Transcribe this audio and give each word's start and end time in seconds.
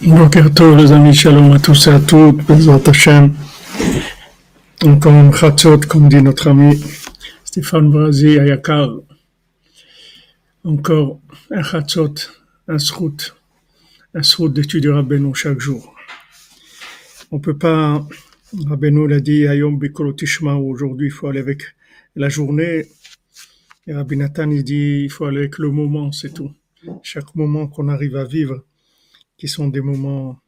Tov, 0.00 0.76
les 0.76 0.92
amis, 0.92 1.12
shalom 1.12 1.50
à 1.50 1.58
tous 1.58 1.88
et 1.88 1.90
à 1.90 1.98
toutes, 1.98 2.46
Bezrat 2.46 2.80
Hashem. 2.86 3.34
Encore 4.84 5.12
un 5.12 5.32
chatzot, 5.32 5.80
comme 5.88 6.08
dit 6.08 6.22
notre 6.22 6.46
ami 6.48 6.80
Stéphane 7.44 7.90
Brasi 7.90 8.38
Ayakar. 8.38 8.90
Encore 10.62 11.20
un 11.50 11.62
chatzot, 11.64 12.14
un 12.68 12.78
srout, 12.78 13.34
un 14.14 14.22
srout 14.22 14.50
d'étudier 14.50 14.90
Rabbeinu 14.90 15.34
chaque 15.34 15.58
jour. 15.58 15.92
On 17.32 17.40
peut 17.40 17.58
pas, 17.58 18.06
Rabbeinu 18.68 19.08
l'a 19.08 19.18
dit, 19.18 19.48
Ayom 19.48 19.80
Bikolotishma, 19.80 20.54
aujourd'hui 20.54 21.08
il 21.08 21.12
faut 21.12 21.26
aller 21.26 21.40
avec 21.40 21.62
la 22.14 22.28
journée. 22.28 22.86
Et 23.88 23.94
Rabbi 23.94 24.16
Nathan, 24.16 24.48
il 24.50 24.62
dit, 24.62 25.02
il 25.04 25.10
faut 25.10 25.24
aller 25.24 25.38
avec 25.38 25.58
le 25.58 25.70
moment, 25.72 26.12
c'est 26.12 26.34
tout. 26.34 26.52
Chaque 27.02 27.34
moment 27.34 27.66
qu'on 27.66 27.88
arrive 27.88 28.14
à 28.14 28.24
vivre, 28.24 28.62
qui 29.38 29.48
sont 29.48 29.68
des 29.68 29.80
moments 29.80 30.40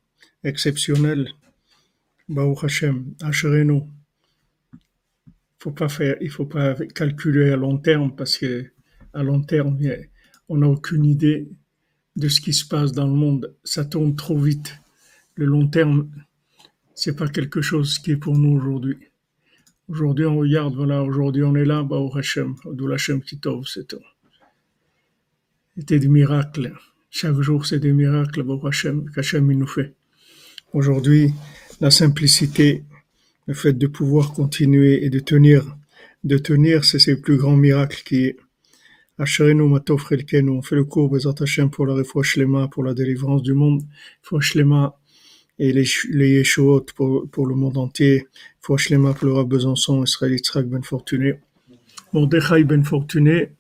exceptionnels. 0.44 1.28
Baruch 2.28 2.64
Hashem, 2.64 3.14
Asherenu. 3.22 3.82
Faut 5.58 5.72
pas 5.72 5.88
faire, 5.88 6.16
il 6.20 6.30
faut 6.30 6.46
pas 6.46 6.74
calculer 6.94 7.50
à 7.50 7.56
long 7.56 7.78
terme 7.78 8.14
parce 8.14 8.36
que 8.36 8.70
à 9.12 9.22
long 9.22 9.42
terme, 9.42 9.78
on 10.48 10.58
n'a 10.58 10.68
aucune 10.68 11.04
idée 11.04 11.48
de 12.16 12.28
ce 12.28 12.40
qui 12.40 12.52
se 12.52 12.66
passe 12.66 12.92
dans 12.92 13.06
le 13.06 13.12
monde. 13.12 13.54
Ça 13.64 13.84
tourne 13.84 14.16
trop 14.16 14.38
vite. 14.38 14.78
Le 15.34 15.46
long 15.46 15.68
terme, 15.68 16.10
c'est 16.94 17.16
pas 17.16 17.28
quelque 17.28 17.60
chose 17.62 17.98
qui 17.98 18.12
est 18.12 18.16
pour 18.16 18.36
nous 18.36 18.56
aujourd'hui. 18.56 18.98
Aujourd'hui, 19.88 20.26
on 20.26 20.38
regarde, 20.38 20.74
voilà, 20.76 21.02
aujourd'hui, 21.02 21.42
on 21.42 21.56
est 21.56 21.64
là, 21.64 21.82
Baruch 21.82 22.16
Hashem, 22.16 22.54
Abdul 22.64 22.92
Hashem 22.92 23.22
Kitov, 23.22 23.66
c'est 23.66 23.88
tout. 23.88 24.04
C'était 25.76 25.98
des 25.98 26.08
miracles. 26.08 26.74
Chaque 27.12 27.40
jour, 27.40 27.66
c'est 27.66 27.80
des 27.80 27.92
miracles 27.92 28.44
qu'Hachem 29.14 29.52
nous 29.52 29.66
fait. 29.66 29.94
Aujourd'hui, 30.72 31.34
la 31.80 31.90
simplicité, 31.90 32.84
le 33.46 33.54
fait 33.54 33.72
de 33.72 33.88
pouvoir 33.88 34.32
continuer 34.32 35.04
et 35.04 35.10
de 35.10 35.18
tenir, 35.18 35.76
de 36.22 36.38
tenir, 36.38 36.84
c'est 36.84 37.04
le 37.08 37.20
plus 37.20 37.36
grand 37.36 37.56
miracle 37.56 38.02
qui 38.04 38.26
est. 38.26 38.36
Asherenu 39.18 39.68
Matov 39.68 40.06
Chelkenu, 40.08 40.50
on 40.50 40.62
fait 40.62 40.76
le 40.76 40.84
cours 40.84 41.10
Bezat 41.10 41.34
Hashem 41.40 41.68
pour 41.68 41.84
la 41.84 41.94
Lema, 42.36 42.68
pour 42.68 42.84
la 42.84 42.94
délivrance 42.94 43.42
du 43.42 43.52
monde, 43.52 43.82
Lema 44.54 44.96
et 45.58 45.72
les, 45.74 45.84
les 46.10 46.30
Yeshuot 46.38 46.86
pour, 46.96 47.28
pour 47.28 47.46
le 47.46 47.54
monde 47.54 47.76
entier, 47.76 48.28
Lema 48.88 49.12
pour 49.12 49.28
le 49.28 49.44
Besançon, 49.44 50.04
Israël 50.04 50.32
Yitzhak 50.32 50.66
Ben 50.66 50.82
Fortuné, 50.82 51.34
Mordechai 52.14 52.64
Ben 52.64 52.82
Fortuné, 52.82 53.50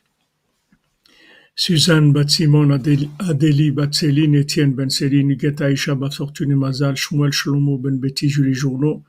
Suzanne 1.56 2.12
bat 2.12 2.30
Simon, 2.30 2.70
Adélie 2.70 3.70
bat 3.70 3.92
Céline, 3.92 4.34
Étienne 4.34 4.72
ben 4.72 4.88
Céline, 4.88 5.38
Geta 5.38 5.66
Aisha 5.66 5.94
bat 5.94 6.10
Fortune 6.10 6.54
Mazal, 6.54 6.96
Shmuel 6.96 7.32
Shlomo 7.32 7.76
ben 7.76 7.98
Betty, 7.98 8.28
Julie 8.28 8.54
Journeau, 8.54 9.02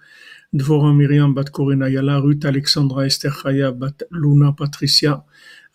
Dvora 0.54 0.92
Myriam 0.94 1.34
bat 1.34 1.50
Corinna 1.50 1.90
Yala, 1.90 2.20
Ruth 2.20 2.44
Alexandra 2.44 3.06
Esther 3.06 3.32
Chaya 3.32 3.72
bat 3.72 4.04
Luna 4.12 4.52
Patricia, 4.52 5.24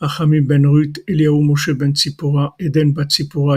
Achami 0.01 0.41
ben 0.43 0.67
Ruth, 0.67 0.99
Eliaou 1.09 1.41
Moshe 1.41 1.73
ben 1.73 1.95
Tzipora, 1.95 2.55
Eden 2.59 2.93
bat 2.93 3.09
Tzipora, 3.09 3.57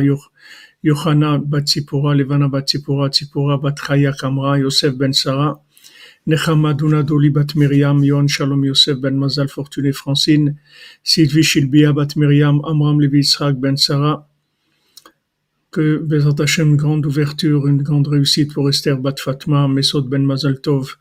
Yohana 0.82 1.40
bat 1.40 1.66
Tzipora, 1.66 2.16
Levana 2.16 2.48
bat 2.48 2.68
Tzipora, 2.68 3.10
Tzipora 3.10 3.58
bat 3.62 3.76
Chaya 3.76 4.14
Kamra, 4.18 4.60
Yosef 4.60 4.96
ben 4.96 5.12
Sarah, 5.12 5.60
Nechama 6.30 6.76
Doli 6.78 7.34
bat 7.34 7.56
Miriam, 7.56 8.04
Yohan 8.04 8.28
Shalom 8.28 8.64
Yosef 8.64 9.02
ben 9.02 9.18
Mazal 9.18 9.48
Fortuné 9.48 9.92
Francine, 9.92 10.60
Sylvie 11.04 11.42
Shilbia 11.42 11.92
bat 11.92 12.16
Miriam, 12.16 12.62
Amram 12.66 13.02
Levi 13.02 13.24
ben 13.56 13.76
Sarah. 13.76 14.28
Que 15.72 15.98
Bezat 15.98 16.40
Hashem, 16.40 16.78
grande 16.78 17.08
ouverture, 17.08 17.66
une 17.66 17.82
grande 17.82 18.10
réussite 18.10 18.54
pour 18.54 18.70
Esther 18.70 19.00
bat 19.00 19.16
Fatma, 19.18 19.68
Mesod 19.68 20.08
ben 20.08 20.24
Mazal 20.24 20.62
Tov, 20.62 20.98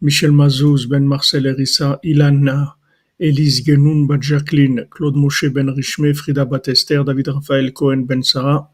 Michel 0.00 0.32
Mazouz 0.32 0.86
ben 0.88 1.04
Marcel 1.04 1.44
Erissa, 1.44 2.00
Ilana, 2.02 2.76
Elise 3.18 3.62
Genoun 3.62 4.06
bat 4.06 4.22
Jacqueline, 4.22 4.86
Claude 4.90 5.16
Moshe 5.16 5.44
ben 5.52 5.68
Richmé, 5.68 6.14
Frida 6.14 6.46
bat 6.46 6.62
Esther, 6.68 7.04
David 7.04 7.28
Raphaël 7.28 7.74
Cohen 7.74 8.06
ben 8.06 8.22
Sarah. 8.22 8.72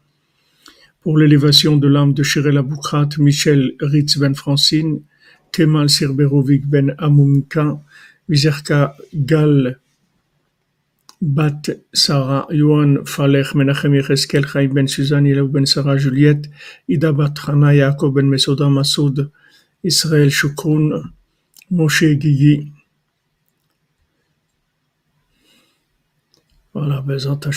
Pour 1.01 1.17
l'élévation 1.17 1.75
de 1.75 1.89
l'âme 1.89 2.13
de 2.13 2.23
Shirel 2.23 2.57
Aboukrat, 2.57 3.09
Michel 3.17 3.73
Ritz 3.81 4.17
ben 4.17 4.35
Francine, 4.35 5.01
Kemal 5.51 5.89
Sirberovic 5.89 6.63
ben 6.65 6.95
Amunka, 6.97 7.79
Vizerka 8.29 8.95
Gal 9.25 9.75
Bat 11.19 11.69
Sarah, 11.93 12.45
Yohan 12.51 13.07
Falech, 13.07 13.53
Menachem 13.55 13.93
Yecheskel, 13.95 14.45
Chaim 14.45 14.73
ben 14.73 14.87
Suzanne, 14.87 15.25
Ilav 15.25 15.51
ben 15.51 15.65
Sarah, 15.65 15.97
Juliette, 15.97 16.47
Ida 16.87 17.11
Bat 17.11 17.35
Chana, 17.35 17.73
Yaakov 17.73 18.13
ben 18.13 18.29
Mesoda, 18.29 18.69
Masoud, 18.69 19.31
Israël 19.83 20.29
Shukroun, 20.29 21.11
Moshe 21.71 22.19
Gigi. 22.19 22.71
Voilà, 26.73 27.01
Bezat. 27.01 27.49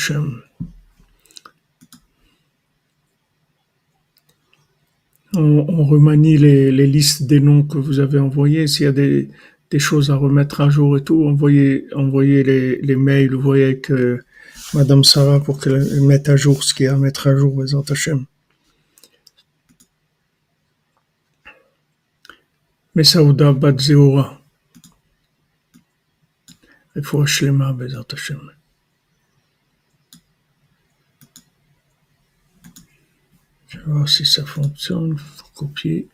On, 5.35 5.85
remanie 5.85 6.37
les, 6.39 6.87
listes 6.87 7.25
des 7.25 7.41
noms 7.41 7.63
que 7.63 7.79
vous 7.79 8.01
avez 8.01 8.19
envoyés. 8.19 8.67
S'il 8.67 8.87
y 8.87 8.89
a 8.89 8.93
des, 8.93 9.29
choses 9.79 10.11
à 10.11 10.17
remettre 10.17 10.61
à 10.61 10.71
jour 10.71 10.97
et 10.97 11.05
tout, 11.05 11.25
envoyez, 11.25 11.87
les, 11.93 12.97
mails, 12.97 13.35
vous 13.35 13.41
voyez 13.41 13.65
avec 13.65 13.91
euh, 13.91 14.25
Madame 14.75 15.05
Sarah 15.05 15.41
pour 15.41 15.61
qu'elle 15.61 16.01
mette 16.03 16.29
à 16.29 16.37
jour 16.37 16.65
ce 16.65 16.75
qu'il 16.75 16.87
y 16.87 16.89
a 16.89 16.95
à 16.95 16.97
mettre 16.97 17.27
à 17.29 17.37
jour, 17.37 17.55
Bezat 17.55 17.83
Hashem. 17.91 18.25
Mesaouda 22.95 23.53
Bat 23.53 23.79
Zeora. 23.79 24.41
Il 26.97 27.05
faut 27.05 27.23
Bezat 27.23 28.07
Hashem. 28.13 28.60
Je 33.71 33.79
voir 33.79 34.09
si 34.09 34.27
ça 34.27 34.45
fonctionne. 34.45 35.17
Faut 35.17 35.47
copier. 35.55 36.09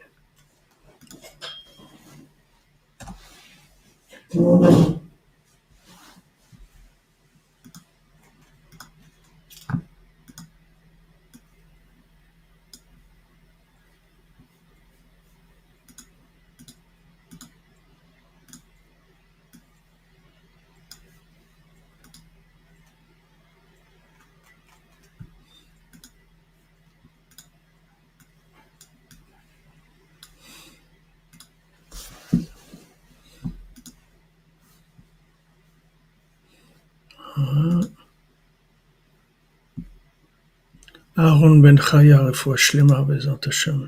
Aaron 41.25 41.61
ben 41.61 41.77
Chaya, 41.77 42.21
רפואה 42.21 42.57
שלמה 42.57 43.01
בעזרת 43.01 43.47
השם. 43.47 43.85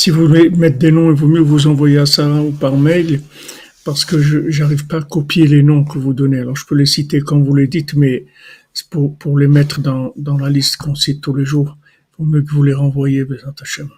Si 0.00 0.10
vous 0.10 0.28
voulez 0.28 0.48
mettre 0.48 0.78
des 0.78 0.92
noms, 0.92 1.10
il 1.10 1.16
vaut 1.16 1.26
mieux 1.26 1.40
vous 1.40 1.66
envoyer 1.66 1.98
à 1.98 2.06
Sarah 2.06 2.40
ou 2.40 2.52
par 2.52 2.76
mail, 2.76 3.20
parce 3.84 4.04
que 4.04 4.20
je 4.20 4.62
n'arrive 4.62 4.86
pas 4.86 4.98
à 4.98 5.02
copier 5.02 5.48
les 5.48 5.64
noms 5.64 5.84
que 5.84 5.98
vous 5.98 6.14
donnez. 6.14 6.38
Alors 6.38 6.54
je 6.54 6.64
peux 6.66 6.76
les 6.76 6.86
citer 6.86 7.20
quand 7.20 7.40
vous 7.40 7.54
les 7.54 7.66
dites, 7.66 7.94
mais 7.94 8.26
pour, 8.90 9.18
pour 9.18 9.36
les 9.36 9.48
mettre 9.48 9.80
dans, 9.80 10.12
dans 10.16 10.38
la 10.38 10.50
liste 10.50 10.76
qu'on 10.76 10.94
cite 10.94 11.20
tous 11.20 11.34
les 11.34 11.44
jours, 11.44 11.76
il 12.12 12.24
vaut 12.24 12.30
mieux 12.30 12.42
que 12.42 12.52
vous 12.52 12.62
les 12.62 12.74
renvoyez, 12.74 13.24
Bézant 13.24 13.54
Hachem. 13.60 13.90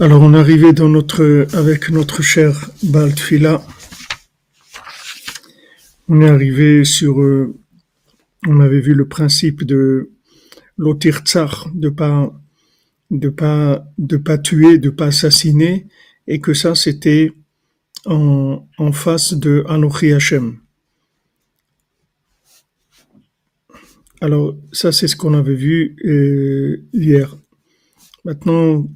Alors 0.00 0.22
on 0.22 0.34
est 0.34 0.38
arrivé 0.38 0.72
dans 0.72 0.88
notre, 0.88 1.46
avec 1.52 1.88
notre 1.90 2.20
cher 2.22 2.70
Baltfila, 2.82 3.62
on 6.08 6.20
est 6.20 6.28
arrivé 6.28 6.84
sur, 6.84 7.20
euh, 7.20 7.54
on 8.48 8.58
avait 8.60 8.80
vu 8.80 8.94
le 8.94 9.06
principe 9.06 9.64
de 9.64 10.10
l'otir 10.76 11.18
tsar, 11.18 11.70
de 11.74 11.90
pas, 11.90 12.32
de 13.12 13.28
pas, 13.28 13.84
de 13.98 14.16
pas 14.16 14.38
tuer, 14.38 14.78
de 14.78 14.90
pas 14.90 15.06
assassiner, 15.06 15.86
et 16.26 16.40
que 16.40 16.54
ça 16.54 16.74
c'était 16.74 17.32
en, 18.04 18.66
en 18.78 18.92
face 18.92 19.34
de 19.34 19.64
Anochi 19.68 20.12
Hashem. 20.12 20.58
Alors, 24.22 24.54
ça, 24.70 24.92
c'est 24.92 25.08
ce 25.08 25.16
qu'on 25.16 25.34
avait 25.34 25.56
vu 25.56 25.96
euh, 26.04 26.86
hier. 26.92 27.36
Maintenant, 28.24 28.88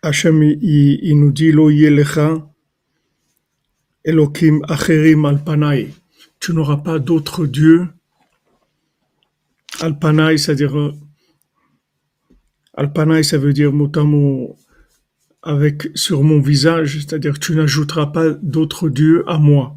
Hachem, 0.00 0.42
il, 0.42 1.20
nous 1.20 1.32
dit 1.32 1.52
Lo 1.52 1.68
yelecha 1.68 2.48
acherim 4.06 5.26
alpanai. 5.26 5.90
Tu 6.40 6.54
n'auras 6.54 6.78
pas 6.78 6.98
d'autre 6.98 7.44
Dieu. 7.44 7.88
Alpanai, 9.80 10.38
c'est-à-dire. 10.38 10.94
Alpanai, 12.72 13.22
ça 13.22 13.36
veut 13.36 13.52
dire 13.52 13.70
avec 15.42 15.90
sur 15.94 16.22
mon 16.22 16.40
visage, 16.40 17.00
c'est-à-dire 17.00 17.38
tu 17.38 17.54
n'ajouteras 17.54 18.06
pas 18.06 18.30
d'autre 18.30 18.88
Dieu 18.88 19.24
à 19.28 19.36
moi. 19.36 19.76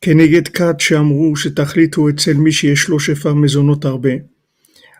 כנגד 0.00 0.48
כת 0.48 0.76
שאמרו 0.78 1.36
שתחליטו 1.36 2.08
אצל 2.08 2.34
מי 2.34 2.52
שיש 2.52 2.88
לו 2.88 3.00
שפע 3.00 3.32
מזונות 3.32 3.84
הרבה. 3.84 4.10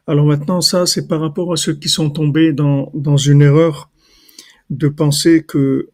Alors 0.09 0.25
maintenant, 0.25 0.61
ça, 0.61 0.87
c'est 0.87 1.09
par 1.09 1.21
rapport 1.21 1.53
à 1.53 1.57
ceux 1.57 1.75
qui 1.75 1.89
sont 1.89 2.11
tombés 2.11 2.53
dans, 2.53 2.93
dans 2.95 3.17
une 3.17 3.43
erreur 3.43 3.91
de 4.71 4.89
penser 4.89 5.43
que 5.43 5.89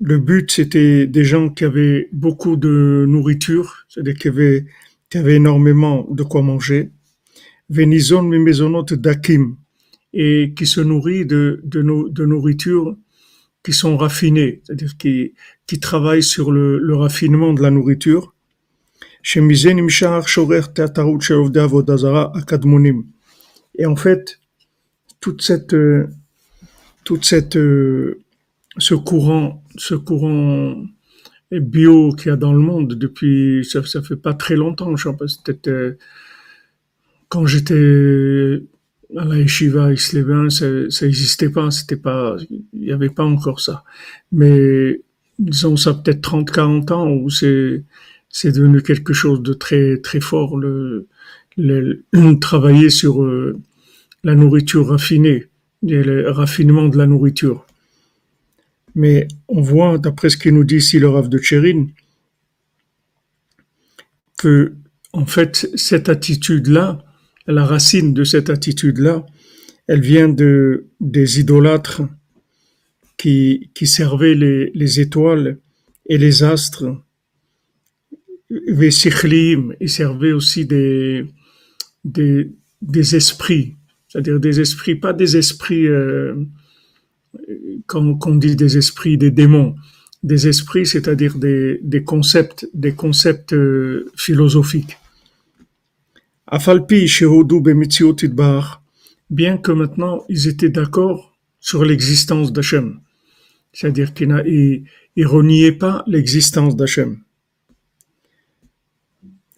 le 0.00 0.18
but, 0.18 0.50
c'était 0.50 1.06
des 1.06 1.24
gens 1.24 1.48
qui 1.48 1.64
avaient 1.64 2.08
beaucoup 2.12 2.56
de 2.56 3.04
nourriture, 3.08 3.86
c'est-à-dire 3.88 4.14
qui 4.14 4.28
avaient, 4.28 4.64
qui 5.10 5.18
avaient 5.18 5.36
énormément 5.36 6.08
de 6.10 6.24
quoi 6.24 6.42
manger. 6.42 6.90
Venizon 7.70 8.22
mi 8.22 8.38
mezonot 8.38 8.86
dakim, 9.06 9.56
et 10.12 10.52
qui 10.56 10.66
se 10.66 10.80
nourrit 10.80 11.24
de, 11.24 11.60
de, 11.64 11.82
no- 11.82 12.08
de 12.08 12.24
nourriture 12.26 12.96
qui 13.63 13.73
sont 13.73 13.97
raffinés, 13.97 14.61
c'est-à-dire 14.63 14.97
qui, 14.97 15.33
qui 15.67 15.79
travaillent 15.79 16.23
sur 16.23 16.51
le, 16.51 16.95
raffinement 16.95 17.53
de 17.53 17.61
la 17.61 17.71
nourriture. 17.71 18.33
Et 23.77 23.85
en 23.85 23.95
fait, 23.95 24.39
toute 25.19 25.41
cette, 25.41 25.73
euh, 25.73 26.07
toute 27.03 27.25
cette, 27.25 27.57
euh, 27.57 28.21
ce 28.77 28.95
courant, 28.95 29.63
ce 29.77 29.95
courant 29.95 30.75
bio 31.51 32.13
qu'il 32.13 32.27
y 32.27 32.31
a 32.31 32.37
dans 32.37 32.53
le 32.53 32.59
monde 32.59 32.93
depuis, 32.93 33.65
ça, 33.65 33.83
ça 33.85 34.01
fait 34.01 34.15
pas 34.15 34.33
très 34.33 34.55
longtemps, 34.55 34.95
je 34.95 35.09
sais 35.09 35.15
pas, 35.15 35.25
peut-être 35.43 35.97
quand 37.27 37.45
j'étais 37.45 38.61
à 39.17 39.25
la 39.25 39.37
yeshiva 39.37 39.91
Isleven, 39.93 40.49
ça, 40.49 40.65
ça 40.89 41.05
existait 41.05 41.49
pas, 41.49 41.71
c'était 41.71 41.97
pas, 41.97 42.37
il 42.49 42.83
y 42.83 42.91
avait 42.91 43.09
pas 43.09 43.23
encore 43.23 43.59
ça. 43.59 43.83
Mais 44.31 45.01
disons 45.39 45.77
ça 45.77 45.93
peut-être 45.93 46.21
30, 46.21 46.51
40 46.51 46.91
ans 46.91 47.09
où 47.09 47.29
c'est, 47.29 47.83
c'est 48.29 48.51
devenu 48.51 48.81
quelque 48.81 49.13
chose 49.13 49.41
de 49.41 49.53
très, 49.53 49.97
très 49.97 50.19
fort, 50.19 50.57
le, 50.57 51.07
le, 51.57 52.03
travailler 52.41 52.89
sur 52.89 53.23
euh, 53.23 53.59
la 54.23 54.35
nourriture 54.35 54.87
raffinée, 54.89 55.45
le 55.81 56.29
raffinement 56.29 56.87
de 56.87 56.97
la 56.97 57.07
nourriture. 57.07 57.65
Mais 58.95 59.27
on 59.47 59.61
voit, 59.61 59.97
d'après 59.97 60.29
ce 60.29 60.37
qu'il 60.37 60.53
nous 60.53 60.63
dit 60.63 60.77
ici 60.77 60.99
le 60.99 61.09
Rav 61.09 61.29
de 61.29 61.37
Tchérin, 61.37 61.87
que, 64.37 64.73
en 65.13 65.25
fait, 65.25 65.69
cette 65.75 66.09
attitude-là, 66.09 67.03
la 67.51 67.65
racine 67.65 68.13
de 68.13 68.23
cette 68.23 68.49
attitude-là, 68.49 69.25
elle 69.87 70.01
vient 70.01 70.29
de, 70.29 70.85
des 70.99 71.39
idolâtres 71.39 72.03
qui, 73.17 73.71
servaient 73.83 74.35
les, 74.35 74.71
les 74.75 74.99
étoiles 74.99 75.57
et 76.05 76.17
les 76.17 76.43
astres. 76.43 76.85
Les 78.49 78.89
ils 79.81 79.89
servaient 79.89 80.31
aussi 80.31 80.65
des, 80.65 81.25
des, 82.05 83.15
esprits, 83.15 83.75
c'est-à-dire 84.07 84.39
des 84.39 84.59
esprits, 84.59 84.95
pas 84.95 85.13
des 85.13 85.35
esprits, 85.35 85.87
euh, 85.87 86.35
comme 87.87 88.19
qu'on 88.19 88.35
dit 88.35 88.55
des 88.55 88.77
esprits, 88.77 89.17
des 89.17 89.31
démons, 89.31 89.75
des 90.21 90.47
esprits, 90.47 90.85
c'est-à-dire 90.85 91.35
des, 91.35 91.79
des 91.81 92.03
concepts, 92.03 92.69
des 92.73 92.93
concepts 92.93 93.53
euh, 93.53 94.11
philosophiques. 94.15 94.98
Bien 99.29 99.57
que 99.57 99.71
maintenant 99.71 100.23
ils 100.29 100.47
étaient 100.47 100.69
d'accord 100.69 101.37
sur 101.59 101.85
l'existence 101.85 102.51
d'Hachem, 102.51 103.01
c'est-à-dire 103.71 104.13
qu'ils 104.13 104.83
n'ironiaient 105.15 105.73
pas 105.73 106.03
l'existence 106.07 106.75
d'Hachem. 106.75 107.19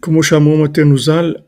Comme 0.02 0.20
Matenuzal, 0.60 1.46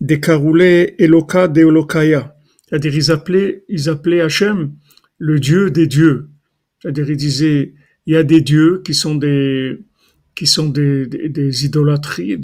Eloka 0.00 1.46
de 1.46 1.60
Elokaya, 1.60 2.34
c'est-à-dire 2.66 2.94
ils 2.96 3.88
appelaient, 3.88 4.20
Hachem 4.20 4.74
le 5.18 5.38
Dieu 5.38 5.70
des 5.70 5.86
dieux, 5.86 6.28
c'est-à-dire 6.80 7.10
ils 7.10 7.16
disaient 7.16 7.74
il 8.06 8.14
y 8.14 8.16
a 8.16 8.24
des 8.24 8.40
dieux 8.40 8.82
qui 8.84 8.94
sont 8.94 9.14
des 9.14 9.78
qui 10.34 10.46
sont 10.46 10.68
des, 10.68 11.64
idolâtries. 11.64 12.38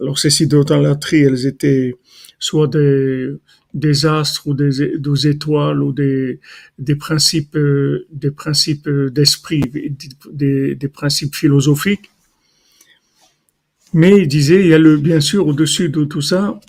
Alors 0.00 0.18
ces 0.18 0.42
idolâtries, 0.42 1.22
elles 1.22 1.46
étaient 1.46 1.94
soit 2.38 2.68
des, 2.68 4.06
astres 4.06 4.46
ou 4.46 4.54
des, 4.54 5.26
étoiles 5.26 5.82
ou 5.82 5.92
des, 5.92 6.40
principes, 6.98 7.56
euh, 7.56 8.06
des 8.12 8.30
principes 8.30 8.88
d'esprit, 8.88 9.62
des, 10.32 10.88
principes 10.92 11.34
philosophiques. 11.34 12.10
Mais 13.92 14.18
il 14.18 14.28
disait, 14.28 14.60
il 14.60 14.66
y 14.66 14.74
a 14.74 14.78
le, 14.78 14.96
bien 14.96 15.20
sûr, 15.20 15.46
au-dessus 15.46 15.88
de 15.88 16.04
tout 16.04 16.20
ça, 16.20 16.60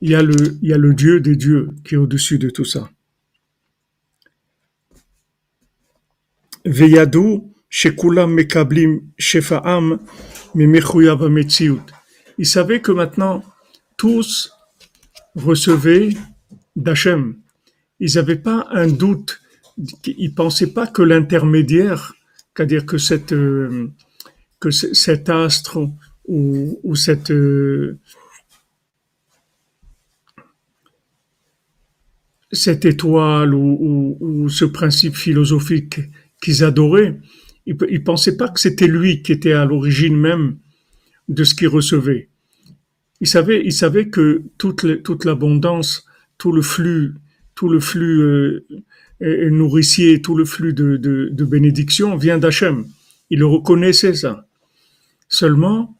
il 0.00 0.10
y 0.10 0.14
a 0.14 0.22
le, 0.22 0.58
il 0.62 0.68
y 0.68 0.72
a 0.72 0.78
le 0.78 0.92
Dieu 0.94 1.20
des 1.20 1.36
dieux 1.36 1.70
qui 1.84 1.94
est 1.94 1.98
au-dessus 1.98 2.38
de 2.38 2.50
tout 2.50 2.64
ça. 2.64 2.90
Veyadou, 6.64 7.52
il 12.38 12.46
savait 12.46 12.80
que 12.80 12.92
maintenant, 12.92 13.42
tous 13.96 14.52
recevaient 15.34 16.10
d'Hachem. 16.76 17.36
Ils 18.00 18.14
n'avaient 18.14 18.36
pas 18.36 18.66
un 18.70 18.86
doute. 18.86 19.40
Ils 20.06 20.30
ne 20.30 20.34
pensaient 20.34 20.72
pas 20.72 20.86
que 20.86 21.02
l'intermédiaire, 21.02 22.14
c'est-à-dire 22.54 22.86
que, 22.86 22.96
euh, 23.34 23.88
cet 24.70 25.28
astre 25.28 25.78
ou, 26.26 26.80
euh, 26.84 26.94
cette... 32.52 32.84
étoile 32.84 33.54
ou 33.54 34.48
ce 34.48 34.64
principe 34.64 35.16
philosophique 35.16 36.00
qu'ils 36.40 36.64
adoraient, 36.64 37.18
ils 37.66 37.76
ne 37.76 37.98
pensaient 37.98 38.36
pas 38.36 38.48
que 38.48 38.60
c'était 38.60 38.86
lui 38.86 39.22
qui 39.22 39.32
était 39.32 39.52
à 39.52 39.64
l'origine 39.64 40.16
même 40.16 40.56
de 41.28 41.44
ce 41.44 41.54
qu'ils 41.54 41.68
recevaient. 41.68 42.28
Ils 43.20 43.26
savaient, 43.26 43.62
ils 43.64 43.72
savaient 43.72 44.08
que 44.08 44.42
toute, 44.58 45.02
toute 45.02 45.24
l'abondance, 45.24 46.06
tout 46.38 46.52
le 46.52 46.62
flux, 46.62 47.14
tout 47.54 47.68
le 47.68 47.80
flux 47.80 48.20
euh, 48.20 48.66
euh, 49.22 49.50
nourricier, 49.50 50.22
tout 50.22 50.36
le 50.36 50.44
flux 50.44 50.72
de, 50.72 50.96
de, 50.96 51.30
de 51.32 51.44
bénédiction 51.44 52.16
vient 52.16 52.38
d'Hachem. 52.38 52.86
Ils 53.30 53.38
le 53.38 53.46
reconnaissaient 53.46 54.14
ça. 54.14 54.46
Seulement, 55.28 55.96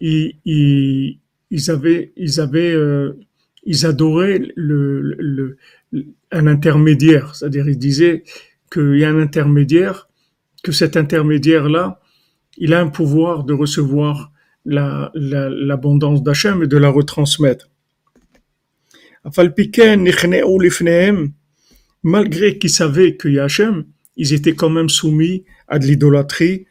ils, 0.00 0.34
ils, 0.44 1.18
ils 1.50 1.70
avaient, 1.70 2.12
ils 2.16 2.40
avaient, 2.40 2.72
euh, 2.72 3.12
ils 3.64 3.86
adoraient 3.86 4.40
le, 4.56 5.00
le, 5.02 5.56
le- 5.92 6.06
un 6.32 6.46
intermédiaire. 6.46 7.34
C'est-à-dire, 7.36 7.68
ils 7.68 7.78
disaient 7.78 8.24
qu'il 8.72 8.96
y 8.98 9.04
a 9.04 9.10
un 9.10 9.20
intermédiaire, 9.20 10.08
que 10.66 10.72
cet 10.72 10.96
intermédiaire-là, 10.96 12.00
il 12.58 12.74
a 12.74 12.80
un 12.80 12.88
pouvoir 12.88 13.44
de 13.44 13.52
recevoir 13.52 14.32
l'abondance 14.64 16.18
la, 16.18 16.24
d'Hachem 16.24 16.64
et 16.64 16.66
de 16.66 16.76
la 16.76 16.88
retransmettre. 16.88 17.70
Malgré 22.02 22.58
qu'ils 22.58 22.70
savaient 22.70 23.16
qu'il 23.16 23.34
y 23.34 23.38
a 23.38 23.44
Hachem, 23.44 23.84
ils 24.16 24.32
étaient 24.32 24.56
quand 24.56 24.70
même 24.70 24.88
soumis 24.88 25.44
à 25.68 25.78
de 25.78 25.86
l'idolâtrie, 25.86 26.66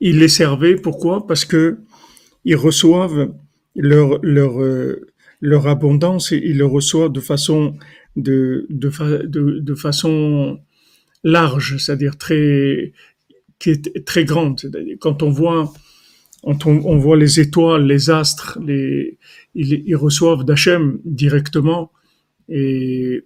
Ils 0.00 0.18
les 0.18 0.28
servaient, 0.28 0.76
pourquoi? 0.76 1.26
Parce 1.26 1.46
que 1.46 1.78
ils 2.44 2.56
reçoivent 2.56 3.32
leur, 3.74 4.18
leur, 4.22 4.60
euh, 4.60 5.09
leur 5.40 5.66
abondance, 5.66 6.32
ils 6.32 6.56
le 6.56 6.66
reçoivent 6.66 7.12
de 7.12 7.20
façon, 7.20 7.76
de, 8.16 8.66
de, 8.68 9.58
de, 9.58 9.74
façon 9.74 10.60
large, 11.24 11.76
c'est-à-dire 11.78 12.16
très, 12.16 12.92
qui 13.58 13.70
est 13.70 14.04
très 14.04 14.24
grande. 14.24 14.60
Quand 15.00 15.22
on 15.22 15.30
voit, 15.30 15.72
quand 16.42 16.66
on, 16.66 16.82
on 16.84 16.98
voit 16.98 17.16
les 17.16 17.40
étoiles, 17.40 17.86
les 17.86 18.10
astres, 18.10 18.58
les, 18.64 19.18
ils, 19.54 19.96
reçoivent 19.96 20.44
d'Hachem 20.44 21.00
directement 21.04 21.90
et 22.48 23.24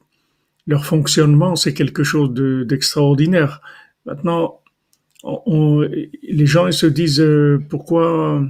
leur 0.66 0.84
fonctionnement, 0.86 1.56
c'est 1.56 1.74
quelque 1.74 2.04
chose 2.04 2.32
de- 2.32 2.64
d'extraordinaire. 2.64 3.60
Maintenant, 4.06 4.60
les 6.22 6.46
gens 6.46 6.66
ils 6.66 6.72
se 6.74 6.86
disent 6.86 7.20
euh, 7.20 7.58
pourquoi 7.70 8.46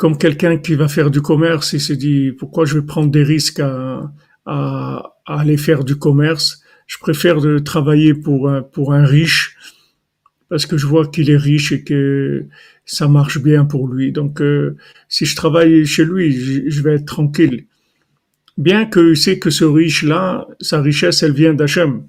comme 0.00 0.16
quelqu'un 0.16 0.56
qui 0.56 0.76
va 0.76 0.88
faire 0.88 1.10
du 1.10 1.20
commerce, 1.20 1.74
il 1.74 1.80
se 1.80 1.92
dit 1.92 2.32
pourquoi 2.32 2.64
je 2.64 2.78
vais 2.78 2.86
prendre 2.86 3.10
des 3.10 3.22
risques 3.22 3.60
à, 3.60 4.10
à, 4.46 5.12
à 5.26 5.40
aller 5.40 5.58
faire 5.58 5.84
du 5.84 5.96
commerce? 5.96 6.62
Je 6.86 6.96
préfère 6.96 7.42
de 7.42 7.58
travailler 7.58 8.14
pour 8.14 8.48
un, 8.48 8.62
pour 8.62 8.94
un 8.94 9.04
riche 9.04 9.58
parce 10.48 10.64
que 10.64 10.78
je 10.78 10.86
vois 10.86 11.06
qu'il 11.06 11.28
est 11.28 11.36
riche 11.36 11.72
et 11.72 11.84
que 11.84 12.46
ça 12.86 13.08
marche 13.08 13.42
bien 13.42 13.66
pour 13.66 13.88
lui. 13.88 14.10
Donc, 14.10 14.40
euh, 14.40 14.78
si 15.10 15.26
je 15.26 15.36
travaille 15.36 15.84
chez 15.84 16.06
lui, 16.06 16.32
je, 16.32 16.82
vais 16.82 16.94
être 16.94 17.04
tranquille. 17.04 17.66
Bien 18.56 18.86
que 18.86 19.12
sais 19.12 19.38
que 19.38 19.50
ce 19.50 19.66
riche-là, 19.66 20.48
sa 20.62 20.80
richesse, 20.80 21.22
elle 21.22 21.34
vient 21.34 21.52
d'Hachem. 21.52 22.04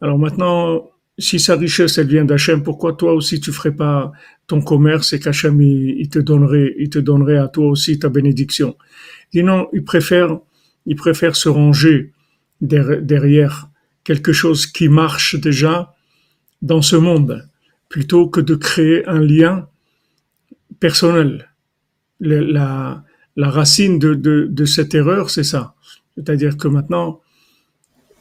Alors 0.00 0.18
maintenant, 0.18 0.89
si 1.20 1.38
sa 1.38 1.56
richesse, 1.56 1.98
elle 1.98 2.06
vient 2.08 2.24
d'Hachem, 2.24 2.62
pourquoi 2.62 2.94
toi 2.94 3.12
aussi 3.12 3.40
tu 3.40 3.52
ferais 3.52 3.74
pas 3.74 4.12
ton 4.46 4.60
commerce 4.62 5.12
et 5.12 5.20
qu'Hachem, 5.20 5.60
il, 5.60 6.08
te 6.08 6.18
donnerait, 6.18 6.74
il 6.78 6.88
te 6.88 6.98
donnerait 6.98 7.36
à 7.36 7.48
toi 7.48 7.68
aussi 7.68 7.98
ta 7.98 8.08
bénédiction? 8.08 8.76
Dis 9.32 9.42
non, 9.42 9.68
il 9.72 9.84
préfère, 9.84 10.38
il 10.86 10.96
préfère 10.96 11.36
se 11.36 11.48
ranger 11.48 12.12
derrière 12.60 13.68
quelque 14.02 14.32
chose 14.32 14.66
qui 14.66 14.88
marche 14.88 15.36
déjà 15.36 15.94
dans 16.62 16.82
ce 16.82 16.96
monde 16.96 17.46
plutôt 17.88 18.28
que 18.28 18.40
de 18.40 18.54
créer 18.54 19.06
un 19.06 19.20
lien 19.20 19.68
personnel. 20.78 21.50
la, 22.20 23.02
la, 23.36 23.50
racine 23.50 23.98
de, 23.98 24.14
de 24.14 24.64
cette 24.64 24.94
erreur, 24.94 25.30
c'est 25.30 25.44
ça. 25.44 25.74
C'est-à-dire 26.16 26.56
que 26.56 26.68
maintenant, 26.68 27.20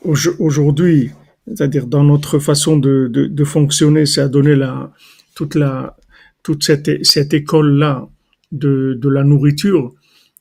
aujourd'hui, 0.04 1.12
c'est-à-dire 1.48 1.88
dans 1.88 2.04
notre 2.04 2.40
façon 2.40 2.78
de, 2.78 3.08
de, 3.12 3.26
de 3.26 3.44
fonctionner, 3.44 4.06
c'est 4.06 4.22
à 4.22 4.28
donner 4.28 4.56
la, 4.56 4.92
toute, 5.36 5.56
la, 5.56 5.98
toute 6.44 6.64
cette, 6.64 7.06
cette 7.06 7.34
école-là 7.34 8.08
de, 8.52 8.98
de 9.00 9.10
la 9.10 9.24
nourriture. 9.24 9.94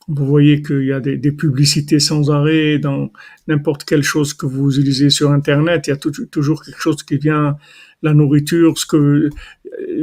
Vous 0.07 0.25
voyez 0.25 0.63
qu'il 0.63 0.85
y 0.85 0.91
a 0.91 0.99
des, 0.99 1.17
des, 1.17 1.31
publicités 1.31 1.99
sans 1.99 2.31
arrêt 2.31 2.79
dans 2.79 3.11
n'importe 3.47 3.83
quelle 3.83 4.01
chose 4.01 4.33
que 4.33 4.47
vous 4.47 4.79
utilisez 4.79 5.11
sur 5.11 5.31
Internet. 5.31 5.85
Il 5.85 5.91
y 5.91 5.93
a 5.93 5.97
toujours 6.31 6.63
quelque 6.63 6.81
chose 6.81 7.03
qui 7.03 7.17
vient 7.17 7.57
la 8.01 8.13
nourriture, 8.13 8.77
ce 8.77 8.85
que 8.85 9.29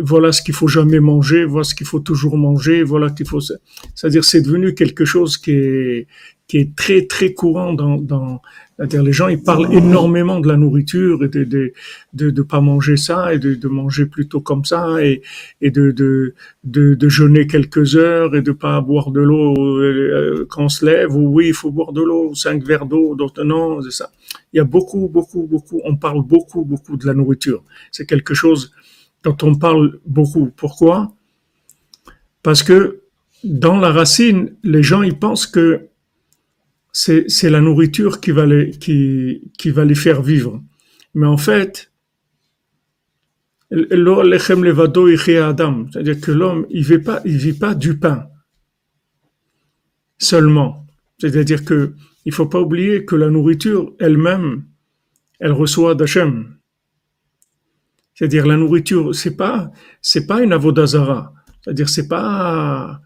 voilà 0.01 0.33
ce 0.33 0.43
qu'il 0.43 0.55
faut 0.55 0.69
jamais 0.69 1.01
manger, 1.01 1.45
voilà 1.45 1.65
ce 1.65 1.75
qu'il 1.75 1.87
faut 1.87 2.01
toujours 2.01 2.37
manger, 2.37 2.83
voilà 2.83 3.11
qu'il 3.11 3.27
faut. 3.27 3.41
C'est-à-dire, 3.41 4.25
c'est 4.25 4.43
devenu 4.43 4.75
quelque 4.75 5.05
chose 5.05 5.39
qui 5.39 5.53
est 5.53 6.07
qui 6.49 6.59
est 6.59 6.77
très 6.77 7.07
très 7.07 7.33
courant 7.33 7.73
dans 7.73 7.97
dans. 7.97 8.41
C'est-à-dire, 8.77 9.03
les 9.03 9.13
gens 9.13 9.29
ils 9.29 9.43
parlent 9.43 9.73
énormément 9.73 10.39
de 10.39 10.49
la 10.49 10.57
nourriture 10.57 11.25
et 11.25 11.29
de 11.29 11.45
de 11.45 11.73
de, 12.13 12.31
de 12.31 12.43
pas 12.43 12.61
manger 12.61 12.97
ça 12.99 13.33
et 13.33 13.39
de, 13.39 13.55
de 13.55 13.69
manger 13.69 14.05
plutôt 14.07 14.41
comme 14.41 14.65
ça 14.65 15.03
et 15.03 15.23
et 15.63 15.71
de 15.71 15.91
de 15.93 16.35
de, 16.65 16.95
de 16.95 17.09
jeûner 17.09 17.47
quelques 17.47 17.97
heures 17.97 18.37
et 18.37 18.43
de 18.43 18.53
pas 18.53 18.81
boire 18.83 19.11
de 19.13 19.21
l'eau 19.21 19.55
euh, 19.81 20.47
quand 20.51 20.65
on 20.65 20.69
se 20.69 20.85
lève 20.85 21.17
ou 21.17 21.29
oui 21.29 21.49
il 21.49 21.55
faut 21.55 21.71
boire 21.71 21.93
de 21.93 22.03
l'eau 22.03 22.35
cinq 22.35 22.63
verres 22.65 22.87
d'eau 22.87 23.15
d'autres 23.15 23.45
non 23.45 23.81
c'est 23.81 23.93
ça 23.93 24.11
il 24.53 24.57
y 24.57 24.61
a 24.61 24.65
beaucoup, 24.65 25.09
beaucoup, 25.09 25.47
beaucoup, 25.47 25.81
on 25.85 25.97
parle 25.97 26.23
beaucoup, 26.23 26.65
beaucoup 26.65 26.97
de 26.97 27.07
la 27.07 27.15
nourriture. 27.15 27.63
C'est 27.93 28.07
quelque 28.07 28.35
chose 28.35 28.73
dont 29.23 29.37
on 29.43 29.55
parle 29.55 29.99
beaucoup. 30.07 30.51
Pourquoi? 30.57 31.13
Parce 32.43 32.63
que 32.63 33.03
dans 33.45 33.79
la 33.79 33.91
racine, 33.91 34.55
les 34.63 34.83
gens, 34.83 35.03
ils 35.03 35.19
pensent 35.19 35.47
que 35.47 35.89
c'est, 36.97 37.51
la 37.51 37.61
nourriture 37.61 38.23
qui 38.23 38.31
va, 38.31 38.47
les, 38.47 38.71
qui, 38.71 39.43
qui 39.59 39.71
va 39.71 39.85
les 39.85 39.95
faire 39.95 40.23
vivre. 40.23 40.63
Mais 41.15 41.27
en 41.27 41.37
fait, 41.37 41.93
c'est-à-dire 43.71 43.91
que 46.21 46.33
l'homme, 46.33 46.67
il 46.71 46.85
vit 46.85 46.99
pas, 46.99 47.21
il 47.27 47.37
vit 47.37 47.53
pas 47.53 47.75
du 47.75 47.99
pain 47.99 48.29
seulement. 50.19 50.87
C'est-à-dire 51.19 51.67
que 51.67 51.93
il 52.25 52.33
faut 52.33 52.47
pas 52.47 52.61
oublier 52.61 53.05
que 53.05 53.15
la 53.15 53.29
nourriture 53.29 53.95
elle-même, 54.01 54.65
elle 55.39 55.53
reçoit 55.53 55.95
d'Hachem. 55.95 56.57
C'est-à-dire 58.15 58.47
la 58.47 58.57
nourriture, 58.57 59.15
c'est 59.15 59.37
pas, 59.37 59.71
c'est 60.01 60.27
pas 60.27 60.43
une 60.43 60.55
avodazara. 60.55 61.35
C'est-à-dire 61.61 61.91
c'est 61.91 62.09
pas, 62.09 63.03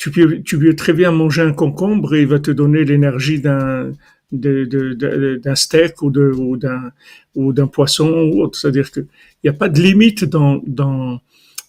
tu 0.00 0.10
peux, 0.10 0.40
tu 0.40 0.58
peux 0.58 0.74
très 0.74 0.94
bien 0.94 1.12
manger 1.12 1.42
un 1.42 1.52
concombre 1.52 2.14
et 2.14 2.22
il 2.22 2.26
va 2.26 2.38
te 2.38 2.50
donner 2.50 2.84
l'énergie 2.86 3.38
d'un, 3.38 3.92
d'un 4.32 5.54
steak 5.54 6.00
ou 6.00 6.10
de, 6.10 6.32
ou 6.32 6.56
d'un, 6.56 6.90
ou 7.34 7.52
d'un 7.52 7.66
poisson 7.66 8.08
ou 8.08 8.40
autre. 8.40 8.58
C'est-à-dire 8.58 8.90
que 8.90 9.00
il 9.00 9.44
n'y 9.44 9.50
a 9.50 9.52
pas 9.52 9.68
de 9.68 9.78
limite 9.78 10.24
dans, 10.24 10.62
dans, 10.66 11.20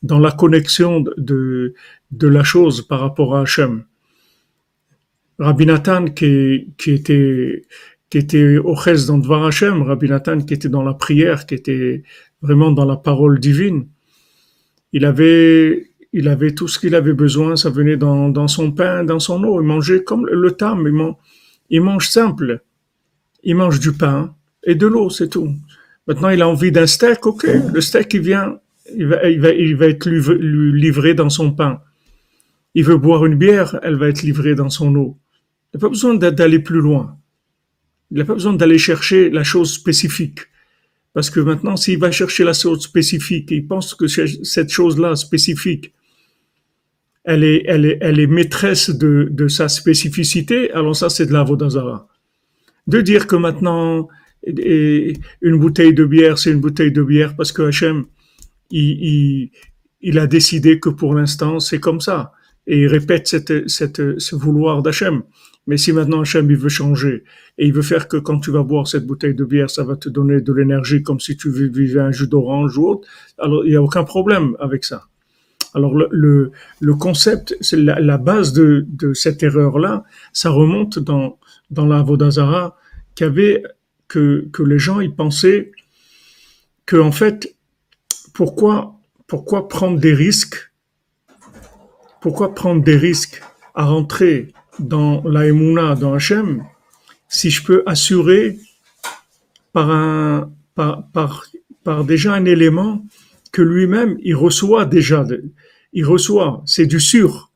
dans 0.02 0.20
la 0.20 0.32
connexion 0.32 1.02
de, 1.02 1.74
de 2.12 2.28
la 2.30 2.44
chose 2.46 2.88
par 2.88 3.02
rapport 3.02 3.36
à 3.36 3.42
Hachem. 3.42 3.84
Rabbi 5.38 5.66
Nathan 5.66 6.06
qui, 6.06 6.70
qui 6.78 6.92
était 6.92 7.64
qui 8.10 8.18
était 8.18 8.58
au 8.58 8.74
reste 8.74 9.08
dans 9.08 9.18
Dvar 9.18 9.46
Hashem, 9.46 9.82
Rabbi 9.82 10.08
Nathan 10.08 10.40
qui 10.40 10.54
était 10.54 10.70
dans 10.70 10.84
la 10.84 10.94
prière, 10.94 11.46
qui 11.46 11.56
était 11.56 12.04
vraiment 12.42 12.72
dans 12.72 12.86
la 12.86 12.96
parole 12.96 13.42
divine. 13.42 13.88
Il 14.94 15.04
avait 15.04 15.91
il 16.14 16.28
avait 16.28 16.54
tout 16.54 16.68
ce 16.68 16.80
qu'il 16.80 16.96
avait 16.96 17.14
besoin, 17.14 17.56
ça 17.56 17.70
venait 17.70 17.98
dans, 17.98 18.48
son 18.48 18.72
pain, 18.72 19.04
dans 19.04 19.20
son 19.20 19.44
eau. 19.44 19.62
Il 19.62 19.68
mangeait 19.68 20.04
comme 20.04 20.26
le 20.28 20.52
tam, 20.52 20.88
il, 21.70 21.82
mange, 21.82 22.08
simple. 22.08 22.62
Il 23.44 23.56
mange 23.56 23.80
du 23.80 23.94
pain 23.94 24.36
et 24.64 24.76
de 24.76 24.88
l'eau, 24.88 25.10
c'est 25.10 25.30
tout. 25.30 25.54
Maintenant, 26.08 26.30
il 26.30 26.42
a 26.42 26.50
envie 26.50 26.72
d'un 26.72 26.88
steak, 26.88 27.26
ok. 27.26 27.48
Le 27.74 27.82
steak, 27.82 28.14
il 28.14 28.22
vient, 28.22 28.60
il 28.96 29.08
va, 29.08 29.30
il 29.30 29.40
va, 29.40 29.52
il 29.52 29.76
va 29.76 29.88
être 29.88 30.10
livré 30.10 31.14
dans 31.14 31.30
son 31.30 31.52
pain. 31.52 31.82
Il 32.74 32.84
veut 32.84 32.98
boire 32.98 33.26
une 33.26 33.36
bière, 33.36 33.80
elle 33.84 33.96
va 33.96 34.10
être 34.10 34.22
livrée 34.22 34.56
dans 34.56 34.70
son 34.70 34.94
eau. 34.96 35.18
Il 35.74 35.78
n'a 35.78 35.82
pas 35.82 35.90
besoin 35.90 36.16
d'aller 36.16 36.60
plus 36.60 36.82
loin. 36.82 37.18
Il 38.12 38.18
n'a 38.18 38.26
pas 38.26 38.34
besoin 38.34 38.54
d'aller 38.54 38.78
chercher 38.78 39.30
la 39.30 39.44
chose 39.44 39.74
spécifique. 39.74 40.42
Parce 41.14 41.30
que 41.30 41.40
maintenant, 41.40 41.78
s'il 41.78 42.00
va 42.00 42.12
chercher 42.12 42.44
la 42.44 42.54
chose 42.54 42.82
spécifique, 42.82 43.52
il 43.52 43.68
pense 43.68 43.94
que 43.94 44.08
cette 44.08 44.70
chose-là 44.70 45.16
spécifique, 45.16 45.94
elle 47.24 47.44
est, 47.44 47.64
elle 47.68 47.86
est, 47.86 47.98
elle 48.02 48.20
est 48.20 48.28
maîtresse 48.28 48.90
de, 48.90 49.28
de 49.30 49.48
sa 49.48 49.68
spécificité, 49.70 50.72
alors 50.72 50.96
ça, 50.96 51.10
c'est 51.10 51.26
de 51.26 51.34
la 51.34 51.44
Vodazara. 51.44 52.08
De 52.88 53.02
dire 53.02 53.28
que 53.28 53.36
maintenant, 53.36 54.08
une 54.44 55.60
bouteille 55.60 55.94
de 55.94 56.06
bière, 56.06 56.38
c'est 56.38 56.52
une 56.52 56.62
bouteille 56.62 56.92
de 56.92 57.04
bière 57.04 57.36
parce 57.36 57.52
que 57.52 57.62
Hachem, 57.62 58.06
il, 58.72 59.04
il, 59.04 59.52
il 60.02 60.20
a 60.20 60.28
décidé 60.28 60.80
que 60.80 60.90
pour 60.90 61.14
l'instant, 61.14 61.60
c'est 61.60 61.80
comme 61.80 62.02
ça. 62.02 62.32
Et 62.68 62.82
il 62.82 62.88
répète 62.88 63.28
cette, 63.28 63.70
cette, 63.70 64.20
ce 64.20 64.36
vouloir 64.36 64.82
d'Hachem. 64.82 65.24
Mais 65.68 65.78
si 65.78 65.94
maintenant 65.94 66.22
Hachem 66.22 66.50
il 66.50 66.58
veut 66.58 66.70
changer 66.70 67.24
et 67.60 67.68
il 67.68 67.74
veut 67.74 67.84
faire 67.84 68.08
que 68.08 68.18
quand 68.18 68.40
tu 68.40 68.50
vas 68.50 68.64
boire 68.64 68.88
cette 68.88 69.06
bouteille 69.06 69.36
de 69.36 69.46
bière, 69.46 69.70
ça 69.70 69.84
va 69.84 69.96
te 69.96 70.10
donner 70.10 70.42
de 70.42 70.54
l'énergie 70.54 71.04
comme 71.04 71.20
si 71.20 71.38
tu 71.38 71.52
vivais 71.52 72.00
un 72.00 72.12
jus 72.12 72.28
d'orange 72.28 72.78
ou 72.80 72.88
autre, 72.88 73.08
alors 73.38 73.64
il 73.64 73.70
n'y 73.70 73.76
a 73.76 73.82
aucun 73.82 74.04
problème 74.04 74.56
avec 74.60 74.84
ça. 74.84 75.04
Alors 75.74 75.94
le, 75.96 76.52
concept, 77.00 77.56
la, 77.72 78.00
la, 78.00 78.18
base 78.18 78.54
de, 78.54 79.14
cette 79.14 79.44
erreur-là, 79.44 80.04
ça 80.34 80.50
remonte 80.50 81.00
dans, 81.00 81.38
la 81.70 82.02
Vodazara 82.02 82.78
qu'avait 83.16 83.64
que, 84.08 84.50
les 84.60 84.80
gens 84.80 85.00
ils 85.00 85.14
pensaient 85.14 85.72
que 86.86 86.98
en 86.98 87.12
fait 87.12 87.56
pourquoi 88.34 88.96
pourquoi 89.28 89.70
prendre 89.70 89.98
des 89.98 90.14
risques 90.14 90.72
pourquoi 92.22 92.54
prendre 92.54 92.84
des 92.84 92.98
risques 92.98 93.42
à 93.74 93.86
rentrer 93.86 94.54
dans 94.80 95.24
la 95.24 95.96
dans 95.96 96.14
Hachem, 96.14 96.64
si 97.28 97.50
je 97.50 97.64
peux 97.64 97.84
assurer 97.86 98.58
par 99.74 99.90
un, 99.90 100.52
par, 100.76 101.08
par, 101.12 101.46
par 101.84 102.04
déjà 102.04 102.34
un 102.34 102.46
élément 102.46 103.04
que 103.52 103.62
lui-même, 103.62 104.18
il 104.22 104.36
reçoit 104.36 104.86
déjà, 104.86 105.26
il 105.94 106.06
reçoit, 106.06 106.64
c'est 106.66 106.86
du 106.86 107.00
sûr. 107.00 107.52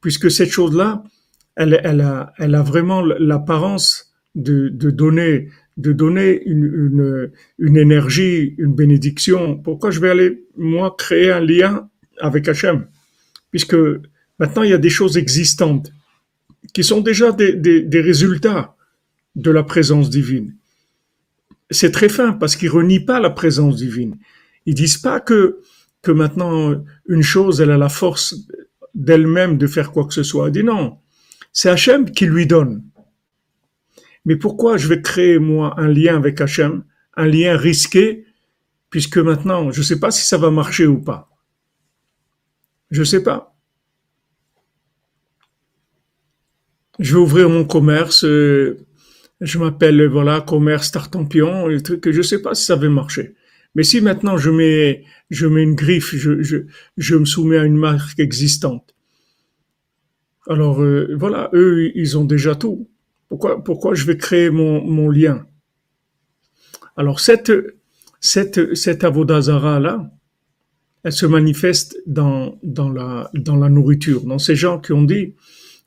Puisque 0.00 0.30
cette 0.30 0.50
chose-là, 0.50 1.04
elle, 1.56 1.74
a, 1.74 2.62
vraiment 2.62 3.02
l'apparence 3.02 4.12
de, 4.34 4.68
donner, 4.90 5.48
une, 5.76 7.76
énergie, 7.76 8.54
une 8.56 8.74
bénédiction. 8.74 9.58
Pourquoi 9.58 9.90
je 9.90 10.00
vais 10.00 10.10
aller, 10.10 10.44
moi, 10.56 10.94
créer 10.96 11.30
un 11.30 11.40
lien 11.40 11.88
avec 12.18 12.48
Hachem? 12.48 12.86
Puisque 13.50 13.76
maintenant, 14.38 14.62
il 14.62 14.70
y 14.70 14.74
a 14.74 14.78
des 14.78 14.90
choses 14.90 15.18
existantes 15.18 15.92
qui 16.72 16.84
sont 16.84 17.00
déjà 17.00 17.32
des, 17.32 18.00
résultats 18.00 18.76
de 19.36 19.50
la 19.50 19.62
présence 19.62 20.08
divine. 20.08 20.54
C'est 21.70 21.92
très 21.92 22.08
fin 22.08 22.32
parce 22.32 22.56
qu'ils 22.56 22.70
renient 22.70 23.04
pas 23.04 23.20
la 23.20 23.30
présence 23.30 23.76
divine. 23.76 24.16
Ils 24.66 24.74
disent 24.74 24.98
pas 24.98 25.20
que 25.20 25.60
que 26.02 26.10
maintenant 26.10 26.82
une 27.08 27.22
chose 27.22 27.60
elle 27.60 27.70
a 27.70 27.76
la 27.78 27.90
force 27.90 28.34
d'elle-même 28.94 29.58
de 29.58 29.66
faire 29.66 29.92
quoi 29.92 30.06
que 30.06 30.14
ce 30.14 30.22
soit. 30.22 30.48
Ils 30.48 30.52
disent 30.52 30.64
non, 30.64 30.98
c'est 31.52 31.70
Hachem 31.70 32.10
qui 32.10 32.26
lui 32.26 32.46
donne. 32.46 32.84
Mais 34.24 34.36
pourquoi 34.36 34.76
je 34.76 34.88
vais 34.88 35.02
créer 35.02 35.38
moi 35.38 35.74
un 35.78 35.88
lien 35.88 36.16
avec 36.16 36.40
Hachem, 36.40 36.84
un 37.16 37.26
lien 37.26 37.56
risqué 37.56 38.26
puisque 38.90 39.18
maintenant, 39.18 39.70
je 39.70 39.80
ne 39.80 39.84
sais 39.84 40.00
pas 40.00 40.10
si 40.10 40.26
ça 40.26 40.36
va 40.36 40.50
marcher 40.50 40.86
ou 40.86 41.00
pas. 41.00 41.30
Je 42.90 43.00
ne 43.00 43.04
sais 43.04 43.22
pas. 43.22 43.56
Je 46.98 47.14
vais 47.14 47.20
ouvrir 47.20 47.48
mon 47.48 47.64
commerce. 47.64 48.24
Euh, 48.24 48.84
je 49.40 49.58
m'appelle 49.58 50.06
voilà 50.06 50.40
commerce 50.40 50.90
Tartampion. 50.90 51.70
Et 51.70 51.80
truc, 51.82 52.10
je 52.10 52.18
ne 52.18 52.22
sais 52.22 52.42
pas 52.42 52.54
si 52.54 52.64
ça 52.64 52.76
va 52.76 52.88
marcher. 52.88 53.34
Mais 53.74 53.84
si 53.84 54.00
maintenant 54.00 54.36
je 54.36 54.50
mets 54.50 55.04
je 55.30 55.46
mets 55.46 55.62
une 55.62 55.74
griffe, 55.74 56.14
je, 56.14 56.42
je, 56.42 56.58
je 56.96 57.16
me 57.16 57.24
soumets 57.24 57.58
à 57.58 57.64
une 57.64 57.76
marque 57.76 58.18
existante. 58.18 58.94
Alors 60.48 60.82
euh, 60.82 61.14
voilà, 61.16 61.50
eux 61.52 61.92
ils 61.94 62.18
ont 62.18 62.24
déjà 62.24 62.54
tout. 62.54 62.88
Pourquoi 63.28 63.62
pourquoi 63.62 63.94
je 63.94 64.04
vais 64.06 64.16
créer 64.16 64.50
mon, 64.50 64.84
mon 64.84 65.08
lien? 65.08 65.46
Alors 66.96 67.20
cette 67.20 67.52
cette 68.20 68.74
cette 68.74 69.04
avodazara 69.04 69.78
là, 69.78 70.10
elle 71.04 71.12
se 71.12 71.26
manifeste 71.26 71.96
dans 72.06 72.58
dans 72.62 72.90
la 72.90 73.30
dans 73.34 73.56
la 73.56 73.68
nourriture, 73.68 74.24
dans 74.24 74.38
ces 74.38 74.56
gens 74.56 74.80
qui 74.80 74.92
ont 74.92 75.04
dit 75.04 75.34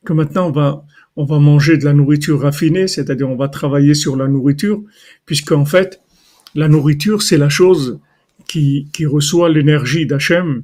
que 0.05 0.13
maintenant 0.13 0.47
on 0.47 0.51
va 0.51 0.85
on 1.15 1.25
va 1.25 1.39
manger 1.39 1.77
de 1.77 1.85
la 1.85 1.93
nourriture 1.93 2.41
raffinée, 2.41 2.87
c'est-à-dire 2.87 3.29
on 3.29 3.35
va 3.35 3.47
travailler 3.47 3.93
sur 3.93 4.15
la 4.15 4.27
nourriture, 4.27 4.83
puisque 5.25 5.51
en 5.51 5.65
fait, 5.65 6.01
la 6.55 6.67
nourriture, 6.67 7.21
c'est 7.21 7.37
la 7.37 7.49
chose 7.49 7.99
qui, 8.47 8.87
qui 8.93 9.05
reçoit 9.05 9.49
l'énergie 9.49 10.05
d'Hachem 10.05 10.63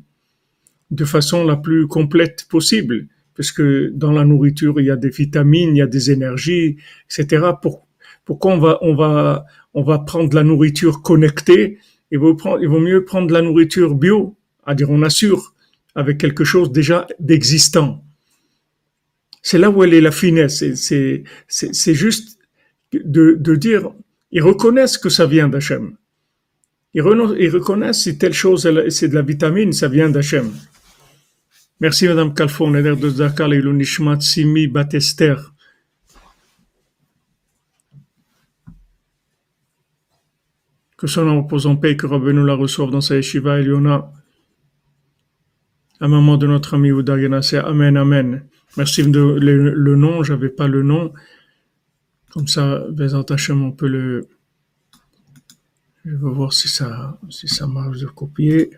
de 0.92 1.06
façon 1.06 1.46
la 1.46 1.56
plus 1.56 1.88
complète 1.88 2.46
possible, 2.50 3.08
puisque 3.36 3.62
dans 3.92 4.12
la 4.12 4.26
nourriture, 4.26 4.80
il 4.80 4.88
y 4.88 4.92
a 4.92 4.96
des 4.96 5.10
vitamines, 5.10 5.76
il 5.76 5.80
y 5.80 5.82
a 5.82 5.88
des 5.88 6.12
énergies, 6.12 6.78
etc. 7.10 7.52
Pour, 7.62 7.88
pourquoi 8.26 8.54
on 8.54 8.60
va, 8.60 8.78
on 8.82 8.96
va, 8.96 9.46
on 9.74 9.84
va 9.84 10.00
prendre 10.00 10.36
la 10.36 10.44
nourriture 10.44 11.02
connectée? 11.02 11.78
Il 12.12 12.20
vaut, 12.20 12.36
prendre, 12.36 12.62
il 12.62 12.68
vaut 12.68 12.80
mieux 12.80 13.06
prendre 13.06 13.32
la 13.32 13.42
nourriture 13.42 13.96
bio, 13.96 14.36
à 14.66 14.76
dire 14.76 14.90
on 14.90 15.04
assure, 15.04 15.54
avec 15.96 16.18
quelque 16.18 16.44
chose 16.44 16.72
déjà 16.72 17.08
d'existant. 17.20 18.04
C'est 19.42 19.58
là 19.58 19.70
où 19.70 19.84
elle 19.84 19.94
est 19.94 20.02
la 20.02 20.12
finesse. 20.12 20.64
C'est 20.76 21.94
juste 21.94 22.40
de, 22.92 23.38
de, 23.40 23.56
dire, 23.56 23.92
ils 24.32 24.44
reconnaissent 24.44 24.98
que 24.98 25.10
ça 25.10 25.26
vient 25.26 25.48
d'Hachem. 25.48 25.96
Ils, 26.94 27.02
reconnaissent 27.02 28.04
si 28.04 28.18
telle 28.18 28.34
chose, 28.34 28.68
c'est 28.90 29.08
de 29.08 29.16
la 29.16 29.22
vitamine, 29.22 29.74
ça 29.74 29.88
vient 29.88 30.10
d'Hachem. 30.10 30.52
Merci 31.80 32.08
Madame 32.08 32.34
Kalfon, 32.34 32.72
l'air 32.72 32.98
de 32.98 33.10
Zakal 33.10 33.54
et 33.54 33.62
l'Unishmat 33.62 34.20
Simi 34.22 34.68
Batester. 34.68 35.36
Que 40.98 41.08
son 41.08 41.26
nom 41.26 41.44
repose 41.44 41.66
en 41.66 41.78
paix, 41.78 41.96
que 41.96 42.06
Rabbeinu 42.06 42.46
la 42.46 42.56
reçoive 42.56 42.92
dans 42.92 43.00
sa 43.00 43.16
yeshiva 43.16 43.60
Eliona. 43.60 44.12
À 46.02 46.08
maman 46.08 46.36
de 46.36 46.48
notre 46.48 46.74
ami 46.74 46.92
Ouda 46.92 47.14
Amen, 47.14 47.96
Amen. 47.96 48.46
Merci 48.76 49.04
de 49.04 49.20
le, 49.20 49.74
le 49.74 49.96
nom, 49.96 50.24
j'avais 50.24 50.50
pas 50.50 50.68
le 50.68 50.84
nom. 50.84 51.14
Comme 52.30 52.48
ça, 52.48 52.86
Bezat 52.92 53.26
Hachem, 53.30 53.64
on 53.64 53.72
peut 53.72 53.88
le. 53.88 54.28
Je 56.06 56.12
vais 56.12 56.32
voir 56.32 56.54
si 56.54 56.68
ça, 56.68 57.20
si 57.30 57.48
ça 57.48 57.68
marche 57.68 58.00
de 58.00 58.08
copier. 58.08 58.72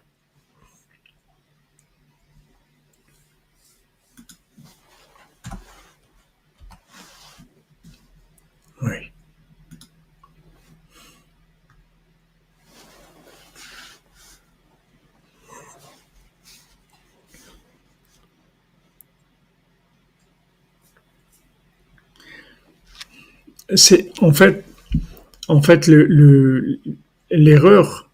C'est 23.76 24.12
en 24.22 24.34
fait, 24.34 24.64
en 25.48 25.62
fait, 25.62 25.88
le, 25.88 26.80
l'erreur, 27.30 28.10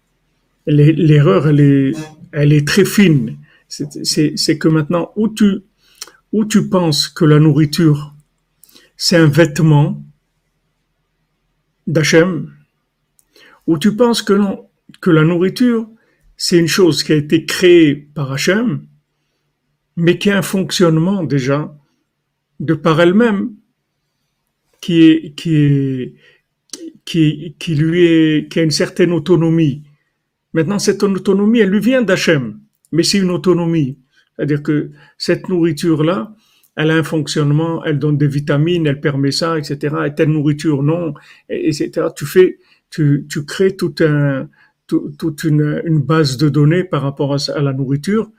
l'erreur, 0.66 1.48
elle 1.48 1.60
est, 1.60 1.92
elle 2.32 2.52
est 2.52 2.66
très 2.66 2.84
fine. 2.84 3.36
C'est 3.68 4.58
que 4.58 4.68
maintenant, 4.68 5.12
où 5.16 5.28
tu, 5.28 5.62
où 6.32 6.44
tu 6.44 6.68
penses 6.68 7.08
que 7.08 7.24
la 7.24 7.38
nourriture, 7.38 8.14
c'est 8.96 9.16
un 9.16 9.26
vêtement 9.26 10.02
d'Hachem, 11.86 12.52
où 13.66 13.78
tu 13.78 13.94
penses 13.94 14.22
que 14.22 14.32
non, 14.32 14.68
que 15.00 15.10
la 15.10 15.24
nourriture, 15.24 15.88
c'est 16.36 16.58
une 16.58 16.68
chose 16.68 17.02
qui 17.02 17.12
a 17.12 17.16
été 17.16 17.44
créée 17.44 17.94
par 17.94 18.32
Hachem, 18.32 18.86
mais 19.96 20.18
qui 20.18 20.30
a 20.30 20.38
un 20.38 20.42
fonctionnement 20.42 21.24
déjà 21.24 21.74
de 22.60 22.74
par 22.74 23.00
elle-même 23.00 23.52
qui 24.80 25.02
est, 25.02 25.34
qui 25.34 25.56
est, 25.56 26.14
qui, 27.04 27.54
qui 27.58 27.74
lui 27.74 28.04
est, 28.04 28.48
qui 28.50 28.60
a 28.60 28.62
une 28.62 28.70
certaine 28.70 29.12
autonomie. 29.12 29.82
Maintenant, 30.52 30.78
cette 30.78 31.02
autonomie, 31.02 31.60
elle 31.60 31.70
lui 31.70 31.80
vient 31.80 32.02
d'Hachem, 32.02 32.60
mais 32.92 33.02
c'est 33.02 33.18
une 33.18 33.30
autonomie. 33.30 33.98
C'est-à-dire 34.36 34.62
que 34.62 34.90
cette 35.16 35.48
nourriture-là, 35.48 36.34
elle 36.76 36.90
a 36.92 36.94
un 36.94 37.02
fonctionnement, 37.02 37.84
elle 37.84 37.98
donne 37.98 38.16
des 38.16 38.28
vitamines, 38.28 38.86
elle 38.86 39.00
permet 39.00 39.32
ça, 39.32 39.58
etc. 39.58 39.96
Et 40.06 40.14
telle 40.14 40.30
nourriture, 40.30 40.82
non, 40.82 41.12
etc. 41.48 42.06
Tu 42.14 42.24
fais, 42.24 42.58
tu, 42.88 43.26
tu 43.28 43.44
crées 43.44 43.74
tout 43.74 43.94
un, 44.00 44.48
toute 44.86 45.44
une, 45.44 45.82
une, 45.84 46.00
base 46.00 46.36
de 46.36 46.48
données 46.48 46.84
par 46.84 47.02
rapport 47.02 47.34
à, 47.34 47.60
la 47.60 47.72
nourriture. 47.72 48.30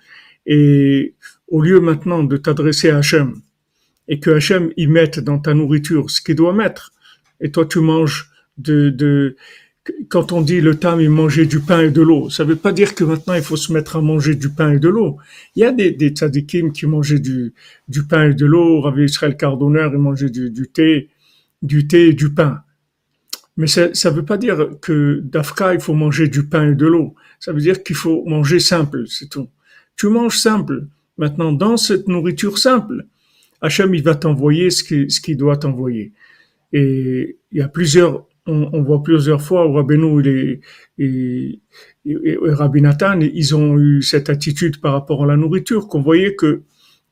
Et 0.46 1.16
au 1.50 1.62
lieu 1.62 1.80
maintenant 1.80 2.24
de 2.24 2.38
t'adresser 2.38 2.90
à 2.90 2.98
Hachem, 2.98 3.36
et 4.10 4.20
que 4.20 4.32
Hachem 4.32 4.72
y 4.76 4.88
mette 4.88 5.20
dans 5.20 5.40
ta 5.40 5.54
nourriture 5.54 6.10
ce 6.10 6.20
qu'il 6.22 6.36
doit 6.36 6.54
mettre, 6.54 6.92
et 7.40 7.52
toi 7.52 7.66
tu 7.66 7.80
manges 7.80 8.30
de, 8.58 8.90
de 8.90 9.38
quand 10.10 10.32
on 10.34 10.42
dit 10.42 10.60
le 10.62 10.76
tam 10.76 11.00
il 11.00 11.10
mangeait 11.10 11.46
du 11.46 11.62
pain 11.62 11.82
et 11.82 11.92
de 11.92 12.02
l'eau, 12.02 12.30
ça 12.30 12.44
veut 12.44 12.58
pas 12.58 12.74
dire 12.74 12.94
que 12.96 13.04
maintenant 13.04 13.36
il 13.36 13.42
faut 13.42 13.56
se 13.56 13.72
mettre 13.72 13.96
à 13.96 14.02
manger 14.02 14.36
du 14.36 14.50
pain 14.50 14.74
et 14.74 14.80
de 14.80 14.90
l'eau. 14.90 15.18
Il 15.56 15.62
y 15.62 15.66
a 15.66 15.72
des, 15.72 15.92
des 15.92 16.10
tzadikim 16.10 16.72
qui 16.74 16.86
mangeaient 16.86 17.20
du, 17.20 17.54
du 17.88 18.04
pain 18.04 18.30
et 18.30 18.34
de 18.34 18.46
l'eau, 18.46 18.82
Rav 18.82 19.00
Israël 19.00 19.38
Cardonneur, 19.38 19.92
il 19.94 20.00
mangeait 20.00 20.30
du, 20.30 20.50
du 20.50 20.68
thé, 20.68 21.10
du 21.62 21.88
thé 21.88 22.10
et 22.10 22.14
du 22.14 22.34
pain. 22.34 22.64
Mais 23.58 23.68
ça 23.68 23.90
ne 23.90 24.16
veut 24.16 24.24
pas 24.24 24.38
dire 24.38 24.70
que 24.82 25.20
d'Afka, 25.22 25.74
il 25.74 25.82
faut 25.82 25.94
manger 25.94 26.30
du 26.30 26.48
pain 26.48 26.72
et 26.72 26.76
de 26.76 26.88
l'eau. 26.88 27.16
Ça 27.42 27.52
veut 27.52 27.60
dire 27.60 27.84
qu'il 27.84 27.96
faut 27.96 28.24
manger 28.26 28.60
simple, 28.60 29.04
c'est 29.08 29.30
tout. 29.30 29.50
Tu 29.98 30.08
manges 30.08 30.38
simple. 30.38 30.88
Maintenant, 31.18 31.52
dans 31.52 31.76
cette 31.76 32.08
nourriture 32.08 32.58
simple, 32.58 33.06
Hachem, 33.62 33.94
il 33.94 34.04
va 34.04 34.16
t'envoyer 34.16 34.70
ce 34.70 34.84
qu'il 34.84 35.12
ce 35.12 35.32
doit 35.34 35.58
t'envoyer. 35.58 36.14
Et 36.72 37.38
il 37.52 37.58
y 37.58 37.62
a 37.62 37.68
plusieurs, 37.68 38.26
on, 38.46 38.82
voit 38.84 39.04
plusieurs 39.04 39.42
fois 39.42 39.72
Rabbeinu 39.72 40.26
et, 40.28 40.62
et, 40.98 41.60
et, 42.06 42.38
Rabbi 42.42 42.82
Nathan, 42.82 43.20
ils 43.20 43.56
ont 43.56 43.78
eu 43.78 44.02
cette 44.02 44.30
attitude 44.30 44.80
par 44.82 44.94
rapport 44.94 45.24
à 45.24 45.28
la 45.28 45.38
nourriture, 45.38 45.88
qu'on 45.88 46.02
voyait 46.02 46.36
que, 46.36 46.62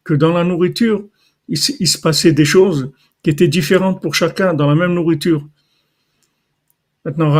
que 0.03 0.13
dans 0.13 0.33
la 0.33 0.43
nourriture, 0.43 1.05
il, 1.47 1.57
se 1.57 1.97
passait 1.99 2.33
des 2.33 2.45
choses 2.45 2.91
qui 3.23 3.29
étaient 3.29 3.47
différentes 3.47 4.01
pour 4.01 4.15
chacun 4.15 4.53
dans 4.53 4.67
la 4.67 4.75
même 4.75 4.93
nourriture. 4.93 5.47
Maintenant, 7.05 7.31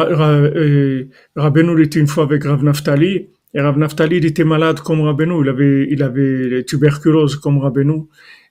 Rabbeinu 1.36 1.84
était 1.84 2.00
une 2.00 2.08
fois 2.08 2.24
avec 2.24 2.44
Rav 2.46 2.64
Naftali, 2.64 3.28
et 3.54 3.62
Rav 3.62 3.78
Naftali, 3.78 4.18
il 4.18 4.26
était 4.26 4.44
malade 4.44 4.80
comme 4.80 5.02
Rabbeinu, 5.02 5.42
il 5.42 5.50
avait, 5.50 5.88
il 5.90 6.04
avait 6.04 6.64
tuberculose 6.64 7.36
comme 7.38 7.58
Rabbeinu. 7.58 8.04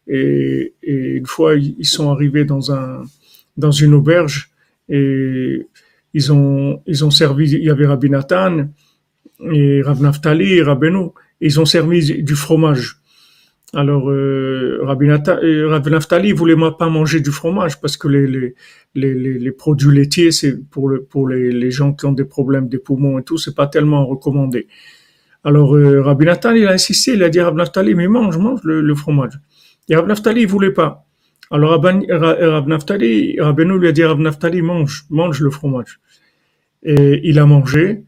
Et, 0.08 0.74
une 0.82 1.26
fois, 1.26 1.56
ils 1.56 1.84
sont 1.84 2.10
arrivés 2.10 2.44
dans 2.44 2.72
un 2.72 3.02
dans 3.56 3.70
une 3.70 3.94
auberge 3.94 4.50
et 4.88 5.66
ils 6.14 6.32
ont 6.32 6.82
ils 6.86 7.04
ont 7.04 7.10
servi. 7.10 7.50
Il 7.50 7.64
y 7.64 7.70
avait 7.70 7.86
Rabbi 7.86 8.10
Nathan 8.10 8.68
et 9.52 9.82
Rav 9.82 10.00
Naftali 10.02 10.54
et 10.54 10.62
Rabbeinu. 10.62 11.08
Ils 11.40 11.60
ont 11.60 11.64
servi 11.64 12.22
du 12.22 12.34
fromage. 12.34 13.00
Alors 13.74 14.10
euh, 14.10 14.78
Rabbi 14.82 15.06
Nathan, 15.06 15.36
euh, 15.42 15.78
Naftali 15.80 16.32
voulait 16.32 16.56
pas 16.78 16.88
manger 16.88 17.20
du 17.20 17.30
fromage 17.30 17.80
parce 17.80 17.96
que 17.96 18.08
les 18.08 18.26
les 18.26 18.54
les, 18.94 19.52
produits 19.52 19.94
laitiers 19.94 20.30
c'est 20.30 20.56
pour 20.70 20.88
le, 20.88 21.02
pour 21.02 21.28
les, 21.28 21.50
les 21.50 21.70
gens 21.70 21.92
qui 21.92 22.06
ont 22.06 22.12
des 22.12 22.24
problèmes 22.24 22.68
des 22.68 22.78
poumons 22.78 23.18
et 23.18 23.24
tout 23.24 23.38
c'est 23.38 23.54
pas 23.54 23.66
tellement 23.66 24.06
recommandé. 24.06 24.68
Alors 25.42 25.74
euh, 25.74 26.00
Rabbi 26.00 26.24
Nathan 26.24 26.52
il 26.52 26.66
a 26.66 26.72
insisté, 26.72 27.14
il 27.14 27.22
a 27.24 27.28
dit 27.28 27.40
Rav 27.40 27.54
Naftali 27.54 27.94
mais 27.94 28.06
mange 28.06 28.38
mange 28.38 28.60
le 28.62 28.94
fromage. 28.94 29.38
Et 29.88 29.96
Rav 29.96 30.06
Naftali, 30.06 30.42
il 30.42 30.48
voulait 30.48 30.72
pas. 30.72 31.06
Alors 31.50 31.80
Rav 31.80 32.68
Naftali, 32.68 33.36
lui 33.36 33.88
a 33.88 33.92
dit 33.92 34.04
Rav 34.04 34.18
Naftali, 34.18 34.62
mange, 34.62 35.04
mange 35.10 35.40
le 35.40 35.50
fromage. 35.50 36.00
Et 36.82 37.20
il 37.24 37.38
a 37.38 37.46
mangé. 37.46 38.04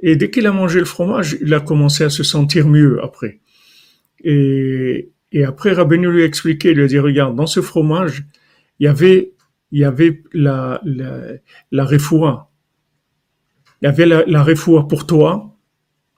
Et 0.00 0.16
dès 0.16 0.30
qu'il 0.30 0.46
a 0.46 0.52
mangé 0.52 0.78
le 0.78 0.86
fromage, 0.86 1.36
il 1.40 1.52
a 1.52 1.60
commencé 1.60 2.04
à 2.04 2.10
se 2.10 2.22
sentir 2.22 2.66
mieux 2.66 3.02
après. 3.02 3.40
Et, 4.24 5.10
après, 5.46 5.72
Rabbeinu 5.72 6.10
lui 6.10 6.22
a 6.22 6.24
expliqué, 6.24 6.70
il 6.70 6.76
lui 6.76 6.84
a 6.84 6.86
dit, 6.86 6.98
regarde, 6.98 7.36
dans 7.36 7.46
ce 7.46 7.60
fromage, 7.60 8.24
il 8.78 8.84
y 8.84 8.88
avait, 8.88 9.32
il 9.70 9.78
y 9.78 9.84
avait 9.84 10.22
la, 10.32 10.80
la, 10.84 11.20
la 11.70 11.84
refoua. 11.84 12.50
il 13.80 13.86
y 13.86 13.88
avait 13.88 14.06
la, 14.06 14.24
la 14.26 14.42
réfoua 14.42 14.88
pour 14.88 15.06
toi, 15.06 15.56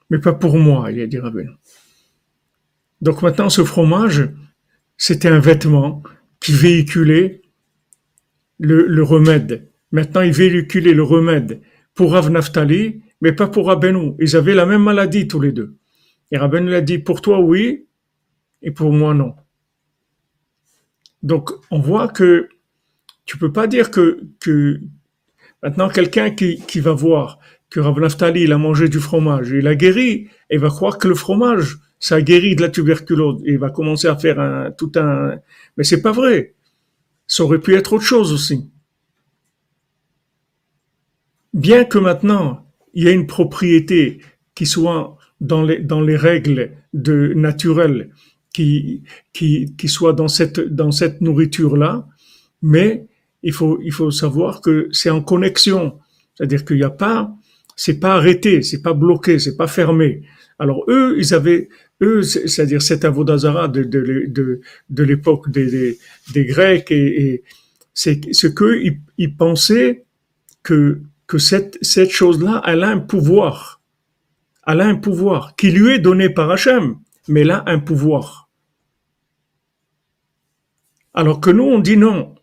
mais 0.09 0.19
pas 0.19 0.33
pour 0.33 0.57
moi, 0.57 0.91
il 0.91 1.01
a 1.01 1.07
dit 1.07 1.19
Rabbeinu. 1.19 1.51
Donc 3.01 3.21
maintenant, 3.21 3.49
ce 3.49 3.63
fromage, 3.63 4.29
c'était 5.05 5.27
un 5.27 5.39
vêtement 5.39 6.01
qui 6.39 6.53
véhiculait 6.53 7.41
le, 8.57 9.03
remède. 9.03 9.69
Maintenant, 9.91 10.21
il 10.21 10.31
véhiculait 10.31 10.93
le 10.93 11.03
remède 11.03 11.61
pour 11.93 12.13
Rav 12.13 12.29
Naftali, 12.29 13.01
mais 13.19 13.33
pas 13.33 13.47
pour 13.47 13.67
Rabbeinu. 13.67 14.13
Ils 14.19 14.37
avaient 14.37 14.53
la 14.53 14.65
même 14.65 14.83
maladie 14.83 15.27
tous 15.27 15.41
les 15.41 15.51
deux. 15.51 15.75
Et 16.31 16.37
Rabbeinu 16.37 16.69
l'a 16.69 16.79
dit, 16.79 16.99
pour 16.99 17.19
toi 17.19 17.41
oui, 17.41 17.85
et 18.61 18.71
pour 18.71 18.93
moi 18.93 19.13
non. 19.13 19.35
Donc, 21.21 21.49
on 21.69 21.81
voit 21.81 22.07
que 22.07 22.47
tu 23.25 23.37
peux 23.37 23.51
pas 23.51 23.67
dire 23.67 23.91
que, 23.91 24.21
maintenant 25.61 25.89
quelqu'un 25.89 26.29
qui, 26.29 26.79
va 26.79 26.93
voir 26.93 27.39
que 27.69 27.81
Rav 27.81 27.99
Naftali, 27.99 28.43
il 28.43 28.53
a 28.53 28.57
mangé 28.57 28.87
du 28.87 29.01
fromage, 29.01 29.49
il 29.49 29.67
a 29.67 29.75
guéri, 29.75 30.29
et 30.49 30.57
va 30.57 30.69
croire 30.69 30.97
que 30.97 31.09
le 31.09 31.15
fromage, 31.15 31.79
ça 32.03 32.21
guérit 32.21 32.57
de 32.57 32.61
la 32.61 32.67
tuberculose, 32.67 33.41
et 33.45 33.53
il 33.53 33.57
va 33.57 33.69
commencer 33.69 34.09
à 34.09 34.17
faire 34.17 34.37
un, 34.37 34.71
tout 34.71 34.91
un, 34.97 35.39
mais 35.77 35.85
c'est 35.85 36.01
pas 36.01 36.11
vrai. 36.11 36.53
Ça 37.27 37.45
aurait 37.45 37.61
pu 37.61 37.75
être 37.75 37.93
autre 37.93 38.03
chose 38.03 38.33
aussi. 38.33 38.69
Bien 41.53 41.85
que 41.85 41.97
maintenant, 41.97 42.65
il 42.93 43.05
y 43.05 43.07
ait 43.07 43.13
une 43.13 43.25
propriété 43.25 44.19
qui 44.53 44.65
soit 44.65 45.17
dans 45.39 45.63
les, 45.63 45.79
dans 45.79 46.01
les 46.01 46.17
règles 46.17 46.73
de 46.93 47.31
naturelles, 47.35 48.11
qui, 48.53 49.03
qui, 49.31 49.73
qui 49.77 49.87
soit 49.87 50.11
dans 50.11 50.27
cette, 50.27 50.59
dans 50.59 50.91
cette 50.91 51.21
nourriture-là, 51.21 52.05
mais 52.61 53.07
il 53.43 53.53
faut, 53.53 53.79
il 53.81 53.93
faut 53.93 54.11
savoir 54.11 54.59
que 54.59 54.89
c'est 54.91 55.09
en 55.09 55.21
connexion. 55.21 55.99
C'est-à-dire 56.35 56.65
qu'il 56.65 56.75
n'y 56.75 56.83
a 56.83 56.89
pas, 56.89 57.33
c'est 57.77 58.01
pas 58.01 58.15
arrêté, 58.15 58.61
c'est 58.61 58.81
pas 58.81 58.93
bloqué, 58.93 59.39
c'est 59.39 59.55
pas 59.55 59.67
fermé. 59.67 60.23
Alors 60.59 60.83
eux, 60.89 61.15
ils 61.17 61.33
avaient, 61.33 61.69
c'est-à-dire 62.21 62.81
cet 62.81 63.05
avodazara 63.05 63.67
de, 63.67 63.83
de, 63.83 64.61
de, 64.89 65.03
l'époque 65.03 65.49
des, 65.49 65.97
Grecs, 66.35 66.91
et, 66.91 67.23
et 67.23 67.43
c'est 67.93 68.33
ce 68.33 68.47
qu'ils 68.47 69.01
ils 69.17 69.35
pensaient 69.35 70.05
que, 70.63 71.01
que 71.27 71.37
cette, 71.37 71.77
cette 71.81 72.11
chose-là, 72.11 72.61
elle 72.65 72.83
a 72.83 72.89
un 72.89 72.99
pouvoir. 72.99 73.81
Elle 74.65 74.81
a 74.81 74.85
un 74.85 74.95
pouvoir 74.95 75.55
qui 75.55 75.71
lui 75.71 75.93
est 75.93 75.99
donné 75.99 76.29
par 76.29 76.49
Hachem, 76.49 76.97
mais 77.27 77.41
elle 77.41 77.51
a 77.51 77.63
un 77.67 77.79
pouvoir. 77.79 78.49
Alors 81.13 81.41
que 81.41 81.51
nous, 81.51 81.63
on 81.63 81.79
dit 81.79 81.97
non. 81.97 82.35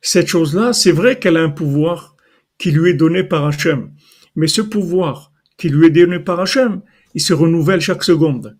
Cette 0.00 0.28
chose-là, 0.28 0.72
c'est 0.72 0.92
vrai 0.92 1.18
qu'elle 1.18 1.36
a 1.36 1.42
un 1.42 1.50
pouvoir 1.50 2.14
qui 2.58 2.70
lui 2.70 2.90
est 2.90 2.94
donné 2.94 3.24
par 3.24 3.46
Hachem. 3.46 3.92
Mais 4.36 4.46
ce 4.46 4.60
pouvoir 4.60 5.32
qui 5.56 5.68
lui 5.68 5.86
est 5.86 5.90
donné 5.90 6.20
par 6.20 6.38
Hachem, 6.38 6.82
il 7.14 7.20
se 7.20 7.32
renouvelle 7.32 7.80
chaque 7.80 8.04
seconde. 8.04 8.56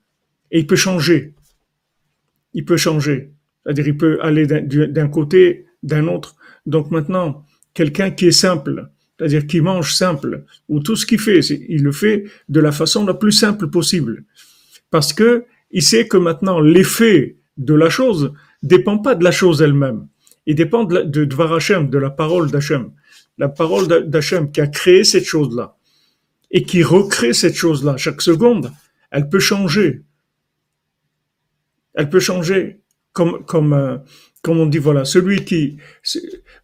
Et 0.51 0.61
il 0.61 0.67
peut 0.67 0.77
changer. 0.77 1.35
Il 2.55 2.65
peut 2.65 2.77
changer. 2.77 3.31
C'est-à-dire, 3.65 3.89
il 3.89 3.97
peut 3.97 4.19
aller 4.23 4.47
d'un 4.47 5.09
côté, 5.09 5.67
d'un 5.83 6.07
autre. 6.07 6.37
Donc 6.67 6.91
maintenant, 6.91 7.45
quelqu'un 7.75 8.11
qui 8.11 8.27
est 8.27 8.33
simple, 8.33 8.91
c'est-à-dire 9.19 9.47
qui 9.47 9.61
mange 9.61 9.95
simple, 9.95 10.45
ou 10.69 10.81
tout 10.81 10.97
ce 10.97 11.07
qu'il 11.07 11.19
fait, 11.19 11.41
il 11.41 11.83
le 11.83 11.93
fait 11.93 12.25
de 12.49 12.61
la 12.61 12.73
façon 12.73 13.05
la 13.05 13.15
plus 13.15 13.33
simple 13.33 13.69
possible. 13.69 14.25
Parce 14.91 15.13
que 15.13 15.45
il 15.71 15.83
sait 15.83 16.07
que 16.07 16.17
maintenant, 16.17 16.61
l'effet 16.61 17.37
de 17.57 17.75
la 17.75 17.91
chose 17.91 18.33
dépend 18.63 18.99
pas 18.99 19.15
de 19.15 19.25
la 19.25 19.33
chose 19.33 19.63
elle-même. 19.63 20.09
Il 20.47 20.55
dépend 20.55 20.85
de, 20.85 21.25
Dvar 21.25 21.59
de 21.59 21.99
la 21.99 22.11
parole 22.11 22.51
d'Hachem. 22.51 22.93
La 23.39 23.49
parole 23.49 24.09
d'Hachem 24.09 24.51
qui 24.53 24.61
a 24.61 24.67
créé 24.67 25.05
cette 25.05 25.25
chose-là 25.25 25.77
et 26.51 26.63
qui 26.63 26.83
recrée 26.83 27.33
cette 27.33 27.57
chose-là 27.57 27.97
chaque 27.97 28.23
seconde, 28.23 28.73
elle 29.11 29.29
peut 29.29 29.41
changer. 29.41 30.03
Elle 31.97 32.09
peut 32.09 32.21
changer 32.21 32.81
comme, 33.13 33.45
comme, 33.47 33.73
euh, 33.73 33.97
comme 34.43 34.61
on 34.61 34.67
dit, 34.67 34.79
voilà, 34.79 35.05
celui 35.05 35.45
qui, 35.45 35.79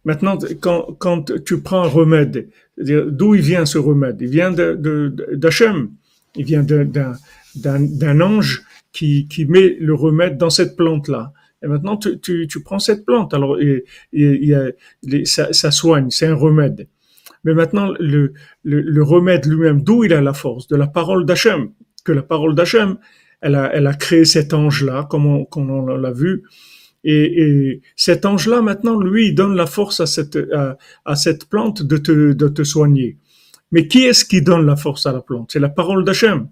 maintenant, 0.05 0.37
quand, 0.61 0.95
quand 0.99 1.43
tu 1.43 1.61
prends 1.61 1.83
un 1.83 1.87
remède, 1.87 2.49
d'où 2.77 3.35
il 3.35 3.41
vient 3.41 3.65
ce 3.65 3.77
remède? 3.77 4.21
Il 4.21 4.29
vient 4.29 4.51
d'Hachem. 4.51 5.77
De, 5.83 5.89
il 6.35 6.45
vient 6.45 6.63
d'un 7.55 8.21
ange 8.21 8.63
qui, 8.91 9.27
qui 9.27 9.45
met 9.45 9.75
le 9.79 9.93
remède 9.93 10.37
dans 10.37 10.49
cette 10.49 10.75
plante-là. 10.75 11.33
Et 11.63 11.67
maintenant, 11.67 11.97
tu, 11.97 12.19
tu, 12.19 12.47
tu, 12.47 12.61
prends 12.61 12.79
cette 12.79 13.05
plante. 13.05 13.33
Alors, 13.33 13.57
a, 13.57 14.71
ça, 15.25 15.53
ça, 15.53 15.71
soigne, 15.71 16.09
c'est 16.09 16.27
un 16.27 16.35
remède. 16.35 16.87
Mais 17.43 17.53
maintenant, 17.53 17.93
le, 17.99 18.33
le, 18.63 18.81
le 18.81 19.03
remède 19.03 19.45
lui-même, 19.45 19.81
d'où 19.81 20.03
il 20.03 20.13
a 20.13 20.21
la 20.21 20.33
force? 20.33 20.67
De 20.67 20.75
la 20.75 20.87
parole 20.87 21.25
d'Hachem. 21.25 21.71
Que 22.03 22.11
la 22.11 22.23
parole 22.23 22.55
d'Hachem, 22.55 22.97
elle 23.43 23.55
a, 23.55 23.71
elle 23.73 23.87
a 23.87 23.93
créé 23.93 24.25
cet 24.25 24.53
ange-là, 24.53 25.07
comme 25.09 25.25
on, 25.25 25.45
comme 25.45 25.69
on 25.69 25.85
l'a 25.85 26.11
vu. 26.11 26.43
Et, 27.03 27.43
et, 27.43 27.81
cet 27.95 28.25
ange-là, 28.25 28.61
maintenant, 28.61 28.97
lui, 28.99 29.27
il 29.27 29.35
donne 29.35 29.55
la 29.55 29.65
force 29.65 29.99
à 29.99 30.05
cette, 30.05 30.37
à, 30.53 30.77
à 31.05 31.15
cette 31.15 31.49
plante 31.49 31.83
de 31.83 31.97
te, 31.97 32.33
de 32.33 32.47
te 32.47 32.63
soigner. 32.63 33.17
Mais 33.71 33.87
qui 33.87 34.03
est-ce 34.03 34.23
qui 34.23 34.41
donne 34.41 34.65
la 34.65 34.75
force 34.75 35.05
à 35.05 35.11
la 35.11 35.21
plante? 35.21 35.51
C'est 35.51 35.59
la 35.59 35.69
parole 35.69 36.05
d'Hachem. 36.05 36.47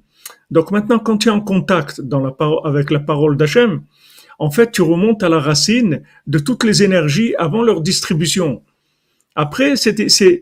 Donc 0.50 0.72
maintenant, 0.72 1.00
quand 1.00 1.18
tu 1.18 1.30
es 1.30 1.32
en 1.32 1.42
contact 1.42 2.02
dans 2.02 2.20
la, 2.20 2.36
avec 2.66 2.92
la 2.92 3.00
parole 3.00 3.38
d'Hachem, 3.38 3.82
en 4.40 4.50
fait, 4.50 4.72
tu 4.72 4.82
remontes 4.82 5.24
à 5.24 5.30
la 5.30 5.40
racine 5.40 6.02
de 6.28 6.40
toutes 6.40 6.64
les 6.64 6.84
énergies 6.84 7.36
avant 7.38 7.62
leur 7.62 7.80
distribution. 7.80 8.64
Après, 9.36 9.76
ces, 9.76 10.42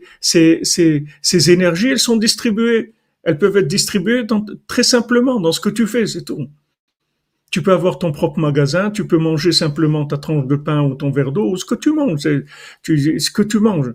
énergies, 1.50 1.88
elles 1.88 1.98
sont 1.98 2.16
distribuées. 2.16 2.94
Elles 3.22 3.38
peuvent 3.38 3.56
être 3.56 3.68
distribuées 3.68 4.24
dans, 4.24 4.44
très 4.66 4.82
simplement 4.82 5.40
dans 5.40 5.52
ce 5.52 5.60
que 5.60 5.68
tu 5.68 5.86
fais, 5.86 6.06
c'est 6.06 6.24
tout. 6.24 6.48
Tu 7.50 7.62
peux 7.62 7.72
avoir 7.72 7.98
ton 7.98 8.12
propre 8.12 8.38
magasin, 8.38 8.90
tu 8.90 9.06
peux 9.06 9.18
manger 9.18 9.52
simplement 9.52 10.06
ta 10.06 10.18
tranche 10.18 10.46
de 10.46 10.56
pain 10.56 10.82
ou 10.82 10.94
ton 10.94 11.10
verre 11.10 11.32
d'eau, 11.32 11.50
ou 11.50 11.56
ce 11.56 11.64
que 11.64 11.74
tu 11.74 11.92
manges, 11.92 12.26
tu, 12.82 13.20
ce 13.20 13.30
que 13.30 13.42
tu 13.42 13.58
manges. 13.58 13.92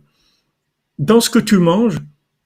Dans 0.99 1.21
ce 1.21 1.29
que 1.29 1.39
tu 1.39 1.57
manges, 1.57 1.97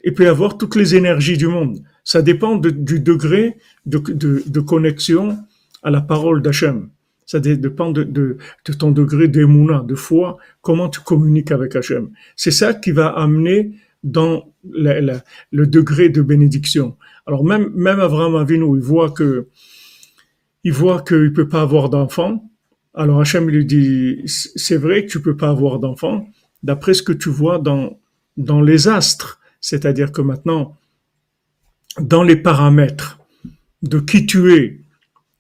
il 0.04 0.14
peut 0.14 0.24
y 0.24 0.28
avoir 0.28 0.58
toutes 0.58 0.76
les 0.76 0.96
énergies 0.96 1.38
du 1.38 1.48
monde. 1.48 1.84
Ça 2.04 2.22
dépend 2.22 2.56
du 2.56 3.00
degré 3.00 3.58
de, 3.86 3.98
de, 3.98 4.44
de 4.46 4.60
connexion 4.60 5.38
à 5.84 5.90
la 5.92 6.02
parole 6.02 6.42
d'Hachem. 6.42 6.90
Ça 7.26 7.40
dépend 7.40 7.92
de, 7.92 8.04
de, 8.04 8.38
de 8.66 8.74
ton 8.74 8.92
degré 8.92 9.28
d'émouna, 9.28 9.84
de 9.88 9.96
foi, 9.96 10.38
comment 10.62 10.90
tu 10.90 11.00
communiques 11.02 11.52
avec 11.52 11.76
Hachem. 11.76 12.10
C'est 12.36 12.52
ça 12.52 12.74
qui 12.74 12.92
va 12.92 13.08
amener 13.10 13.76
dans 14.04 14.49
le 14.64 15.66
degré 15.66 16.10
de 16.10 16.22
bénédiction. 16.22 16.98
Alors 17.26 17.44
même 17.44 17.72
même 17.76 18.00
Abraham 18.00 18.36
Avinu, 18.36 18.78
il 18.78 18.82
voit 18.82 19.12
que 19.12 19.48
il 20.64 20.74
voit 20.74 21.04
peut 21.04 21.48
pas 21.48 21.62
avoir 21.62 21.90
d'enfant. 21.90 22.50
Alors 22.94 23.22
Hachem 23.22 23.50
lui 23.50 23.66
dit 23.66 24.22
c'est 24.26 24.78
vrai 24.78 25.06
que 25.06 25.12
tu 25.12 25.22
peux 25.22 25.38
pas 25.38 25.50
avoir 25.50 25.80
d'enfant 25.80 26.28
d'après 26.64 26.94
ce 26.94 27.04
que 27.04 27.14
tu 27.14 27.30
vois 27.30 27.60
dans 27.60 28.00
dans 28.38 28.62
les 28.62 28.88
astres, 28.88 29.40
c'est-à-dire 29.62 30.12
que 30.12 30.22
maintenant 30.22 30.76
dans 32.00 32.24
les 32.24 32.36
paramètres 32.36 33.20
de 33.82 34.00
qui 34.00 34.26
tu 34.26 34.54
es, 34.54 34.80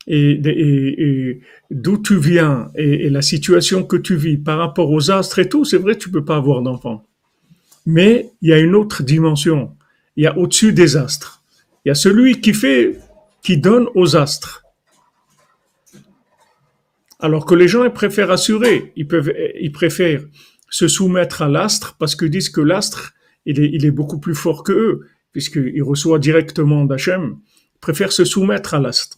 et, 0.09 1.39
d'où 1.69 1.97
tu 1.97 2.17
viens 2.17 2.71
et, 2.75 3.09
la 3.09 3.21
situation 3.21 3.83
que 3.83 3.95
tu 3.95 4.15
vis 4.15 4.37
par 4.37 4.57
rapport 4.57 4.89
aux 4.89 5.11
astres 5.11 5.39
et 5.39 5.47
tout, 5.47 5.65
c'est 5.65 5.77
vrai, 5.77 5.97
tu 5.97 6.09
peux 6.09 6.25
pas 6.25 6.37
avoir 6.37 6.61
d'enfant. 6.61 7.05
Mais 7.91 8.29
il 8.43 8.49
y 8.49 8.53
a 8.53 8.59
une 8.59 8.75
autre 8.75 9.01
dimension. 9.01 9.75
Il 10.15 10.23
y 10.23 10.27
a 10.27 10.37
au-dessus 10.37 10.73
des 10.73 10.95
astres. 10.95 11.41
Il 11.83 11.87
y 11.87 11.91
a 11.91 11.95
celui 11.95 12.39
qui 12.39 12.53
fait, 12.53 12.99
qui 13.41 13.57
donne 13.57 13.87
aux 13.95 14.15
astres. 14.15 14.63
Alors 17.19 17.47
que 17.47 17.55
les 17.55 17.67
gens 17.67 17.83
ils 17.83 17.91
préfèrent 17.91 18.29
assurer, 18.29 18.93
ils 18.95 19.07
peuvent, 19.07 19.33
ils 19.59 19.71
préfèrent 19.71 20.23
se 20.69 20.87
soumettre 20.87 21.41
à 21.41 21.49
l'astre 21.49 21.95
parce 21.97 22.15
qu'ils 22.15 22.29
disent 22.29 22.49
que 22.49 22.61
l'astre 22.61 23.13
il 23.47 23.83
est, 23.83 23.91
beaucoup 23.91 24.19
plus 24.19 24.35
fort 24.35 24.63
que 24.63 24.71
eux 24.71 25.07
puisqu'il 25.31 25.81
reçoit 25.81 26.19
directement 26.19 26.85
d'Hachem. 26.85 27.37
Ils 27.77 27.79
préfèrent 27.79 28.11
se 28.11 28.23
soumettre 28.23 28.75
à 28.75 28.79
l'astre. 28.79 29.17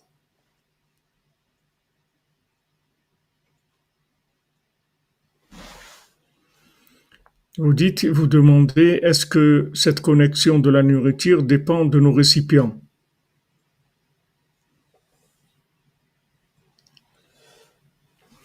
Vous 7.57 7.73
dites, 7.73 8.05
vous 8.05 8.27
demandez, 8.27 8.99
est-ce 9.03 9.25
que 9.25 9.71
cette 9.73 9.99
connexion 9.99 10.57
de 10.59 10.69
la 10.69 10.83
nourriture 10.83 11.43
dépend 11.43 11.83
de 11.83 11.99
nos 11.99 12.13
récipients? 12.13 12.79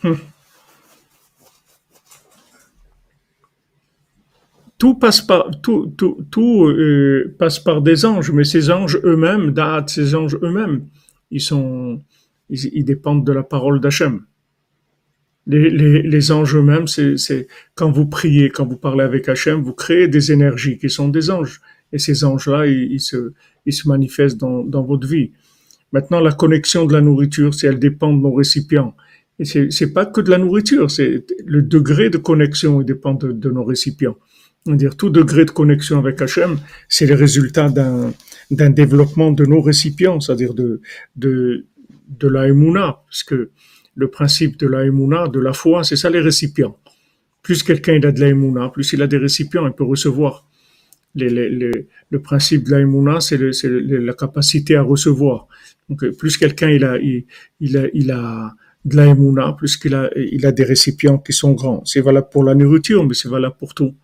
Hum. 0.02 0.18
Tout 4.76 4.94
passe 4.96 5.20
par 5.22 5.50
tout, 5.62 5.94
euh, 6.66 7.34
passe 7.38 7.60
par 7.60 7.82
des 7.82 8.04
anges, 8.04 8.32
mais 8.32 8.44
ces 8.44 8.70
anges 8.70 9.00
eux-mêmes, 9.04 9.54
ces 9.86 10.14
anges 10.16 10.36
eux-mêmes, 10.42 10.86
ils 11.30 11.40
sont, 11.40 12.02
ils 12.50 12.84
dépendent 12.84 13.24
de 13.24 13.32
la 13.32 13.44
parole 13.44 13.80
d'Hachem 13.80 14.26
les, 15.46 15.70
les, 15.70 16.02
les 16.02 16.32
anges 16.32 16.56
eux-mêmes, 16.56 16.86
c'est 16.88 17.46
quand 17.74 17.90
vous 17.90 18.06
priez, 18.06 18.50
quand 18.50 18.66
vous 18.66 18.76
parlez 18.76 19.04
avec 19.04 19.28
Hachem, 19.28 19.62
vous 19.62 19.72
créez 19.72 20.08
des 20.08 20.32
énergies 20.32 20.78
qui 20.78 20.90
sont 20.90 21.08
des 21.08 21.30
anges. 21.30 21.60
et 21.92 21.98
ces 21.98 22.24
anges-là, 22.24 22.66
ils, 22.66 23.00
se, 23.00 23.32
ils 23.64 23.72
se 23.72 23.88
manifestent 23.88 24.38
dans, 24.38 24.64
dans 24.64 24.82
votre 24.82 25.06
vie. 25.06 25.32
Maintenant, 25.92 26.20
la 26.20 26.32
connexion 26.32 26.84
de 26.84 26.92
la 26.92 27.00
nourriture, 27.00 27.54
si 27.54 27.66
elle 27.66 27.78
dépend 27.78 28.12
de 28.12 28.20
nos 28.20 28.34
récipients. 28.34 28.94
Et 29.38 29.44
c'est, 29.44 29.92
pas 29.92 30.06
que 30.06 30.20
de 30.20 30.30
la 30.30 30.38
nourriture, 30.38 30.90
c'est 30.90 31.24
le 31.44 31.62
degré 31.62 32.08
de 32.10 32.16
connexion 32.16 32.78
qui 32.80 32.86
dépend 32.86 33.14
de, 33.14 33.50
nos 33.50 33.64
récipients. 33.64 34.16
dire 34.66 34.96
tout 34.96 35.10
degré 35.10 35.44
de 35.44 35.50
connexion 35.50 35.98
avec 35.98 36.20
Hachem, 36.22 36.58
c'est 36.88 37.06
le 37.06 37.14
résultat 37.14 37.68
d'un, 37.68 38.12
d'un 38.50 38.70
développement 38.70 39.30
de 39.32 39.44
nos 39.44 39.60
récipients, 39.60 40.20
c'est-à-dire 40.20 40.54
de, 40.54 40.80
de, 41.16 41.66
de 42.08 42.28
la 42.28 42.48
émouna, 42.48 43.02
parce 43.06 43.22
que 43.22 43.50
le 43.96 44.08
principe 44.08 44.58
de 44.58 44.66
la 44.68 44.84
émouna, 44.84 45.26
de 45.26 45.40
la 45.40 45.52
foi, 45.52 45.82
c'est 45.82 45.96
ça 45.96 46.10
les 46.10 46.20
récipients. 46.20 46.78
Plus 47.42 47.62
quelqu'un 47.62 48.00
a 48.02 48.12
de 48.12 48.20
la 48.20 48.28
émouna, 48.28 48.68
plus 48.68 48.92
il 48.92 49.02
a 49.02 49.06
des 49.06 49.16
récipients, 49.16 49.66
il 49.66 49.72
peut 49.72 49.84
recevoir. 49.84 50.46
Le 51.14 52.18
principe 52.22 52.64
de 52.64 52.72
la 52.72 52.80
émouna, 52.80 53.20
c'est 53.20 53.38
la 53.38 54.12
capacité 54.12 54.76
à 54.76 54.82
recevoir. 54.82 55.48
Donc, 55.88 56.04
plus 56.18 56.36
quelqu'un 56.36 56.68
il 56.70 56.84
a, 56.84 56.98
de 58.84 58.96
la 58.96 59.06
émouna, 59.06 59.54
plus 59.54 59.80
il 59.84 60.44
a 60.46 60.52
des 60.52 60.64
récipients 60.64 61.18
qui 61.18 61.32
sont 61.32 61.52
grands. 61.52 61.82
C'est 61.84 62.02
valable 62.02 62.28
pour 62.30 62.44
la 62.44 62.54
nourriture, 62.54 63.06
mais 63.06 63.14
c'est 63.14 63.28
valable 63.28 63.56
pour 63.58 63.72
tout. 63.72 63.94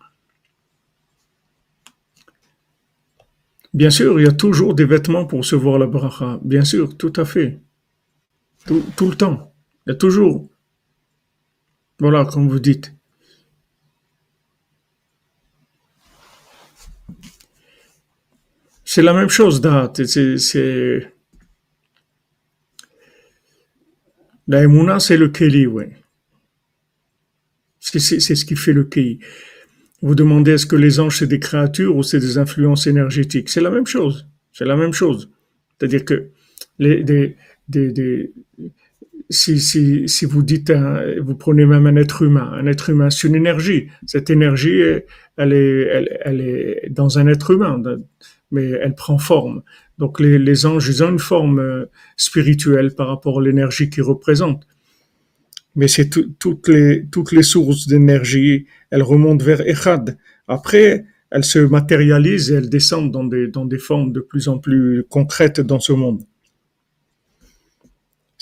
Bien 3.73 3.89
sûr, 3.89 4.19
il 4.19 4.25
y 4.25 4.27
a 4.27 4.31
toujours 4.31 4.73
des 4.73 4.85
vêtements 4.85 5.25
pour 5.25 5.39
recevoir 5.39 5.77
la 5.77 5.85
bracha. 5.85 6.39
Bien 6.43 6.63
sûr, 6.63 6.97
tout 6.97 7.13
à 7.15 7.25
fait. 7.25 7.59
Tout 8.65 9.09
le 9.09 9.15
temps. 9.15 9.52
Il 9.85 9.89
y 9.89 9.93
a 9.93 9.95
toujours. 9.95 10.49
Voilà, 11.99 12.25
comme 12.25 12.49
vous 12.49 12.59
dites. 12.59 12.93
C'est 18.85 19.01
la 19.01 19.13
même 19.13 19.29
chose. 19.29 19.61
C'est, 19.95 21.13
La 24.47 24.61
Emouna, 24.63 24.99
c'est 24.99 25.17
le 25.17 25.29
Keli, 25.29 25.65
oui. 25.65 25.85
C'est, 27.79 27.99
c'est 27.99 28.35
ce 28.35 28.45
qui 28.45 28.55
fait 28.55 28.73
le 28.73 28.83
Keli. 28.83 29.19
Vous 30.01 30.15
demandez 30.15 30.51
est-ce 30.51 30.65
que 30.65 30.75
les 30.75 30.99
anges 30.99 31.19
c'est 31.19 31.27
des 31.27 31.39
créatures 31.39 31.95
ou 31.95 32.03
c'est 32.03 32.19
des 32.19 32.37
influences 32.37 32.87
énergétiques 32.87 33.49
C'est 33.49 33.61
la 33.61 33.69
même 33.69 33.87
chose. 33.87 34.27
C'est 34.51 34.65
la 34.65 34.75
même 34.75 34.93
chose. 34.93 35.31
C'est-à-dire 35.71 36.03
que 36.05 36.29
les, 36.77 37.03
des, 37.03 37.37
des, 37.69 37.91
des, 37.91 38.33
si, 39.33 40.25
vous 40.25 40.43
dites, 40.43 40.71
vous 41.21 41.35
prenez 41.35 41.65
même 41.65 41.85
un 41.87 41.95
être 41.95 42.21
humain, 42.21 42.51
un 42.53 42.67
être 42.67 42.89
humain, 42.89 43.09
c'est 43.09 43.27
une 43.27 43.35
énergie. 43.35 43.87
Cette 44.05 44.29
énergie, 44.29 44.81
elle 45.37 45.53
est, 45.53 46.89
dans 46.89 47.19
un 47.19 47.27
être 47.27 47.51
humain, 47.51 47.81
mais 48.51 48.69
elle 48.69 48.95
prend 48.95 49.17
forme. 49.17 49.63
Donc 49.97 50.19
les, 50.19 50.65
anges, 50.65 50.87
ils 50.87 51.03
ont 51.03 51.09
une 51.09 51.19
forme 51.19 51.59
euh, 51.59 51.85
spirituelle 52.17 52.95
par 52.95 53.07
rapport 53.07 53.39
à 53.39 53.43
l'énergie 53.43 53.89
qu'ils 53.89 54.03
représentent 54.03 54.65
mais 55.75 55.87
c'est 55.87 56.09
toutes 56.39 56.67
les 56.67 57.43
sources 57.43 57.87
d'énergie, 57.87 58.67
elles 58.91 59.03
remontent 59.03 59.43
vers 59.43 59.61
Echad. 59.67 60.17
Après, 60.47 61.05
elles 61.31 61.43
se 61.43 61.59
matérialisent 61.59 62.51
et 62.51 62.55
elles 62.55 62.69
descendent 62.69 63.11
dans 63.11 63.23
des 63.23 63.47
dans 63.47 63.65
des 63.65 63.79
formes 63.79 64.11
de 64.11 64.19
plus 64.19 64.47
en 64.47 64.59
plus 64.59 65.03
concrètes 65.09 65.61
dans 65.61 65.79
ce 65.79 65.93
monde. 65.93 66.23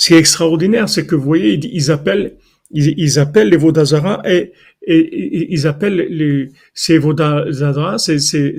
Ce 0.02 0.08
qui 0.08 0.16
est 0.16 0.18
extraordinaire, 0.18 0.90
c'est 0.90 1.06
que 1.06 1.14
vous 1.14 1.22
voyez, 1.26 1.60
ils 1.64 1.92
appellent 1.92 2.36
ils, 2.72 3.20
appellent 3.20 3.50
les 3.50 3.58
Vodazara 3.58 4.24
et, 4.26 4.52
et, 4.82 5.54
ils 5.54 5.68
appellent 5.68 6.08
les 6.10 6.50
ces 6.74 6.98
Vodazara, 6.98 8.00
ces, 8.00 8.18
ces, 8.18 8.56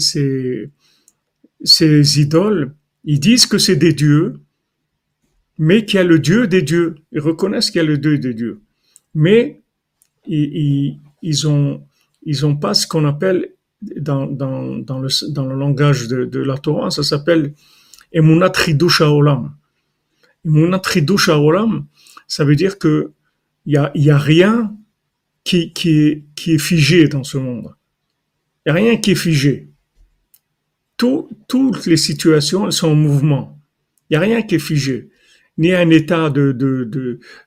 ces, 1.64 2.20
idoles, 2.20 2.76
ils 3.02 3.18
disent 3.18 3.46
que 3.46 3.58
c'est 3.58 3.74
des 3.74 3.92
dieux, 3.92 4.34
mais 5.58 5.84
qu'il 5.84 5.96
y 5.96 6.00
a 6.00 6.04
le 6.04 6.20
Dieu 6.20 6.46
des 6.46 6.62
dieux. 6.62 6.94
Ils 7.10 7.18
reconnaissent 7.18 7.72
qu'il 7.72 7.82
y 7.82 7.84
a 7.84 7.88
le 7.88 7.98
Dieu 7.98 8.18
des 8.18 8.34
dieux. 8.34 8.60
Mais 9.12 9.62
ils, 10.28 11.00
ils, 11.22 11.48
ont, 11.48 11.82
ils 12.22 12.46
ont 12.46 12.54
pas 12.54 12.72
ce 12.72 12.86
qu'on 12.86 13.04
appelle 13.04 13.48
dans, 13.96 14.26
dans, 14.26 14.78
dans, 14.78 15.00
le, 15.00 15.08
dans 15.32 15.46
le 15.46 15.56
langage 15.56 16.06
de, 16.06 16.24
de 16.24 16.38
la 16.38 16.56
Torah, 16.56 16.90
ça 16.90 17.02
s'appelle 17.02 17.52
Emunat 18.12 18.50
Tridush 18.50 19.00
Olam. 19.00 19.56
Ça 22.28 22.44
veut 22.44 22.56
dire 22.56 22.78
que 22.78 23.12
il 23.66 23.74
y 23.74 23.76
a, 23.76 23.92
y 23.94 24.10
a 24.10 24.18
rien 24.18 24.76
qui, 25.44 25.72
qui, 25.72 25.90
est, 26.00 26.24
qui 26.34 26.54
est 26.54 26.58
figé 26.58 27.08
dans 27.08 27.24
ce 27.24 27.38
monde. 27.38 27.74
Il 28.64 28.72
n'y 28.72 28.78
a 28.78 28.82
rien 28.82 28.96
qui 28.96 29.12
est 29.12 29.16
figé. 29.16 29.70
Tout, 30.96 31.28
toutes 31.48 31.86
les 31.86 31.96
situations, 31.96 32.66
elles 32.66 32.72
sont 32.72 32.90
en 32.90 32.94
mouvement. 32.94 33.60
Il 34.08 34.14
n'y 34.14 34.16
a 34.16 34.20
rien 34.20 34.42
qui 34.42 34.56
est 34.56 34.60
figé 34.60 35.10
ni 35.58 35.72
un 35.72 35.90
état 35.90 36.30
de, 36.30 36.52
de, 36.52 36.84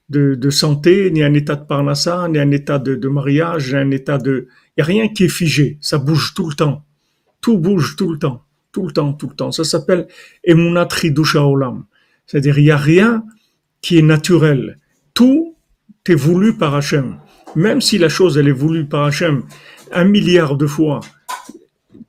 de, 0.10 0.36
de, 0.36 0.50
santé, 0.50 1.10
ni 1.12 1.24
un 1.24 1.34
état 1.34 1.56
de 1.56 1.66
parnassa, 1.66 2.28
ni 2.30 2.38
un 2.38 2.52
état 2.52 2.80
de, 2.80 2.96
de 2.96 3.08
mariage, 3.08 3.74
ni 3.74 3.80
un 3.80 3.92
état 3.92 4.18
de... 4.18 4.48
Il 4.78 4.80
n'y 4.80 4.84
a 4.84 4.86
rien 4.86 5.08
qui 5.08 5.26
est 5.26 5.30
figé, 5.30 5.78
ça 5.82 5.98
bouge 5.98 6.34
tout 6.36 6.48
le 6.48 6.56
temps. 6.56 6.86
Tout 7.42 7.58
bouge 7.58 7.96
tout 7.96 8.12
le 8.12 8.20
temps, 8.20 8.46
tout 8.72 8.86
le 8.86 8.94
temps, 8.94 9.14
tout 9.14 9.30
le 9.30 9.36
temps. 9.36 9.52
Ça 9.52 9.64
s'appelle 9.64 10.08
Emunat 10.44 10.90
Olam. 11.36 11.86
C'est-à-dire, 12.28 12.58
il 12.58 12.64
n'y 12.64 12.72
a 12.72 12.78
rien 12.78 13.24
qui 13.82 13.98
est 13.98 14.04
naturel. 14.04 14.78
Tout 15.14 15.56
est 16.08 16.16
voulu 16.16 16.54
par 16.54 16.76
Hachem. 16.76 17.18
Même 17.56 17.82
si 17.82 17.98
la 17.98 18.10
chose, 18.10 18.38
elle 18.38 18.48
est 18.48 18.52
voulue 18.52 18.86
par 18.86 19.06
Hachem 19.06 19.44
un 19.92 20.04
milliard 20.04 20.56
de 20.56 20.68
fois, 20.68 21.00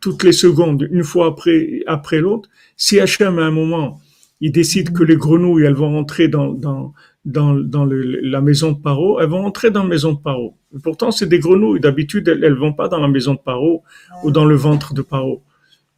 toutes 0.01 0.23
les 0.23 0.33
secondes, 0.33 0.89
une 0.91 1.05
fois 1.05 1.29
après, 1.29 1.83
après 1.87 2.21
l'autre, 2.21 2.49
si 2.77 3.01
Hachem, 3.01 3.39
à 3.39 3.45
un 3.45 3.51
moment, 3.51 4.01
ils 4.41 4.53
décident 4.53 4.93
que 4.93 5.05
les 5.05 5.17
grenouilles, 5.17 5.65
elles 5.65 5.75
vont 5.75 5.93
rentrer 5.93 6.29
dans, 6.29 6.53
dans, 6.53 6.93
dans, 7.25 7.55
dans 7.55 7.87
la 7.87 8.41
maison 8.41 8.73
de 8.73 8.79
Paro, 8.79 9.21
elles 9.21 9.29
vont 9.29 9.43
rentrer 9.43 9.71
dans 9.71 9.83
la 9.83 9.89
maison 9.89 10.13
de 10.13 10.19
Paro. 10.19 10.57
pourtant, 10.83 11.11
c'est 11.11 11.27
des 11.27 11.39
grenouilles. 11.39 11.81
D'habitude, 11.81 12.29
elles, 12.29 12.45
elles 12.45 12.55
vont 12.55 12.73
pas 12.73 12.89
dans 12.89 13.01
la 13.01 13.09
maison 13.09 13.35
de 13.35 13.41
Paro 13.41 13.83
ou 14.23 14.31
dans 14.31 14.45
le 14.45 14.55
ventre 14.55 14.95
de 14.95 15.03
Paro. 15.03 15.43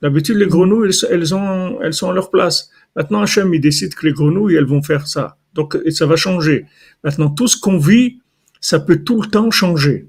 D'habitude, 0.00 0.36
les 0.36 0.46
grenouilles, 0.46 0.90
elles, 1.10 1.34
ont, 1.34 1.80
elles 1.82 1.94
sont 1.94 2.10
à 2.10 2.14
leur 2.14 2.30
place. 2.30 2.70
Maintenant, 2.96 3.22
Hachem, 3.22 3.54
il 3.54 3.60
décide 3.60 3.94
que 3.94 4.06
les 4.06 4.12
grenouilles, 4.12 4.56
elles 4.56 4.66
vont 4.66 4.82
faire 4.82 5.06
ça. 5.06 5.38
Donc, 5.54 5.76
ça 5.90 6.06
va 6.06 6.16
changer. 6.16 6.66
Maintenant, 7.04 7.30
tout 7.30 7.48
ce 7.48 7.58
qu'on 7.58 7.78
vit, 7.78 8.20
ça 8.60 8.80
peut 8.80 9.02
tout 9.04 9.20
le 9.22 9.28
temps 9.28 9.50
changer. 9.50 10.08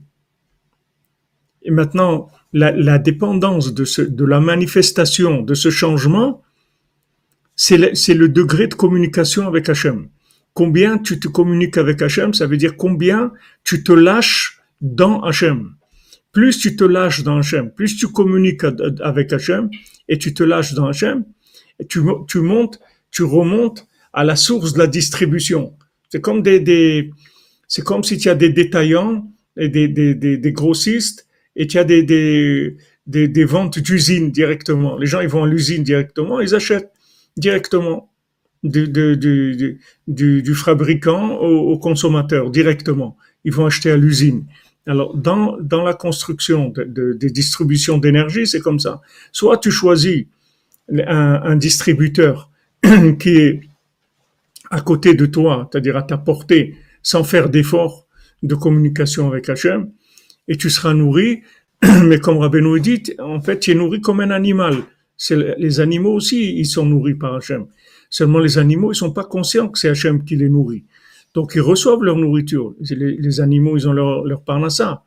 Et 1.61 1.71
maintenant, 1.71 2.29
la, 2.53 2.97
dépendance 2.97 3.73
de, 3.73 4.25
la 4.25 4.39
manifestation 4.39 5.41
de 5.41 5.53
ce 5.53 5.69
changement, 5.69 6.41
c'est 7.55 7.77
le, 7.77 7.91
le, 8.15 8.29
degré 8.29 8.67
de 8.67 8.73
communication 8.73 9.47
avec 9.47 9.69
Hachem. 9.69 10.09
Combien 10.53 10.97
tu 10.97 11.19
te 11.19 11.27
communiques 11.27 11.77
avec 11.77 12.01
Hachem, 12.01 12.33
ça 12.33 12.47
veut 12.47 12.57
dire 12.57 12.75
combien 12.75 13.31
tu 13.63 13.83
te 13.83 13.91
lâches 13.91 14.61
dans 14.81 15.21
Hachem. 15.21 15.75
Plus 16.31 16.59
tu 16.59 16.75
te 16.75 16.83
lâches 16.83 17.23
dans 17.23 17.37
Hachem, 17.37 17.71
plus 17.71 17.97
tu 17.97 18.07
communiques 18.07 18.63
avec 19.01 19.33
Hachem 19.33 19.69
et 20.07 20.17
tu 20.17 20.33
te 20.33 20.43
lâches 20.43 20.73
dans 20.73 20.87
Hachem, 20.87 21.25
tu, 21.87 22.01
montes, 22.41 22.79
tu 23.11 23.23
remontes 23.23 23.87
à 24.13 24.23
la 24.23 24.35
source 24.35 24.73
de 24.73 24.79
la 24.79 24.87
distribution. 24.87 25.73
C'est 26.09 26.21
comme 26.21 26.41
des, 26.41 26.59
des 26.59 27.11
c'est 27.67 27.83
comme 27.83 28.03
si 28.03 28.17
tu 28.17 28.29
as 28.29 28.35
des 28.35 28.49
détaillants 28.49 29.31
et 29.57 29.69
des, 29.69 29.87
des, 29.87 30.15
des, 30.15 30.51
grossistes 30.51 31.27
et 31.55 31.67
tu 31.67 31.77
as 31.77 31.83
des, 31.83 32.03
des, 32.03 32.77
des, 33.05 33.45
ventes 33.45 33.79
d'usine 33.79 34.31
directement. 34.31 34.97
Les 34.97 35.05
gens, 35.05 35.21
ils 35.21 35.27
vont 35.27 35.43
à 35.43 35.47
l'usine 35.47 35.83
directement, 35.83 36.39
ils 36.39 36.55
achètent 36.55 36.91
directement 37.37 38.11
du, 38.63 38.87
du, 38.87 39.77
du, 40.07 40.41
du 40.41 40.55
fabricant 40.55 41.35
au, 41.37 41.77
consommateur, 41.77 42.49
directement. 42.49 43.15
Ils 43.45 43.53
vont 43.53 43.65
acheter 43.65 43.91
à 43.91 43.97
l'usine. 43.97 44.45
Alors, 44.87 45.15
dans, 45.15 45.57
dans 45.61 45.83
la 45.83 45.93
construction 45.93 46.69
de, 46.69 46.83
de, 46.83 47.13
des 47.13 47.29
distributions 47.29 47.99
d'énergie, 47.99 48.47
c'est 48.47 48.59
comme 48.59 48.79
ça. 48.79 49.01
Soit 49.31 49.59
tu 49.59 49.69
choisis 49.69 50.25
un, 50.91 51.41
un 51.43 51.55
distributeur 51.55 52.49
qui 53.19 53.29
est 53.29 53.61
à 54.71 54.81
côté 54.81 55.13
de 55.13 55.25
toi, 55.25 55.67
c'est-à-dire 55.71 55.97
à 55.97 56.03
ta 56.03 56.17
portée, 56.17 56.75
sans 57.01 57.23
faire 57.23 57.49
d'effort 57.49 58.07
de 58.43 58.55
communication 58.55 59.27
avec 59.27 59.49
Hachem, 59.49 59.91
et 60.47 60.57
tu 60.57 60.69
seras 60.69 60.93
nourri, 60.93 61.41
mais 62.05 62.19
comme 62.19 62.37
Rabbeinu 62.37 62.79
dit, 62.79 63.03
en 63.19 63.41
fait, 63.41 63.59
tu 63.59 63.71
es 63.71 63.75
nourri 63.75 64.01
comme 64.01 64.19
un 64.19 64.31
animal 64.31 64.83
les 65.29 65.79
animaux 65.79 66.13
aussi, 66.13 66.55
ils 66.57 66.65
sont 66.65 66.85
nourris 66.85 67.15
par 67.15 67.35
Hachem. 67.35 67.67
Seulement 68.09 68.39
les 68.39 68.57
animaux, 68.57 68.91
ils 68.91 68.95
sont 68.95 69.11
pas 69.11 69.25
conscients 69.25 69.67
que 69.69 69.77
c'est 69.77 69.89
Hachem 69.89 70.23
qui 70.23 70.35
les 70.35 70.49
nourrit. 70.49 70.85
Donc 71.33 71.53
ils 71.55 71.61
reçoivent 71.61 72.01
leur 72.01 72.15
nourriture. 72.15 72.73
Les, 72.79 73.41
animaux, 73.41 73.77
ils 73.77 73.87
ont 73.87 73.93
leur, 73.93 74.23
leur 74.23 74.43
parnassa. 74.43 75.03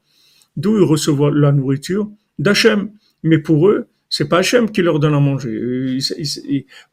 D'où 0.56 0.76
ils 0.76 0.84
reçoivent 0.84 1.34
la 1.34 1.52
nourriture 1.52 2.10
D'Hachem. 2.38 2.90
Mais 3.22 3.38
pour 3.38 3.68
eux, 3.68 3.86
c'est 4.12 4.28
pas 4.28 4.40
Hachem 4.40 4.70
qui 4.70 4.82
leur 4.82 5.00
donne 5.00 5.14
à 5.14 5.20
manger. 5.20 5.58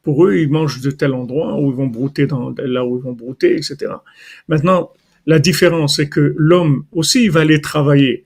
pour 0.02 0.24
eux, 0.24 0.38
ils 0.38 0.48
mangent 0.48 0.80
de 0.80 0.90
tel 0.90 1.12
endroit 1.12 1.60
où 1.60 1.70
ils 1.70 1.76
vont 1.76 1.86
brouter 1.86 2.26
dans, 2.26 2.54
là 2.56 2.82
où 2.86 2.96
ils 2.96 3.02
vont 3.02 3.12
brouter, 3.12 3.56
etc. 3.56 3.92
Maintenant, 4.48 4.90
la 5.26 5.38
différence, 5.38 5.96
c'est 5.96 6.08
que 6.08 6.34
l'homme 6.38 6.86
aussi, 6.92 7.24
il 7.24 7.30
va 7.30 7.40
aller 7.40 7.60
travailler. 7.60 8.24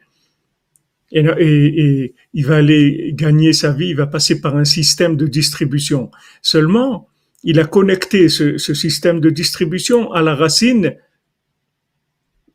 et, 1.10 2.14
il 2.34 2.46
va 2.46 2.58
aller 2.58 3.10
gagner 3.16 3.52
sa 3.52 3.72
vie, 3.72 3.88
il 3.88 3.96
va 3.96 4.06
passer 4.06 4.40
par 4.40 4.56
un 4.56 4.64
système 4.64 5.16
de 5.16 5.26
distribution. 5.26 6.12
Seulement, 6.40 7.08
il 7.42 7.58
a 7.58 7.64
connecté 7.64 8.28
ce, 8.28 8.58
système 8.58 9.18
de 9.18 9.30
distribution 9.30 10.12
à 10.12 10.22
la 10.22 10.36
racine 10.36 10.94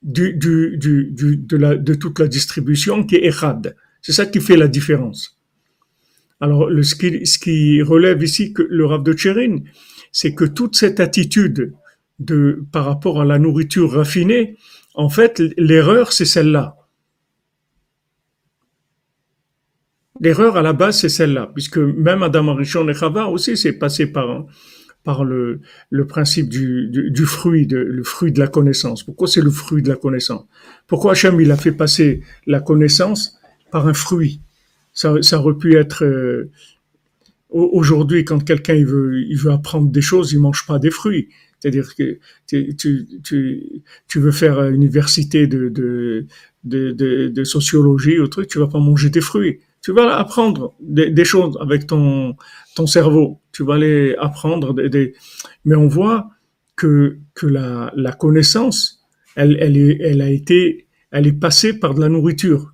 du, 0.02 0.38
de, 0.38 1.93
toute 1.95 2.19
la 2.19 2.28
distribution 2.30 3.04
qui 3.04 3.15
est 3.15 3.25
Echad. 3.25 3.75
C'est 4.02 4.13
ça 4.13 4.25
qui 4.25 4.39
fait 4.39 4.56
la 4.56 4.69
différence. 4.69 5.38
Alors, 6.41 6.69
ce, 6.69 6.95
qui, 7.38 7.82
relève 7.82 8.23
ici 8.23 8.54
que 8.54 8.62
le 8.62 8.86
Rav 8.86 9.04
de 9.04 9.13
Tchérin, 9.13 9.58
c'est 10.12 10.34
que 10.34 10.45
toute 10.45 10.75
cette 10.75 10.99
attitude 10.99 11.73
de, 12.19 12.63
par 12.71 12.86
rapport 12.86 13.21
à 13.21 13.25
la 13.25 13.39
nourriture 13.39 13.91
raffinée, 13.91 14.58
en 14.95 15.10
fait, 15.10 15.41
l'erreur, 15.58 16.13
c'est 16.13 16.25
celle-là. 16.25 16.75
L'erreur 20.21 20.58
à 20.58 20.62
la 20.62 20.73
base, 20.73 20.99
c'est 20.99 21.10
celle-là, 21.10 21.49
puisque 21.54 21.78
même 21.78 22.23
Adam 22.23 22.49
Arishon 22.49 22.88
et 22.89 22.93
Chava 22.93 23.28
aussi, 23.28 23.56
c'est 23.56 23.73
passé 23.73 24.08
par, 24.08 24.45
par 25.04 25.23
le, 25.23 25.62
le 25.89 26.08
principe 26.08 26.49
du, 26.49 26.89
du, 26.89 27.25
fruit, 27.25 27.65
de, 27.67 27.78
le 27.78 28.04
fruit 28.04 28.32
de 28.32 28.39
la 28.39 28.47
connaissance. 28.47 29.04
Pourquoi 29.04 29.28
c'est 29.28 29.41
le 29.41 29.49
fruit 29.49 29.82
de 29.82 29.89
la 29.89 29.95
connaissance? 29.95 30.45
Pourquoi 30.88 31.13
Hachem, 31.13 31.39
il 31.39 31.52
a 31.52 31.58
fait 31.58 31.71
passer 31.71 32.21
la 32.47 32.60
connaissance 32.60 33.39
par 33.71 33.88
un 33.88 33.93
fruit? 33.93 34.41
Ça, 34.93 35.15
ça 35.21 35.39
aurait 35.39 35.58
pu 35.58 35.75
être... 35.75 36.04
Euh, 36.04 36.52
aujourd'hui, 37.49 38.25
quand 38.25 38.43
quelqu'un 38.43 38.75
il 38.75 38.86
veut, 38.86 39.21
il 39.21 39.38
veut 39.38 39.52
apprendre 39.52 39.89
des 39.89 40.02
choses, 40.02 40.34
il 40.34 40.39
mange 40.39 40.65
pas 40.67 40.78
des 40.78 40.91
fruits. 40.91 41.30
C'est-à-dire 41.60 41.95
que 41.95 42.19
tu, 42.47 42.75
tu, 42.75 43.82
tu, 44.08 44.19
veux 44.19 44.32
faire 44.32 44.63
université 44.63 45.47
de, 45.47 45.67
de, 46.63 47.43
sociologie 47.43 48.19
ou 48.19 48.28
truc, 48.28 48.47
tu 48.47 48.60
vas 48.60 48.67
pas 48.67 48.80
manger 48.80 49.10
des 49.10 49.21
fruits 49.21 49.60
tu 49.82 49.93
vas 49.93 50.17
apprendre 50.17 50.73
des, 50.82 51.25
choses 51.25 51.58
avec 51.62 51.88
ton, 51.88 52.36
ton 52.75 52.88
cerveau. 52.88 53.39
Tu 53.52 53.63
vas 53.63 53.75
aller 53.75 54.15
apprendre 54.19 54.73
des, 54.73 55.13
mais 55.65 55.75
on 55.75 55.88
voit 55.88 56.30
que, 56.75 57.17
que 57.34 57.45
la, 57.45 57.91
la 57.95 58.12
connaissance, 58.12 59.06
elle, 59.36 59.58
elle, 59.60 59.78
est, 59.78 59.97
elle 60.02 60.21
a 60.21 60.30
été, 60.30 60.88
elle 61.12 61.28
est 61.28 61.39
passée 61.39 61.73
par 61.73 61.93
de 61.93 62.02
la 62.02 62.10
nourriture. 62.10 62.73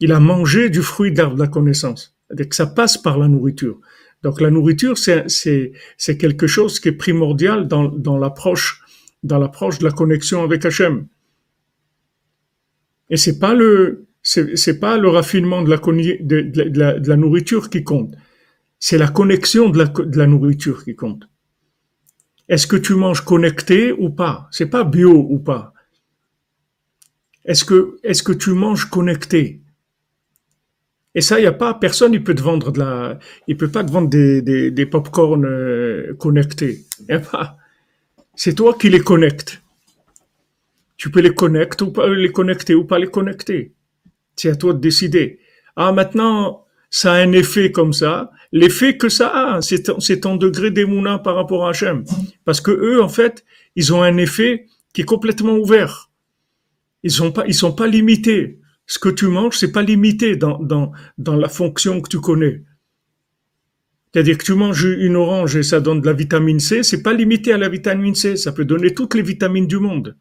Il 0.00 0.12
a 0.12 0.20
mangé 0.20 0.70
du 0.70 0.82
fruit 0.82 1.12
de 1.12 1.22
la 1.38 1.48
connaissance. 1.48 2.16
ça 2.50 2.66
passe 2.66 2.98
par 2.98 3.18
la 3.18 3.28
nourriture. 3.28 3.80
Donc 4.24 4.40
la 4.40 4.50
nourriture, 4.50 4.96
c'est, 4.96 5.72
quelque 6.18 6.46
chose 6.46 6.80
qui 6.80 6.88
est 6.88 6.92
primordial 6.92 7.68
dans, 7.68 8.18
l'approche, 8.18 8.82
de 9.22 9.84
la 9.84 9.90
connexion 9.90 10.42
avec 10.42 10.64
Hachem. 10.64 11.06
Et 13.10 13.18
c'est 13.18 13.38
pas 13.38 13.54
le, 13.54 14.06
pas 14.80 14.96
le 14.96 15.08
raffinement 15.10 15.62
de 15.62 15.68
la, 15.68 15.76
de, 15.76 16.98
de, 16.98 17.14
nourriture 17.14 17.68
qui 17.68 17.84
compte. 17.84 18.14
C'est 18.78 18.98
la 18.98 19.08
connexion 19.08 19.68
de 19.68 19.78
la, 19.78 19.84
de 19.84 20.24
nourriture 20.24 20.84
qui 20.84 20.94
compte. 20.96 21.28
Est-ce 22.48 22.66
que 22.66 22.76
tu 22.76 22.94
manges 22.94 23.22
connecté 23.22 23.92
ou 23.92 24.08
pas? 24.08 24.48
C'est 24.50 24.70
pas 24.70 24.84
bio 24.84 25.26
ou 25.30 25.38
pas. 25.38 25.74
Est-ce 27.44 27.64
que 27.64 28.32
tu 28.32 28.50
manges 28.52 28.86
connecté? 28.86 29.63
Et 31.14 31.20
ça, 31.20 31.38
il 31.38 31.44
y 31.44 31.46
a 31.46 31.52
pas 31.52 31.74
personne. 31.74 32.12
Il 32.12 32.24
peut 32.24 32.34
te 32.34 32.42
vendre 32.42 32.72
de 32.72 32.78
la, 32.80 33.18
il 33.46 33.56
peut 33.56 33.70
pas 33.70 33.84
te 33.84 33.90
vendre 33.90 34.08
des 34.08 34.42
des, 34.42 34.86
pop-corn 34.86 35.44
euh, 35.44 36.14
connectés. 36.18 36.84
C'est 38.34 38.54
toi 38.54 38.74
qui 38.74 38.88
les 38.88 39.00
connectes. 39.00 39.62
Tu 40.96 41.10
peux 41.10 41.20
les 41.20 41.34
connecter 41.34 41.84
ou 41.84 41.92
pas 41.92 42.08
les 42.08 42.32
connecter 42.32 42.74
ou 42.74 42.84
pas 42.84 42.98
les 42.98 43.06
connecter. 43.06 43.72
C'est 44.36 44.50
à 44.50 44.56
toi 44.56 44.72
de 44.72 44.80
décider. 44.80 45.38
Ah, 45.76 45.92
maintenant, 45.92 46.64
ça 46.90 47.12
a 47.12 47.16
un 47.16 47.32
effet 47.32 47.70
comme 47.72 47.92
ça. 47.92 48.30
L'effet 48.52 48.96
que 48.96 49.08
ça 49.08 49.56
a, 49.56 49.60
c'est 49.62 50.20
ton, 50.20 50.36
degré 50.36 50.70
d'émouna 50.70 51.18
par 51.18 51.34
rapport 51.34 51.66
à 51.66 51.70
Hachem. 51.70 52.04
Parce 52.44 52.60
que 52.60 52.70
eux, 52.70 53.02
en 53.02 53.08
fait, 53.08 53.44
ils 53.74 53.92
ont 53.92 54.02
un 54.02 54.16
effet 54.16 54.66
qui 54.92 55.02
est 55.02 55.04
complètement 55.04 55.56
ouvert. 55.56 56.10
Ils 57.02 57.10
sont 57.10 57.32
pas, 57.32 57.44
ils 57.46 57.54
sont 57.54 57.72
pas 57.72 57.86
limités. 57.86 58.60
Ce 58.86 58.98
que 58.98 59.08
tu 59.08 59.26
manges, 59.28 59.56
c'est 59.58 59.72
pas 59.72 59.82
limité 59.82 60.36
dans, 60.36 60.92
la 61.18 61.48
fonction 61.48 62.00
que 62.00 62.08
tu 62.08 62.20
connais. 62.20 62.62
C'est-à-dire 64.12 64.38
que 64.38 64.44
tu 64.44 64.54
manges 64.54 64.84
une 64.84 65.16
orange 65.16 65.56
et 65.56 65.62
ça 65.62 65.80
donne 65.80 66.00
de 66.00 66.06
la 66.06 66.12
vitamine 66.12 66.60
C, 66.60 66.82
c'est 66.82 67.02
pas 67.02 67.12
limité 67.12 67.52
à 67.52 67.58
la 67.58 67.68
vitamine 67.68 68.14
C, 68.14 68.36
ça 68.36 68.52
peut 68.52 68.64
donner 68.64 68.94
toutes 68.94 69.14
les 69.14 69.22
vitamines 69.22 69.66
du 69.66 69.78
monde. 69.78 70.16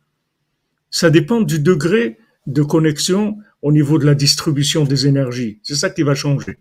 Ça 0.90 1.10
dépend 1.10 1.42
du 1.42 1.60
degré 1.60 2.18
de 2.48 2.64
connexion 2.64 3.38
au 3.62 3.72
niveau 3.72 4.00
de 4.00 4.06
la 4.06 4.16
distribution 4.16 4.84
des 4.84 5.08
énergies. 5.08 5.60
C'est 5.62 5.76
ça 5.76 5.90
qui 5.90 6.04
va 6.04 6.16
changer. 6.16 6.58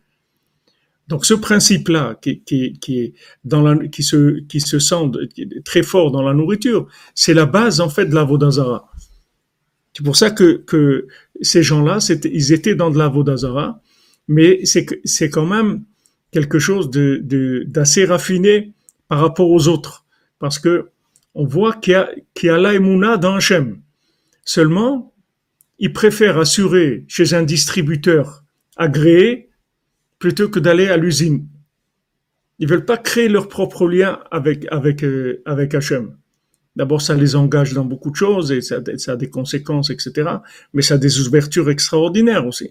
Donc 1.09 1.27
ce 1.27 1.35
principe-là, 1.35 2.19
qui, 2.21 2.43
se, 4.03 4.79
sent 4.79 5.11
très 5.65 5.83
fort 5.83 6.11
dans 6.11 6.23
la 6.23 6.35
nourriture, 6.35 6.87
c'est 7.15 7.35
la 7.35 7.47
base 7.47 7.81
en 7.81 7.89
fait 7.89 8.07
de 8.07 8.15
la 8.15 8.25
Vodazara. 8.25 8.91
C'est 9.95 10.05
pour 10.05 10.17
ça 10.17 10.31
que 10.31 11.07
ces 11.43 11.63
gens-là, 11.63 11.99
ils 12.25 12.53
étaient 12.53 12.75
dans 12.75 12.91
de 12.91 12.99
la 12.99 13.09
Vodazara, 13.09 13.81
mais 14.29 14.65
c'est, 14.65 15.31
quand 15.31 15.47
même 15.47 15.83
quelque 16.31 16.59
chose 16.59 16.91
d'assez 16.91 18.05
raffiné 18.05 18.73
par 19.09 19.21
rapport 19.21 19.51
aux 19.51 19.69
autres, 19.69 20.07
parce 20.39 20.59
que 20.59 20.89
on 21.35 21.45
voit 21.45 21.75
qu'il 21.75 21.93
y 21.93 21.97
a, 21.97 22.11
qu'il 22.35 22.51
dans 23.21 23.35
Hachem. 23.35 23.81
Seulement, 24.45 25.15
ils 25.79 25.93
préfèrent 25.93 26.39
assurer 26.39 27.05
chez 27.09 27.35
un 27.35 27.43
distributeur 27.43 28.45
agréé 28.77 29.51
plutôt 30.19 30.49
que 30.49 30.61
d'aller 30.61 30.89
à 30.89 30.97
l'usine. 30.97 31.49
Ils 32.59 32.69
veulent 32.69 32.85
pas 32.85 32.99
créer 32.99 33.29
leur 33.29 33.49
propre 33.49 33.89
lien 33.89 34.21
avec 34.31 34.67
avec 34.71 35.03
euh, 35.03 35.43
avec 35.47 35.75
Hachem. 35.75 36.17
D'abord, 36.75 37.03
ça 37.03 37.15
les 37.15 37.37
engage 37.37 37.75
dans 37.75 37.85
beaucoup 37.85 38.11
de 38.11 38.17
choses 38.17 38.51
et 38.51 38.63
ça, 38.63 38.77
a 39.07 39.17
des 39.17 39.29
conséquences, 39.29 39.91
etc. 39.91 40.31
Mais 40.73 40.83
ça 40.83 40.95
a 40.95 40.99
des 40.99 41.21
ouvertures 41.21 41.71
extraordinaires 41.71 42.47
aussi. 42.47 42.71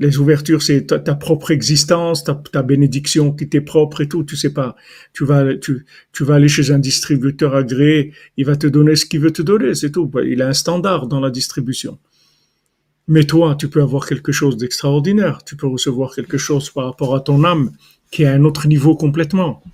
Les 0.00 0.18
ouvertures, 0.18 0.62
c'est 0.62 0.86
ta, 0.86 1.14
propre 1.16 1.50
existence, 1.50 2.22
ta, 2.22 2.62
bénédiction 2.62 3.32
qui 3.32 3.48
t'est 3.48 3.60
propre 3.60 4.02
et 4.02 4.08
tout. 4.08 4.22
Tu 4.22 4.36
sais 4.36 4.52
pas. 4.52 4.76
Tu 5.12 5.24
vas, 5.24 5.44
tu 5.56 5.84
vas 6.20 6.36
aller 6.36 6.48
chez 6.48 6.70
un 6.70 6.78
distributeur 6.78 7.56
agréé. 7.56 8.12
Il 8.36 8.46
va 8.46 8.54
te 8.54 8.68
donner 8.68 8.94
ce 8.94 9.06
qu'il 9.06 9.20
veut 9.20 9.32
te 9.32 9.42
donner, 9.42 9.74
c'est 9.74 9.90
tout. 9.90 10.08
Il 10.24 10.40
a 10.40 10.46
un 10.46 10.52
standard 10.52 11.08
dans 11.08 11.18
la 11.18 11.30
distribution. 11.30 11.98
Mais 13.08 13.24
toi, 13.24 13.56
tu 13.58 13.68
peux 13.68 13.82
avoir 13.82 14.06
quelque 14.06 14.30
chose 14.30 14.56
d'extraordinaire. 14.56 15.42
Tu 15.44 15.56
peux 15.56 15.66
recevoir 15.66 16.14
quelque 16.14 16.38
chose 16.38 16.70
par 16.70 16.84
rapport 16.84 17.16
à 17.16 17.20
ton 17.20 17.42
âme 17.42 17.72
qui 18.12 18.22
est 18.22 18.26
à 18.26 18.34
un 18.34 18.44
autre 18.44 18.68
niveau 18.68 18.94
complètement. 18.94 19.64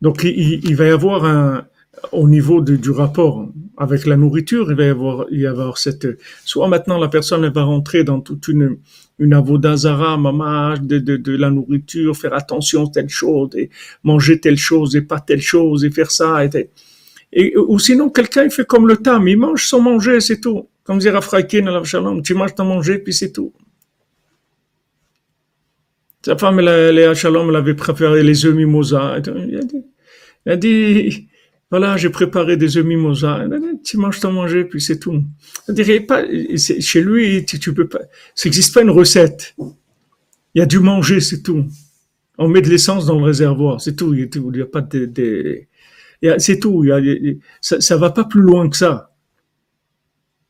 Donc, 0.00 0.24
il, 0.24 0.64
il 0.64 0.76
va 0.76 0.86
y 0.86 0.90
avoir 0.90 1.24
un, 1.24 1.66
au 2.12 2.28
niveau 2.28 2.60
du 2.60 2.90
rapport 2.90 3.48
avec 3.76 4.06
la 4.06 4.16
nourriture, 4.16 4.70
il 4.70 4.76
va 4.76 4.84
y 4.84 4.88
avoir, 4.88 5.26
il 5.30 5.40
y 5.40 5.46
avoir 5.46 5.78
cette, 5.78 6.06
soit 6.44 6.68
maintenant 6.68 6.98
la 6.98 7.08
personne 7.08 7.46
va 7.48 7.62
rentrer 7.62 8.04
dans 8.04 8.20
toute 8.20 8.48
une, 8.48 8.78
une 9.18 9.32
avodazara, 9.34 10.16
maman, 10.16 10.74
de, 10.80 10.98
de, 10.98 11.16
de, 11.16 11.36
la 11.36 11.50
nourriture, 11.50 12.16
faire 12.16 12.34
attention 12.34 12.86
à 12.86 12.90
telle 12.90 13.08
chose, 13.08 13.50
et 13.54 13.70
manger 14.02 14.40
telle 14.40 14.58
chose 14.58 14.96
et 14.96 15.02
pas 15.02 15.20
telle 15.20 15.40
chose, 15.40 15.84
et 15.84 15.90
faire 15.90 16.10
ça, 16.10 16.44
et, 16.44 16.70
et 17.32 17.56
ou 17.56 17.78
sinon 17.78 18.10
quelqu'un 18.10 18.44
il 18.44 18.50
fait 18.50 18.66
comme 18.66 18.88
le 18.88 18.96
tam, 18.96 19.28
il 19.28 19.38
mange 19.38 19.66
sans 19.66 19.80
manger, 19.80 20.20
c'est 20.20 20.40
tout. 20.40 20.68
Comme 20.84 20.98
dire 20.98 21.16
à 21.16 21.84
Shalom, 21.84 22.22
tu 22.22 22.34
manges 22.34 22.54
sans 22.56 22.64
manger, 22.64 22.98
puis 22.98 23.14
c'est 23.14 23.32
tout. 23.32 23.52
Sa 26.22 26.36
femme, 26.36 26.58
elle, 26.58 26.98
elle, 26.98 27.14
Shalom, 27.14 27.48
elle 27.48 27.56
avait 27.56 27.74
préféré 27.74 28.22
les 28.22 28.44
œufs 28.44 28.54
mimosa. 28.54 29.16
Elle 30.44 30.58
dit, 30.58 31.28
voilà, 31.70 31.96
j'ai 31.96 32.10
préparé 32.10 32.56
des 32.56 32.76
œufs 32.76 32.84
mimosa. 32.84 33.44
Tu 33.84 33.96
manges, 33.96 34.20
t'en 34.20 34.32
manger, 34.32 34.64
puis 34.64 34.80
c'est 34.80 34.98
tout. 34.98 35.22
Je 35.68 35.98
pas, 36.00 36.24
chez 36.56 37.02
lui, 37.02 37.44
tu, 37.44 37.72
peux 37.72 37.88
pas, 37.88 38.00
ça 38.34 38.48
n'existe 38.48 38.74
pas 38.74 38.82
une 38.82 38.90
recette. 38.90 39.54
Il 40.54 40.58
y 40.58 40.62
a 40.62 40.66
du 40.66 40.80
manger, 40.80 41.20
c'est 41.20 41.42
tout. 41.42 41.64
On 42.38 42.48
met 42.48 42.62
de 42.62 42.68
l'essence 42.68 43.06
dans 43.06 43.18
le 43.18 43.24
réservoir, 43.24 43.80
c'est 43.80 43.94
tout. 43.94 44.14
Il 44.14 44.28
n'y 44.34 44.62
a 44.62 44.66
pas 44.66 44.80
de, 44.80 45.66
c'est 46.38 46.58
tout. 46.58 46.84
Ça, 47.60 47.96
va 47.96 48.10
pas 48.10 48.24
plus 48.24 48.40
loin 48.40 48.68
que 48.68 48.76
ça. 48.76 49.14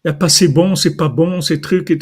Il 0.03 0.09
n'y 0.09 0.11
a 0.13 0.15
pas 0.15 0.31
c'est 0.31 0.49
bon, 0.49 0.75
c'est 0.77 0.97
pas 0.97 1.11
bon, 1.11 1.43
c'est 1.43 1.61
truc. 1.61 1.93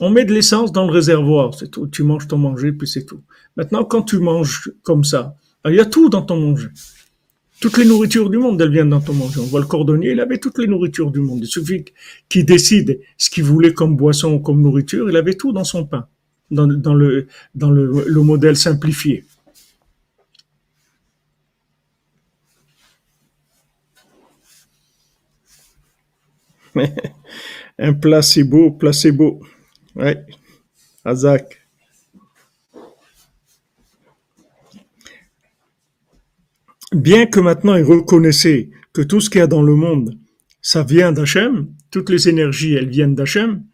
On 0.00 0.10
met 0.10 0.24
de 0.24 0.34
l'essence 0.34 0.72
dans 0.72 0.86
le 0.86 0.92
réservoir, 0.92 1.54
c'est 1.54 1.70
tout. 1.70 1.86
Tu 1.86 2.02
manges 2.02 2.26
ton 2.26 2.38
manger, 2.38 2.72
puis 2.72 2.88
c'est 2.88 3.04
tout. 3.04 3.22
Maintenant, 3.56 3.84
quand 3.84 4.02
tu 4.02 4.18
manges 4.18 4.72
comme 4.82 5.04
ça, 5.04 5.36
il 5.66 5.74
y 5.74 5.80
a 5.80 5.84
tout 5.84 6.08
dans 6.08 6.22
ton 6.22 6.40
manger. 6.40 6.68
Toutes 7.60 7.78
les 7.78 7.84
nourritures 7.84 8.30
du 8.30 8.38
monde, 8.38 8.60
elles 8.60 8.70
viennent 8.70 8.90
dans 8.90 9.00
ton 9.00 9.14
manger. 9.14 9.40
On 9.40 9.44
voit 9.44 9.60
le 9.60 9.66
cordonnier, 9.66 10.10
il 10.12 10.20
avait 10.20 10.38
toutes 10.38 10.58
les 10.58 10.66
nourritures 10.66 11.10
du 11.10 11.20
monde. 11.20 11.40
Il 11.42 11.46
suffit 11.46 11.84
qu'il 12.28 12.44
décide 12.44 13.00
ce 13.16 13.30
qu'il 13.30 13.44
voulait 13.44 13.72
comme 13.72 13.96
boisson 13.96 14.34
ou 14.34 14.38
comme 14.40 14.60
nourriture, 14.60 15.08
il 15.08 15.16
avait 15.16 15.34
tout 15.34 15.52
dans 15.52 15.64
son 15.64 15.86
pain, 15.86 16.06
dans, 16.50 16.66
le, 16.66 17.26
modèle 18.22 18.56
simplifié. 18.56 19.24
Un 27.78 27.94
placebo, 27.94 28.72
placebo. 28.72 29.40
Ouais. 29.94 30.26
Azak. 31.04 31.63
Bien 36.94 37.26
que 37.26 37.40
maintenant 37.40 37.74
ils 37.74 37.84
reconnaissaient 37.84 38.70
que 38.92 39.02
tout 39.02 39.20
ce 39.20 39.28
qu'il 39.28 39.40
y 39.40 39.42
a 39.42 39.46
dans 39.46 39.62
le 39.62 39.74
monde, 39.74 40.18
ça 40.62 40.82
vient 40.82 41.12
d'Hachem, 41.12 41.68
toutes 41.90 42.10
les 42.10 42.28
énergies, 42.28 42.74
elles 42.74 42.88
viennent 42.88 43.14
d'Hachem, 43.14 43.64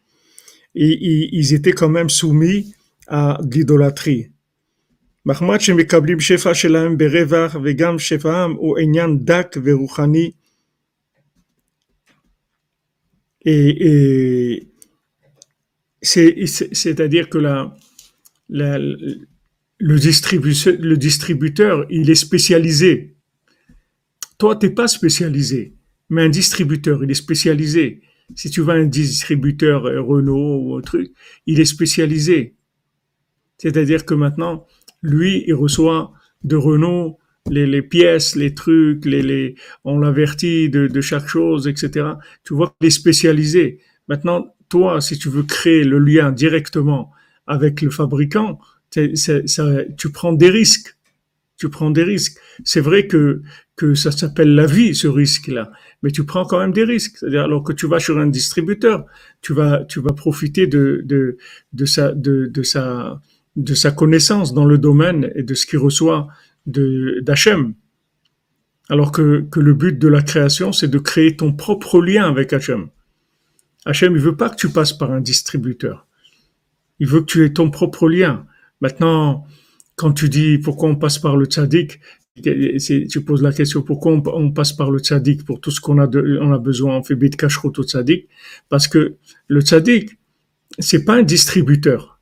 et, 0.75 1.29
ils 1.37 1.55
étaient 1.55 1.73
quand 1.73 1.89
même 1.89 2.11
soumis 2.11 2.75
à 3.07 3.39
l'idolâtrie. 3.51 4.31
Et, 13.45 14.69
c'est-à-dire 16.03 17.29
que 17.29 17.39
le, 18.49 19.99
distributeur, 19.99 20.75
le 20.79 20.97
distributeur, 20.97 21.87
il 21.91 22.09
est 22.11 22.15
spécialisé. 22.15 23.10
Toi, 24.41 24.57
t'es 24.57 24.71
pas 24.71 24.89
spécialisé, 24.89 25.75
mais 26.09 26.23
un 26.23 26.31
distributeur, 26.31 27.05
il 27.05 27.11
est 27.11 27.15
spécialisé. 27.27 28.01
Si 28.35 28.49
tu 28.49 28.63
vas 28.63 28.73
un 28.73 28.87
distributeur 28.87 29.85
euh, 29.85 30.01
Renault 30.01 30.63
ou 30.63 30.77
un 30.77 30.81
truc, 30.81 31.13
il 31.45 31.61
est 31.61 31.67
spécialisé. 31.67 32.55
C'est-à-dire 33.59 34.07
que 34.07 34.15
maintenant, 34.15 34.67
lui, 35.03 35.45
il 35.47 35.53
reçoit 35.53 36.15
de 36.43 36.57
Renault 36.57 37.19
les, 37.51 37.83
pièces, 37.83 38.35
les 38.35 38.55
trucs, 38.55 39.05
les, 39.05 39.21
les, 39.21 39.57
on 39.85 39.99
l'avertit 39.99 40.71
de, 40.71 41.01
chaque 41.03 41.29
chose, 41.29 41.69
etc. 41.69 42.13
Tu 42.43 42.55
vois 42.55 42.75
qu'il 42.81 42.87
est 42.87 42.91
spécialisé. 42.91 43.81
Maintenant, 44.09 44.55
toi, 44.71 45.03
si 45.03 45.19
tu 45.19 45.29
veux 45.29 45.43
créer 45.43 45.85
le 45.85 45.99
lien 45.99 46.33
directement 46.33 47.11
avec 47.47 47.83
le 47.83 47.91
fabricant, 47.91 48.59
tu 48.91 50.13
prends 50.15 50.33
des 50.33 50.49
risques. 50.49 50.97
Tu 51.61 51.69
prends 51.69 51.91
des 51.91 52.05
risques. 52.05 52.39
C'est 52.65 52.81
vrai 52.81 53.07
que, 53.07 53.43
ça 53.95 54.11
s'appelle 54.11 54.55
la 54.55 54.65
vie, 54.65 54.95
ce 54.95 55.09
risque-là. 55.09 55.71
Mais 56.03 56.11
tu 56.11 56.25
prends 56.25 56.47
quand 56.47 56.59
même 56.59 56.73
des 56.73 56.85
risques. 56.85 57.19
C'est-à-dire, 57.19 57.45
alors 57.45 57.63
que 57.63 57.75
tu 57.75 57.87
vas 57.87 58.01
sur 58.01 58.19
un 58.19 58.29
distributeur, 58.29 59.05
tu 59.43 59.53
vas, 59.53 59.85
profiter 60.17 60.67
de, 60.67 61.37
sa, 61.85 62.15
connaissance 63.95 64.55
dans 64.55 64.65
le 64.65 64.79
domaine 64.79 65.31
et 65.35 65.43
de 65.43 65.53
ce 65.53 65.67
qu'il 65.67 65.81
reçoit 65.81 66.29
d'Hachem. 66.65 67.75
Alors 68.89 69.13
que, 69.13 69.45
que 69.51 69.61
le 69.61 69.75
but 69.75 69.99
de 69.99 70.09
la 70.09 70.23
création, 70.23 70.73
c'est 70.73 70.89
de 70.89 70.99
créer 70.99 71.37
ton 71.37 71.53
propre 71.53 72.01
lien 72.01 72.27
avec 72.27 72.55
Hachem. 72.55 72.89
Hachem, 73.85 74.15
il 74.15 74.23
veut 74.23 74.37
pas 74.37 74.49
que 74.49 74.57
tu 74.57 74.71
passes 74.71 74.95
par 74.95 75.13
un 75.13 75.21
distributeur. 75.21 76.07
Il 77.01 77.07
veut 77.07 77.21
que 77.21 77.27
tu 77.27 77.45
aies 77.45 77.53
ton 77.53 77.71
propre 77.71 78.09
lien. 78.09 78.47
Maintenant, 78.81 79.47
quand 80.01 80.15
tu 80.15 80.31
dis 80.31 80.57
pourquoi 80.57 80.89
on 80.89 80.97
passe 80.97 81.19
par 81.19 81.37
le 81.37 81.45
tzaddik, 81.45 82.01
tu 82.43 83.25
poses 83.27 83.43
la 83.43 83.53
question 83.53 83.83
pourquoi 83.83 84.13
on, 84.13 84.51
passe 84.51 84.73
par 84.73 84.91
le 84.91 84.99
tzaddik 84.99 85.45
pour 85.45 85.61
tout 85.61 85.71
ce 85.71 85.79
qu'on 85.79 85.99
a, 85.99 86.05
a 86.05 86.59
besoin, 86.59 86.97
on 86.97 87.03
fait 87.03 87.17
bit 87.17 87.37
kashrut 87.37 87.79
au 87.79 87.83
tzaddik, 87.83 88.27
parce 88.71 88.89
que 88.89 89.17
le 89.47 89.61
tzaddik, 89.61 90.19
c'est 90.79 91.05
pas 91.05 91.17
un 91.17 91.23
distributeur. 91.23 92.19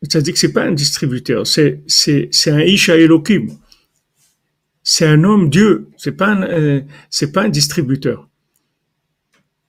Le 0.00 0.08
tzaddik, 0.08 0.38
c'est 0.38 0.54
pas 0.54 0.64
un 0.64 0.72
distributeur, 0.72 1.46
c'est, 1.46 1.84
un 2.46 2.60
isha 2.60 2.96
elokim. 2.96 3.50
C'est 4.82 5.06
un 5.06 5.24
homme 5.24 5.50
Dieu, 5.50 5.90
c'est 5.98 6.12
pas 6.12 6.34
euh, 6.40 6.80
pas 7.34 7.42
un 7.42 7.50
distributeur. 7.50 8.30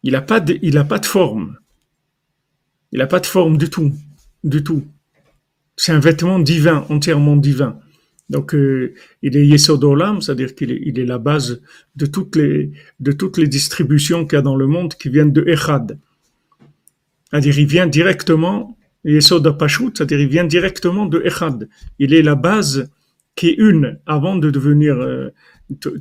Il 0.03 0.15
a 0.15 0.21
pas 0.21 0.39
de, 0.39 0.83
pas 0.83 0.99
de 0.99 1.05
forme. 1.05 1.57
Il 2.93 3.01
a 3.01 3.07
pas 3.07 3.19
de 3.19 3.25
forme 3.25 3.57
du 3.57 3.69
tout, 3.69 3.91
du 4.45 4.63
tout 4.63 4.85
c'est 5.77 5.91
un 5.91 5.99
vêtement 5.99 6.39
divin, 6.39 6.85
entièrement 6.89 7.35
divin. 7.35 7.79
Donc, 8.29 8.55
euh, 8.55 8.93
il 9.21 9.37
est 9.37 9.45
Yesodolam, 9.45 10.21
c'est-à-dire 10.21 10.55
qu'il 10.55 10.71
est, 10.71 10.81
il 10.83 10.99
est 10.99 11.05
la 11.05 11.19
base 11.19 11.61
de 11.95 12.05
toutes 12.05 12.35
les, 12.35 12.71
de 12.99 13.11
toutes 13.11 13.37
les 13.37 13.47
distributions 13.47 14.25
qu'il 14.25 14.37
y 14.37 14.39
a 14.39 14.41
dans 14.41 14.55
le 14.55 14.67
monde 14.67 14.95
qui 14.95 15.09
viennent 15.09 15.31
de 15.31 15.43
Echad. 15.47 15.99
C'est-à-dire, 17.29 17.59
il 17.59 17.67
vient 17.67 17.87
directement, 17.87 18.77
Yesod 19.03 19.45
c'est-à-dire, 19.59 20.19
il 20.19 20.27
vient 20.27 20.45
directement 20.45 21.05
de 21.05 21.21
Echad. 21.23 21.69
Il 21.99 22.13
est 22.13 22.23
la 22.23 22.35
base 22.35 22.89
qui 23.35 23.49
est 23.49 23.55
une, 23.57 23.99
avant 24.05 24.37
de 24.37 24.49
devenir 24.49 24.95
euh, 24.95 25.29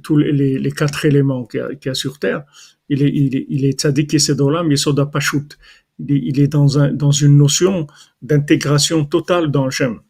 tous 0.02 0.16
les, 0.16 0.32
les, 0.58 0.72
quatre 0.72 1.04
éléments 1.04 1.44
qu'il 1.44 1.66
y, 1.84 1.88
a, 1.88 1.94
sur 1.94 2.18
Terre. 2.18 2.44
Il 2.88 3.02
est, 3.02 3.10
il 3.10 3.36
est, 3.36 3.46
il 3.48 3.64
est 3.64 3.80
Tzadik 3.80 4.12
Yesodolam, 4.12 4.70
Yesod 4.70 4.98
il 5.98 6.40
est 6.40 6.48
dans, 6.48 6.78
un, 6.78 6.92
dans 6.92 7.10
une 7.10 7.36
notion 7.36 7.86
d'intégration 8.22 9.04
totale 9.04 9.50
dans 9.50 9.66
Hachem. 9.66 10.00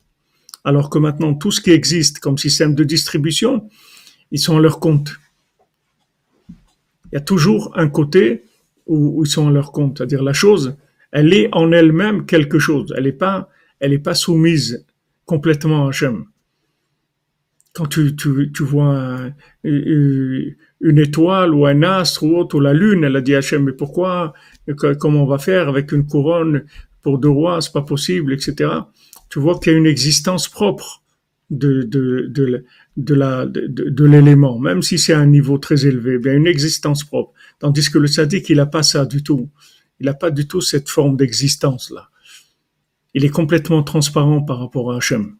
Alors 0.64 0.88
que 0.88 0.98
maintenant, 0.98 1.34
tout 1.34 1.50
ce 1.50 1.60
qui 1.60 1.70
existe 1.70 2.20
comme 2.20 2.38
système 2.38 2.74
de 2.74 2.84
distribution, 2.84 3.68
ils 4.30 4.38
sont 4.38 4.56
à 4.56 4.60
leur 4.60 4.80
compte. 4.80 5.14
Il 7.06 7.14
y 7.14 7.16
a 7.16 7.20
toujours 7.20 7.72
un 7.76 7.88
côté 7.88 8.44
où, 8.86 9.22
ils 9.24 9.30
sont 9.30 9.48
à 9.48 9.50
leur 9.50 9.72
compte. 9.72 9.98
C'est-à-dire 9.98 10.22
la 10.22 10.32
chose, 10.32 10.76
elle 11.12 11.32
est 11.34 11.48
en 11.52 11.70
elle-même 11.70 12.24
quelque 12.24 12.58
chose. 12.58 12.92
Elle 12.96 13.04
n'est 13.04 13.98
pas, 13.98 14.14
soumise 14.14 14.86
complètement 15.26 15.86
à 15.86 15.90
Hachem. 15.90 16.24
Quand 17.74 17.86
tu, 17.86 18.16
tu, 18.16 18.50
tu 18.52 18.62
vois 18.62 19.30
une 20.84 20.98
étoile 20.98 21.54
ou 21.54 21.66
un 21.66 21.82
astre 21.82 22.22
ou 22.22 22.36
autre, 22.36 22.56
ou 22.56 22.60
la 22.60 22.74
lune, 22.74 23.04
elle 23.04 23.16
a 23.16 23.22
dit 23.22 23.34
à 23.34 23.38
Hachem, 23.38 23.64
mais 23.64 23.72
pourquoi 23.72 24.34
comment 25.00 25.22
on 25.22 25.26
va 25.26 25.38
faire 25.38 25.68
avec 25.68 25.92
une 25.92 26.06
couronne 26.06 26.64
pour 27.00 27.18
deux 27.18 27.30
rois, 27.30 27.60
c'est 27.60 27.72
pas 27.72 27.82
possible, 27.82 28.34
etc. 28.34 28.70
Tu 29.30 29.38
vois 29.40 29.58
qu'il 29.58 29.72
y 29.72 29.74
a 29.74 29.78
une 29.78 29.86
existence 29.86 30.46
propre 30.46 31.02
de, 31.50 31.82
de, 31.82 32.26
de, 32.28 32.64
de 32.96 34.04
l'élément, 34.04 34.58
même 34.58 34.82
si 34.82 34.98
c'est 34.98 35.14
un 35.14 35.26
niveau 35.26 35.56
très 35.56 35.86
élevé, 35.86 36.18
bien 36.18 36.34
une 36.34 36.46
existence 36.46 37.02
propre. 37.02 37.32
Tandis 37.58 37.90
que 37.90 37.98
le 37.98 38.06
sadique, 38.06 38.50
il 38.50 38.58
n'a 38.58 38.66
pas 38.66 38.82
ça 38.82 39.06
du 39.06 39.22
tout. 39.22 39.48
Il 40.00 40.06
n'a 40.06 40.14
pas 40.14 40.30
du 40.30 40.46
tout 40.46 40.60
cette 40.60 40.90
forme 40.90 41.16
d'existence-là. 41.16 42.10
Il 43.14 43.24
est 43.24 43.30
complètement 43.30 43.82
transparent 43.82 44.42
par 44.42 44.58
rapport 44.58 44.92
à 44.92 44.96
Hachem. 44.96 45.36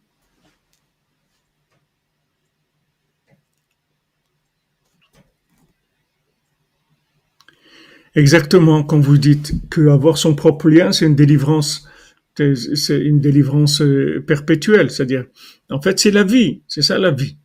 Exactement, 8.15 8.83
quand 8.83 8.99
vous 8.99 9.17
dites 9.17 9.53
que 9.69 9.87
avoir 9.89 10.17
son 10.17 10.35
propre 10.35 10.69
lien, 10.69 10.91
c'est 10.93 11.05
une 11.05 11.15
délivrance, 11.15 11.87
c'est 12.37 12.99
une 13.01 13.19
délivrance 13.19 13.81
euh, 13.81 14.23
perpétuelle, 14.25 14.89
c'est-à-dire, 14.89 15.25
en 15.69 15.81
fait, 15.81 15.99
c'est 15.99 16.11
la 16.11 16.23
vie, 16.23 16.61
c'est 16.67 16.81
ça 16.81 16.97
la 16.97 17.11
vie. 17.11 17.37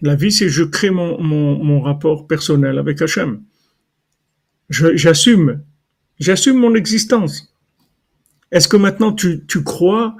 La 0.00 0.14
vie, 0.14 0.30
c'est 0.30 0.48
je 0.48 0.62
crée 0.62 0.90
mon, 0.90 1.20
mon, 1.20 1.62
mon 1.64 1.80
rapport 1.80 2.28
personnel 2.28 2.78
avec 2.78 3.02
Hachem. 3.02 3.42
J'assume, 4.70 5.62
j'assume 6.20 6.58
mon 6.58 6.74
existence. 6.76 7.52
Est-ce 8.52 8.68
que 8.68 8.76
maintenant 8.76 9.12
tu, 9.12 9.44
tu 9.48 9.64
crois 9.64 10.16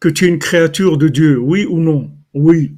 que 0.00 0.08
tu 0.08 0.24
es 0.24 0.28
une 0.28 0.38
créature 0.40 0.98
de 0.98 1.06
Dieu, 1.06 1.38
oui 1.38 1.66
ou 1.66 1.78
non? 1.78 2.10
Oui. 2.34 2.74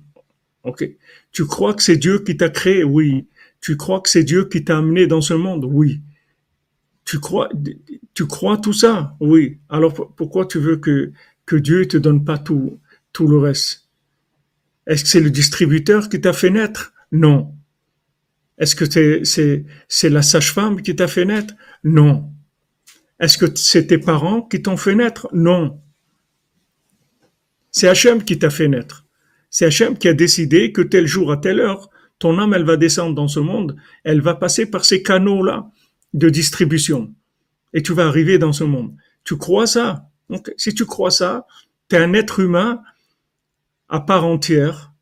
Ok. 0.65 0.87
Tu 1.33 1.47
crois 1.47 1.73
que 1.75 1.83
c'est 1.83 1.97
Dieu 1.97 2.19
qui 2.19 2.37
t'a 2.37 2.51
créé? 2.51 2.85
Oui. 2.85 3.27
Tu 3.61 3.77
crois 3.77 4.01
que 4.01 4.11
c'est 4.11 4.25
Dieu 4.25 4.45
qui 4.45 4.65
t'a 4.65 4.79
amené 4.79 5.07
dans 5.07 5.21
ce 5.23 5.35
monde? 5.35 5.65
Oui. 5.65 6.01
Tu 7.05 7.19
crois, 7.19 7.49
tout 8.59 8.73
ça? 8.73 9.17
Oui. 9.21 9.59
Alors 9.69 10.15
pourquoi 10.15 10.47
tu 10.47 10.59
veux 10.59 10.77
que, 10.77 11.13
que 11.47 11.57
Dieu 11.57 11.87
te 11.87 11.97
donne 11.97 12.25
pas 12.25 12.39
tout, 12.39 12.79
tout 13.13 13.27
le 13.27 13.39
reste? 13.39 13.89
Est-ce 14.87 15.05
que 15.05 15.11
c'est 15.11 15.21
le 15.21 15.31
distributeur 15.31 16.09
qui 16.09 16.21
t'a 16.21 16.33
fait 16.33 16.51
naître? 16.51 16.93
Non. 17.11 17.55
Est-ce 18.59 18.77
que 18.77 18.89
c'est, 18.89 19.25
c'est, 19.25 19.65
c'est 19.89 20.11
la 20.11 20.23
sage-femme 20.23 20.83
qui 20.83 20.95
t'a 20.95 21.09
fait 21.09 21.25
naître? 21.25 21.55
Non. 21.85 22.31
Est-ce 23.19 23.39
que 23.39 23.47
c'est 23.55 23.87
tes 23.89 23.99
parents 23.99 24.43
qui 24.43 24.63
t'ont 24.63 24.77
fait 24.77 24.95
naître? 24.95 25.29
Non. 25.33 25.81
C'est 27.71 27.89
Hachem 27.89 28.23
qui 28.23 28.39
t'a 28.39 28.51
fait 28.51 28.69
naître. 28.69 29.07
C'est 29.51 29.67
Hachem 29.67 29.97
qui 29.97 30.09
a 30.09 30.15
décidé 30.15 30.73
que 30.73 30.83
tel 30.83 31.07
jour 31.07 31.33
à 31.33 31.37
telle 31.37 31.61
heure, 31.61 31.91
ton 32.19 32.39
âme, 32.39 32.55
elle 32.55 32.65
va 32.65 32.77
descendre 32.77 33.15
dans 33.15 33.29
ce 33.29 33.41
monde, 33.41 33.77
elle 34.05 34.21
va 34.21 34.35
passer 34.35 34.67
par 34.67 34.85
ces 34.85 35.03
canaux-là 35.03 35.71
de 36.13 36.29
distribution. 36.29 37.15
Et 37.73 37.83
tu 37.83 37.93
vas 37.93 38.07
arriver 38.07 38.39
dans 38.39 38.53
ce 38.53 38.65
monde. 38.65 38.95
Tu 39.25 39.37
crois 39.37 39.67
ça? 39.67 40.09
Si 40.57 40.75
tu 40.75 40.85
crois 40.87 41.11
ça, 41.11 41.47
tu 41.89 41.97
un 41.97 42.13
être 42.13 42.41
humain 42.41 42.83
à 43.89 44.01
part 44.01 44.25
entière 44.25 44.93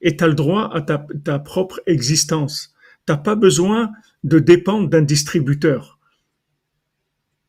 et 0.00 0.16
tu 0.16 0.24
as 0.24 0.28
le 0.28 0.34
droit 0.34 0.70
à 0.72 0.80
ta, 0.80 1.06
ta 1.24 1.38
propre 1.38 1.80
existence. 1.86 2.74
Tu 3.06 3.14
pas 3.22 3.34
besoin 3.34 3.90
de 4.24 4.38
dépendre 4.38 4.88
d'un 4.88 5.02
distributeur. 5.02 5.98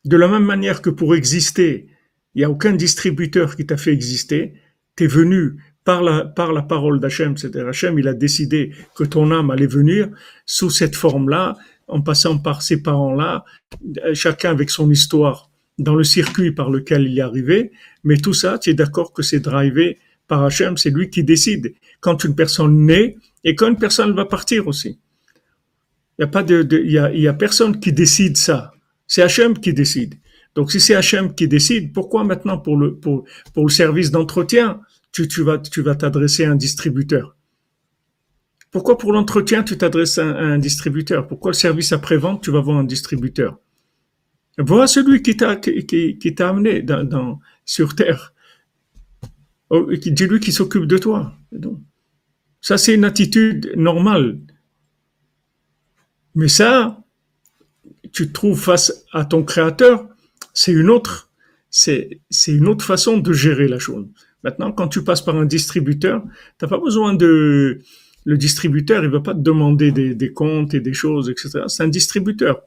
De 0.05 0.15
la 0.17 0.27
même 0.27 0.45
manière 0.45 0.81
que 0.81 0.89
pour 0.89 1.15
exister, 1.15 1.89
il 2.33 2.39
n'y 2.39 2.45
a 2.45 2.49
aucun 2.49 2.73
distributeur 2.73 3.55
qui 3.55 3.65
t'a 3.65 3.77
fait 3.77 3.91
exister, 3.91 4.53
tu 4.95 5.05
es 5.05 5.07
venu 5.07 5.57
par 5.83 6.03
la, 6.03 6.25
par 6.25 6.53
la 6.53 6.61
parole 6.61 6.99
d'Hachem, 6.99 7.35
c'est-à-dire 7.37 7.67
Hachem, 7.67 7.97
il 7.99 8.07
a 8.07 8.13
décidé 8.13 8.73
que 8.95 9.03
ton 9.03 9.31
âme 9.31 9.49
allait 9.49 9.67
venir 9.67 10.09
sous 10.45 10.69
cette 10.69 10.95
forme-là, 10.95 11.57
en 11.89 12.01
passant 12.01 12.37
par 12.37 12.61
ces 12.61 12.81
parents-là, 12.81 13.43
chacun 14.13 14.51
avec 14.51 14.69
son 14.69 14.89
histoire, 14.89 15.49
dans 15.77 15.95
le 15.95 16.03
circuit 16.03 16.51
par 16.51 16.69
lequel 16.69 17.07
il 17.07 17.17
est 17.17 17.21
arrivé, 17.21 17.71
mais 18.03 18.17
tout 18.17 18.33
ça, 18.33 18.59
tu 18.59 18.69
es 18.69 18.73
d'accord 18.73 19.13
que 19.13 19.23
c'est 19.23 19.39
drivé 19.39 19.97
par 20.27 20.43
Hachem, 20.43 20.77
c'est 20.77 20.89
lui 20.89 21.09
qui 21.09 21.23
décide 21.23 21.73
quand 22.01 22.23
une 22.23 22.35
personne 22.35 22.85
naît 22.85 23.17
et 23.43 23.55
quand 23.55 23.69
une 23.69 23.77
personne 23.77 24.13
va 24.13 24.25
partir 24.25 24.67
aussi. 24.67 24.99
Il 26.19 26.27
y 26.27 26.97
a 26.97 27.31
de, 27.31 27.31
personne 27.31 27.79
qui 27.79 27.93
décide 27.93 28.37
ça. 28.37 28.73
C'est 29.07 29.21
Hachem 29.21 29.57
qui 29.57 29.73
décide. 29.73 30.15
Donc 30.53 30.71
si 30.71 30.79
c'est 30.79 30.95
Hachem 30.95 31.33
qui 31.33 31.47
décide, 31.47 31.93
pourquoi 31.93 32.23
maintenant 32.25 32.57
pour 32.57 32.77
le 32.77 33.69
service 33.69 34.11
d'entretien, 34.11 34.81
tu 35.13 35.41
vas 35.43 35.95
t'adresser 35.95 36.45
à 36.45 36.51
un 36.51 36.55
distributeur? 36.55 37.35
Pourquoi 38.71 38.97
pour 38.97 39.13
l'entretien 39.13 39.63
tu 39.63 39.77
t'adresses 39.77 40.17
à, 40.17 40.25
un 40.25 40.59
distributeur? 40.59 41.27
Pourquoi 41.27 41.51
le 41.51 41.55
service 41.55 41.91
après-vente 41.91 42.43
tu 42.43 42.51
vas 42.51 42.61
voir 42.61 42.77
un 42.77 42.83
distributeur? 42.83 43.57
Vois 44.57 44.87
celui 44.87 45.21
qui 45.21 45.35
t'a 45.37 46.49
amené 46.49 46.85
sur 47.65 47.95
terre. 47.95 48.33
Oh, 49.69 49.89
dis-lui 49.93 50.39
qui 50.39 50.51
s'occupe 50.51 50.85
de 50.85 50.97
toi. 50.97 51.33
Ça 52.61 52.77
c'est 52.77 52.95
une 52.95 53.05
attitude 53.05 53.73
normale. 53.75 54.39
Mais 56.35 56.47
ça, 56.47 57.03
tu 58.11 58.27
te 58.27 58.33
trouves 58.33 58.59
face 58.59 59.05
à 59.11 59.25
ton 59.25 59.43
créateur, 59.43 60.07
c'est 60.53 60.71
une 60.71 60.89
autre, 60.89 61.31
c'est, 61.69 62.21
c'est 62.29 62.53
une 62.53 62.67
autre 62.67 62.85
façon 62.85 63.17
de 63.17 63.33
gérer 63.33 63.67
la 63.67 63.79
chose. 63.79 64.07
Maintenant, 64.43 64.71
quand 64.71 64.87
tu 64.87 65.03
passes 65.03 65.21
par 65.21 65.35
un 65.35 65.45
distributeur, 65.45 66.23
t'as 66.57 66.67
pas 66.67 66.79
besoin 66.79 67.13
de, 67.13 67.81
le 68.29 68.37
distributeur, 68.37 69.03
il 69.03 69.09
va 69.09 69.21
pas 69.21 69.33
te 69.33 69.39
demander 69.39 69.91
des, 69.91 70.33
comptes 70.33 70.75
et 70.75 70.81
des 70.81 70.93
choses, 70.93 71.31
etc. 71.31 71.63
C'est 71.65 71.81
un 71.81 71.87
distributeur. 71.87 72.61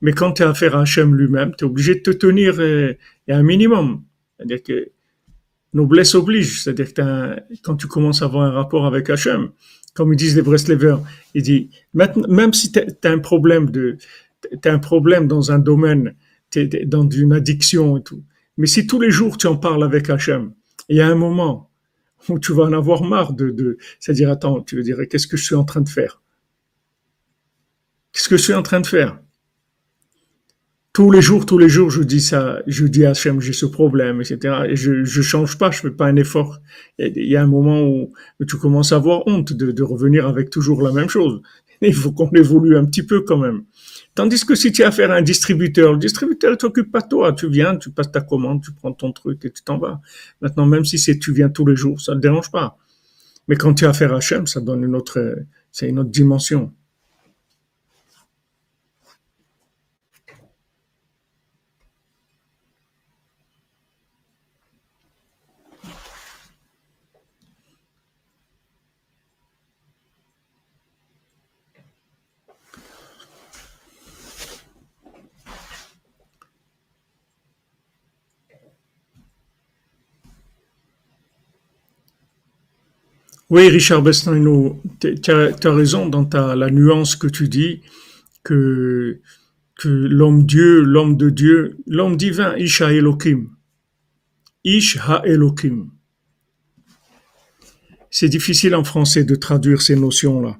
Mais 0.00 0.12
quand 0.12 0.32
tu 0.32 0.42
as 0.42 0.48
affaire 0.48 0.74
à 0.76 0.80
Hachem 0.80 1.14
lui-même, 1.14 1.52
tu 1.56 1.64
es 1.64 1.68
obligé 1.68 1.94
de 1.94 2.00
te 2.00 2.10
tenir 2.10 2.56
euh, 2.58 2.92
à 3.28 3.36
un 3.36 3.44
minimum. 3.44 4.02
C'est-à-dire 4.36 4.62
que 4.64 4.88
noblesse 5.74 6.16
oblige. 6.16 6.60
C'est-à-dire 6.60 6.92
que 6.92 7.36
quand 7.62 7.76
tu 7.76 7.86
commences 7.86 8.20
à 8.22 8.24
avoir 8.24 8.46
un 8.46 8.50
rapport 8.50 8.84
avec 8.84 9.10
Hachem, 9.10 9.50
comme 9.94 10.12
ils 10.12 10.16
disent 10.16 10.34
les 10.34 10.42
Breslevers, 10.42 10.98
il 11.34 11.42
dit, 11.42 11.70
même 11.94 12.52
si 12.52 12.72
tu 12.72 12.80
as 12.80 13.10
un 13.12 13.20
problème 13.20 13.70
de, 13.70 13.96
un 14.64 14.78
problème 14.80 15.28
dans 15.28 15.52
un 15.52 15.60
domaine, 15.60 16.16
t'es 16.50 16.66
dans 16.66 17.08
une 17.08 17.32
addiction 17.32 17.96
et 17.96 18.02
tout. 18.02 18.24
Mais 18.56 18.66
si 18.66 18.88
tous 18.88 19.00
les 19.00 19.12
jours 19.12 19.38
tu 19.38 19.46
en 19.46 19.56
parles 19.56 19.84
avec 19.84 20.10
Hachem, 20.10 20.52
il 20.88 20.96
y 20.96 21.00
a 21.00 21.06
un 21.06 21.14
moment 21.14 21.70
où 22.28 22.38
tu 22.38 22.52
vas 22.52 22.64
en 22.64 22.72
avoir 22.72 23.02
marre 23.02 23.32
de, 23.32 23.50
de 23.50 23.78
c'est-à-dire, 24.00 24.30
attends, 24.30 24.62
tu 24.62 24.76
veux 24.76 24.82
dire, 24.82 24.98
qu'est-ce 25.10 25.26
que 25.26 25.36
je 25.36 25.44
suis 25.44 25.54
en 25.54 25.64
train 25.64 25.80
de 25.80 25.88
faire? 25.88 26.22
Qu'est-ce 28.12 28.28
que 28.28 28.36
je 28.36 28.42
suis 28.42 28.54
en 28.54 28.62
train 28.62 28.80
de 28.80 28.86
faire? 28.86 29.18
tous 30.94 31.10
les 31.10 31.20
jours, 31.20 31.44
tous 31.44 31.58
les 31.58 31.68
jours, 31.68 31.90
je 31.90 32.04
dis 32.04 32.20
ça, 32.20 32.62
je 32.68 32.86
dis 32.86 33.04
à 33.04 33.10
Hachem, 33.10 33.40
j'ai 33.40 33.52
ce 33.52 33.66
problème, 33.66 34.20
etc. 34.20 34.66
Et 34.68 34.76
je, 34.76 35.04
je 35.04 35.22
change 35.22 35.58
pas, 35.58 35.72
je 35.72 35.80
fais 35.80 35.90
pas 35.90 36.06
un 36.06 36.14
effort. 36.14 36.60
Il 37.00 37.26
y 37.26 37.34
a 37.36 37.42
un 37.42 37.48
moment 37.48 37.82
où, 37.82 38.12
tu 38.46 38.56
commences 38.56 38.92
à 38.92 38.96
avoir 38.96 39.26
honte 39.26 39.52
de, 39.52 39.72
de 39.72 39.82
revenir 39.82 40.28
avec 40.28 40.50
toujours 40.50 40.82
la 40.82 40.92
même 40.92 41.08
chose. 41.08 41.42
Il 41.88 41.94
faut 41.94 42.12
qu'on 42.12 42.30
évolue 42.30 42.76
un 42.76 42.84
petit 42.84 43.02
peu 43.02 43.20
quand 43.20 43.36
même. 43.36 43.64
Tandis 44.14 44.44
que 44.44 44.54
si 44.54 44.70
tu 44.72 44.82
as 44.84 44.88
affaire 44.88 45.10
à 45.10 45.16
un 45.16 45.22
distributeur, 45.22 45.92
le 45.92 45.98
distributeur 45.98 46.52
ne 46.52 46.56
t'occupe 46.56 46.90
pas 46.92 47.00
de 47.00 47.08
toi. 47.08 47.32
Tu 47.32 47.48
viens, 47.48 47.76
tu 47.76 47.90
passes 47.90 48.12
ta 48.12 48.20
commande, 48.20 48.62
tu 48.62 48.72
prends 48.72 48.92
ton 48.92 49.12
truc 49.12 49.44
et 49.44 49.50
tu 49.50 49.62
t'en 49.62 49.78
vas. 49.78 50.00
Maintenant, 50.40 50.66
même 50.66 50.84
si 50.84 50.98
c'est 50.98 51.18
tu 51.18 51.32
viens 51.32 51.48
tous 51.48 51.66
les 51.66 51.76
jours, 51.76 52.00
ça 52.00 52.14
ne 52.14 52.20
dérange 52.20 52.50
pas. 52.50 52.76
Mais 53.48 53.56
quand 53.56 53.74
tu 53.74 53.84
as 53.84 53.90
affaire 53.90 54.12
à 54.12 54.18
Hachem, 54.18 54.46
ça 54.46 54.60
donne 54.60 54.84
une 54.84 54.94
autre, 54.94 55.36
c'est 55.72 55.88
une 55.88 55.98
autre 55.98 56.10
dimension. 56.10 56.72
Oui, 83.54 83.68
Richard 83.68 84.02
Bestin, 84.02 84.42
tu 84.98 85.30
as, 85.30 85.72
raison 85.72 86.08
dans 86.08 86.24
ta, 86.24 86.56
la 86.56 86.70
nuance 86.70 87.14
que 87.14 87.28
tu 87.28 87.46
dis 87.46 87.82
que, 88.42 89.20
l'homme 89.84 90.44
Dieu, 90.44 90.80
l'homme 90.80 91.16
de 91.16 91.30
Dieu, 91.30 91.76
l'homme 91.86 92.16
divin, 92.16 92.56
Ish 92.56 92.80
Ha-Elohim. 92.80 93.50
Ish 94.64 94.96
Ha-Elohim. 94.96 95.92
C'est 98.10 98.28
difficile 98.28 98.74
en 98.74 98.82
français 98.82 99.22
de 99.22 99.36
traduire 99.36 99.82
ces 99.82 99.94
notions-là. 99.94 100.58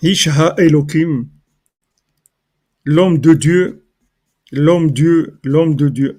Ish 0.00 0.28
Ha-Elohim. 0.28 1.28
L'homme 2.86 3.18
de 3.18 3.34
Dieu, 3.34 3.84
l'homme 4.50 4.92
Dieu, 4.92 5.38
l'homme 5.44 5.76
de 5.76 5.90
Dieu. 5.90 6.18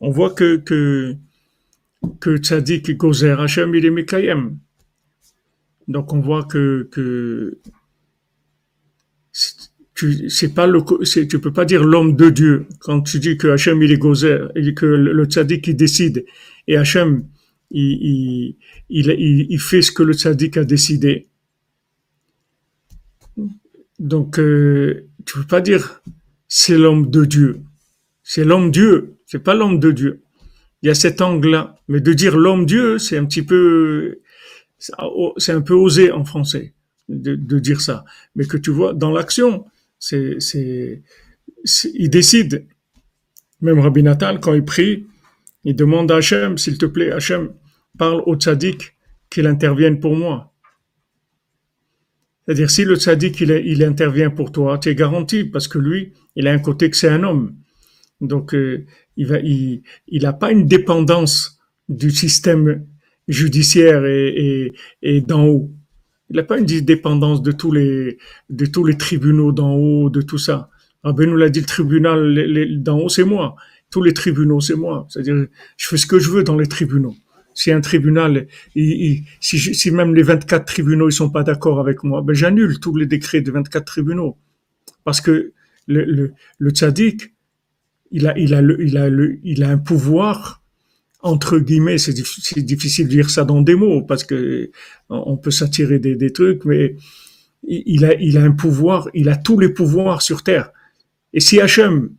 On 0.00 0.10
voit 0.10 0.34
que, 0.34 0.56
que, 0.56 1.14
que 2.18 2.38
Tzadik 2.38 2.96
Gozer 2.96 3.40
Hashem, 3.40 3.72
il 3.76 3.86
est 3.86 3.90
Mekayem. 3.90 4.58
Donc 5.88 6.12
on 6.12 6.20
voit 6.20 6.44
que, 6.44 6.88
tu 9.94 10.30
c'est 10.30 10.52
peux 10.52 11.52
pas 11.52 11.64
dire 11.64 11.84
l'homme 11.84 12.16
de 12.16 12.30
Dieu 12.30 12.66
quand 12.80 13.02
tu 13.02 13.18
dis 13.18 13.36
que 13.36 13.48
Hachem 13.48 13.82
il 13.82 13.92
est 13.92 13.98
gozer 13.98 14.50
et 14.56 14.74
que 14.74 14.86
le, 14.86 15.24
tzaddik 15.24 15.64
qui 15.64 15.74
décide 15.74 16.24
et 16.66 16.76
Hachem 16.76 17.24
il, 17.70 18.56
il, 18.88 19.46
il, 19.50 19.60
fait 19.60 19.82
ce 19.82 19.92
que 19.92 20.02
le 20.02 20.12
tzaddik 20.12 20.56
a 20.56 20.64
décidé. 20.64 21.28
Donc 23.98 24.38
euh, 24.38 25.08
tu 25.26 25.38
peux 25.38 25.46
pas 25.46 25.60
dire 25.60 26.00
c'est 26.48 26.78
l'homme 26.78 27.10
de 27.10 27.24
Dieu. 27.24 27.60
C'est 28.22 28.44
l'homme 28.44 28.70
Dieu, 28.70 29.16
c'est 29.26 29.42
pas 29.42 29.54
l'homme 29.54 29.78
de 29.80 29.90
Dieu. 29.90 30.22
Il 30.82 30.86
y 30.86 30.90
a 30.90 30.94
cet 30.94 31.20
angle-là, 31.20 31.76
mais 31.88 32.00
de 32.00 32.12
dire 32.12 32.36
l'homme 32.36 32.66
Dieu, 32.66 32.98
c'est 32.98 33.16
un 33.16 33.24
petit 33.24 33.42
peu 33.42 34.20
c'est 35.36 35.52
un 35.52 35.60
peu 35.60 35.74
osé 35.74 36.10
en 36.10 36.24
français 36.24 36.74
de, 37.08 37.58
dire 37.58 37.80
ça, 37.80 38.04
mais 38.34 38.46
que 38.46 38.56
tu 38.56 38.70
vois 38.70 38.92
dans 38.92 39.10
l'action, 39.10 39.66
c'est, 39.98 40.38
il 41.94 42.10
décide. 42.10 42.66
Même 43.60 43.78
Rabbi 43.78 44.02
Nathan, 44.02 44.38
quand 44.38 44.54
il 44.54 44.64
prie, 44.64 45.06
il 45.64 45.74
demande 45.74 46.10
à 46.10 46.16
Hachem, 46.16 46.58
s'il 46.58 46.76
te 46.76 46.86
plaît, 46.86 47.10
Hachem, 47.12 47.52
parle 47.96 48.22
au 48.26 48.36
tzaddik 48.36 48.94
qu'il 49.30 49.46
intervienne 49.46 50.00
pour 50.00 50.16
moi. 50.16 50.52
C'est-à-dire, 52.44 52.70
si 52.70 52.84
le 52.84 52.96
tzaddik, 52.96 53.40
il, 53.40 53.82
intervient 53.84 54.28
pour 54.28 54.52
toi, 54.52 54.76
tu 54.78 54.90
es 54.90 54.94
garanti, 54.94 55.44
parce 55.44 55.66
que 55.66 55.78
lui, 55.78 56.12
il 56.36 56.46
a 56.46 56.52
un 56.52 56.58
côté 56.58 56.90
que 56.90 56.96
c'est 56.96 57.08
un 57.08 57.22
homme. 57.22 57.54
Donc, 58.20 58.54
euh, 58.54 58.84
il 59.16 59.82
il 60.08 60.36
pas 60.38 60.52
une 60.52 60.66
dépendance 60.66 61.58
du 61.88 62.10
système 62.10 62.86
judiciaire 63.28 64.04
et, 64.04 64.72
et, 65.02 65.20
d'en 65.20 65.46
haut. 65.46 65.70
Il 66.30 66.36
n'a 66.36 66.42
pas 66.42 66.58
une 66.58 66.64
dépendance 66.64 67.42
de 67.42 67.52
tous 67.52 67.72
les, 67.72 68.18
de 68.50 68.66
tous 68.66 68.84
les 68.84 68.96
tribunaux 68.96 69.52
d'en 69.52 69.74
haut, 69.74 70.10
de 70.10 70.22
tout 70.22 70.38
ça. 70.38 70.70
Ben 71.04 71.28
nous 71.28 71.36
l'a 71.36 71.50
dit, 71.50 71.60
le 71.60 71.66
tribunal 71.66 72.82
d'en 72.82 72.98
haut, 72.98 73.08
c'est 73.08 73.24
moi. 73.24 73.56
Tous 73.90 74.02
les 74.02 74.14
tribunaux, 74.14 74.60
c'est 74.60 74.74
moi. 74.74 75.06
C'est-à-dire, 75.10 75.46
je 75.76 75.88
fais 75.88 75.98
ce 75.98 76.06
que 76.06 76.18
je 76.18 76.30
veux 76.30 76.42
dans 76.42 76.56
les 76.56 76.66
tribunaux. 76.66 77.14
Si 77.52 77.70
un 77.70 77.80
tribunal, 77.80 78.48
si, 78.74 79.24
si, 79.40 79.90
même 79.92 80.14
les 80.14 80.24
24 80.24 80.64
tribunaux 80.64 81.08
ils 81.08 81.12
sont 81.12 81.30
pas 81.30 81.44
d'accord 81.44 81.78
avec 81.78 82.02
moi, 82.02 82.20
ben 82.20 82.34
j'annule 82.34 82.80
tous 82.80 82.96
les 82.96 83.06
décrets 83.06 83.42
de 83.42 83.52
24 83.52 83.84
tribunaux. 83.84 84.38
Parce 85.04 85.20
que 85.20 85.52
le, 85.86 86.04
le, 86.04 86.32
le 86.58 86.70
tzaddik, 86.70 87.32
il 88.10 88.26
a, 88.26 88.36
il 88.36 88.54
a, 88.54 88.60
le, 88.60 88.82
il 88.82 88.96
a, 88.96 89.08
le, 89.08 89.38
il 89.44 89.62
a 89.62 89.70
un 89.70 89.78
pouvoir 89.78 90.63
entre 91.24 91.58
guillemets, 91.58 91.96
c'est 91.96 92.12
difficile 92.12 93.06
de 93.06 93.10
dire 93.10 93.30
ça 93.30 93.44
dans 93.44 93.62
des 93.62 93.74
mots 93.74 94.02
parce 94.02 94.24
que 94.24 94.70
on 95.08 95.38
peut 95.38 95.50
s'attirer 95.50 95.98
des, 95.98 96.32
trucs, 96.34 96.66
mais 96.66 96.96
il 97.66 98.04
a, 98.04 98.42
un 98.42 98.52
pouvoir, 98.52 99.08
il 99.14 99.30
a 99.30 99.36
tous 99.36 99.58
les 99.58 99.70
pouvoirs 99.70 100.20
sur 100.20 100.42
terre. 100.42 100.70
Et 101.32 101.40
si 101.40 101.62
Hachem, 101.62 102.10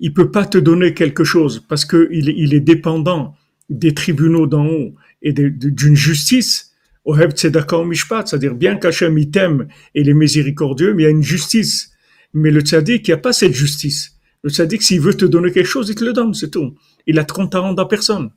il 0.00 0.14
peut 0.14 0.30
pas 0.30 0.46
te 0.46 0.56
donner 0.56 0.94
quelque 0.94 1.22
chose 1.22 1.62
parce 1.68 1.84
que 1.84 2.08
il 2.10 2.54
est 2.54 2.60
dépendant 2.60 3.34
des 3.68 3.92
tribunaux 3.92 4.46
d'en 4.46 4.66
haut 4.66 4.94
et 5.20 5.34
d'une 5.34 5.96
justice, 5.96 6.72
c'est-à-dire 7.04 8.54
bien 8.54 8.76
qu'Hachem 8.76 9.18
il 9.18 9.30
t'aime 9.30 9.68
et 9.94 10.00
il 10.00 10.08
est 10.08 10.14
miséricordieux, 10.14 10.94
mais 10.94 11.02
il 11.02 11.04
y 11.04 11.08
a 11.08 11.10
une 11.10 11.22
justice. 11.22 11.92
Mais 12.32 12.50
le 12.50 12.62
tzaddik, 12.62 13.06
il 13.06 13.10
n'y 13.10 13.14
a 13.14 13.18
pas 13.18 13.34
cette 13.34 13.54
justice. 13.54 14.16
Le 14.42 14.48
tzaddik, 14.48 14.82
s'il 14.82 15.02
veut 15.02 15.14
te 15.14 15.26
donner 15.26 15.52
quelque 15.52 15.66
chose, 15.66 15.90
il 15.90 15.94
te 15.94 16.04
le 16.04 16.14
donne, 16.14 16.32
c'est 16.32 16.50
tout. 16.50 16.74
Il 17.06 17.18
a 17.18 17.24
30 17.24 17.54
ans 17.54 17.74
à 17.74 17.86
personne 17.86 18.30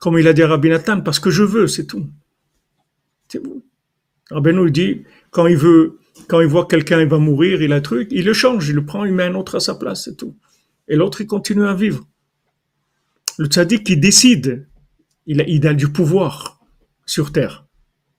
comme 0.00 0.18
il 0.18 0.26
a 0.26 0.32
dit 0.32 0.42
à 0.42 0.48
Rabbi 0.48 0.70
parce 1.04 1.20
que 1.20 1.30
je 1.30 1.44
veux, 1.44 1.68
c'est 1.68 1.86
tout. 1.86 2.08
C'est 3.28 3.40
bon. 3.40 3.62
Rabbeinu 4.30 4.70
dit, 4.70 5.04
quand 5.30 5.46
il 5.46 5.56
veut, 5.56 6.00
Quand 6.28 6.40
il 6.40 6.46
voit 6.46 6.66
quelqu'un, 6.66 7.00
il 7.00 7.08
va 7.08 7.18
mourir, 7.18 7.62
il 7.62 7.72
a 7.72 7.76
un 7.76 7.80
truc, 7.80 8.08
il 8.10 8.24
le 8.24 8.32
change, 8.32 8.68
il 8.68 8.74
le 8.74 8.84
prend, 8.84 9.04
il 9.04 9.12
met 9.12 9.24
un 9.24 9.34
autre 9.34 9.56
à 9.56 9.60
sa 9.60 9.74
place, 9.74 10.04
c'est 10.04 10.16
tout. 10.16 10.36
Et 10.88 10.96
l'autre, 10.96 11.20
il 11.20 11.26
continue 11.26 11.66
à 11.66 11.74
vivre. 11.74 12.06
Le 13.38 13.46
tzaddik, 13.46 13.88
il 13.88 14.00
décide. 14.00 14.66
Il 15.26 15.66
a, 15.66 15.74
du 15.74 15.88
pouvoir 15.88 16.60
sur 17.06 17.30
terre. 17.30 17.66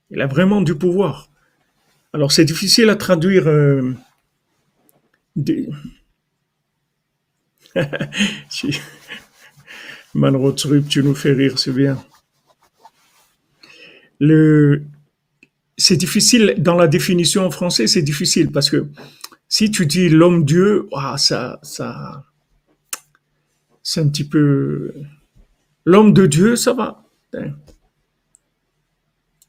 Il 0.10 0.22
a 0.22 0.28
vraiment 0.28 0.62
du 0.62 0.76
pouvoir. 0.76 1.30
Alors, 2.14 2.32
c'est 2.32 2.46
difficile 2.46 2.90
à 2.90 2.96
traduire. 2.96 3.48
Euh. 3.48 3.94
Manrotsrup, 10.14 10.88
tu 10.88 11.04
nous 11.04 11.16
fais 11.16 11.34
rire, 11.34 11.58
c'est 11.58 11.72
bien. 11.72 12.04
C'est 15.78 15.96
difficile 15.96 16.56
dans 16.58 16.76
la 16.76 16.88
définition 16.88 17.46
en 17.46 17.52
français, 17.52 17.88
c'est 17.88 18.02
difficile 18.02 18.52
parce 18.52 18.70
que 18.70 18.88
si 19.50 19.72
tu 19.72 19.86
dis 19.86 20.10
l'homme 20.10 20.46
Dieu, 20.46 20.88
ça, 21.18 21.60
ça, 21.64 22.24
c'est 23.84 24.02
un 24.02 24.10
petit 24.10 24.28
peu 24.28 24.94
l'homme 25.86 26.14
de 26.14 26.26
Dieu, 26.26 26.56
ça 26.56 26.74
va. 26.74 27.04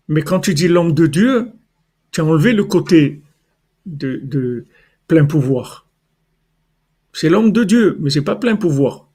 Mais 0.08 0.22
quand 0.22 0.40
tu 0.40 0.54
dis 0.54 0.68
l'homme 0.68 0.94
de 0.94 1.06
Dieu, 1.06 1.52
tu 2.10 2.20
as 2.20 2.24
enlevé 2.24 2.52
le 2.52 2.64
côté 2.64 3.22
de, 3.86 4.20
de 4.22 4.66
plein 5.06 5.24
pouvoir. 5.24 5.86
C'est 7.12 7.28
l'homme 7.28 7.52
de 7.52 7.64
Dieu, 7.64 7.96
mais 8.00 8.10
c'est 8.10 8.22
pas 8.22 8.36
plein 8.36 8.56
pouvoir. 8.56 9.11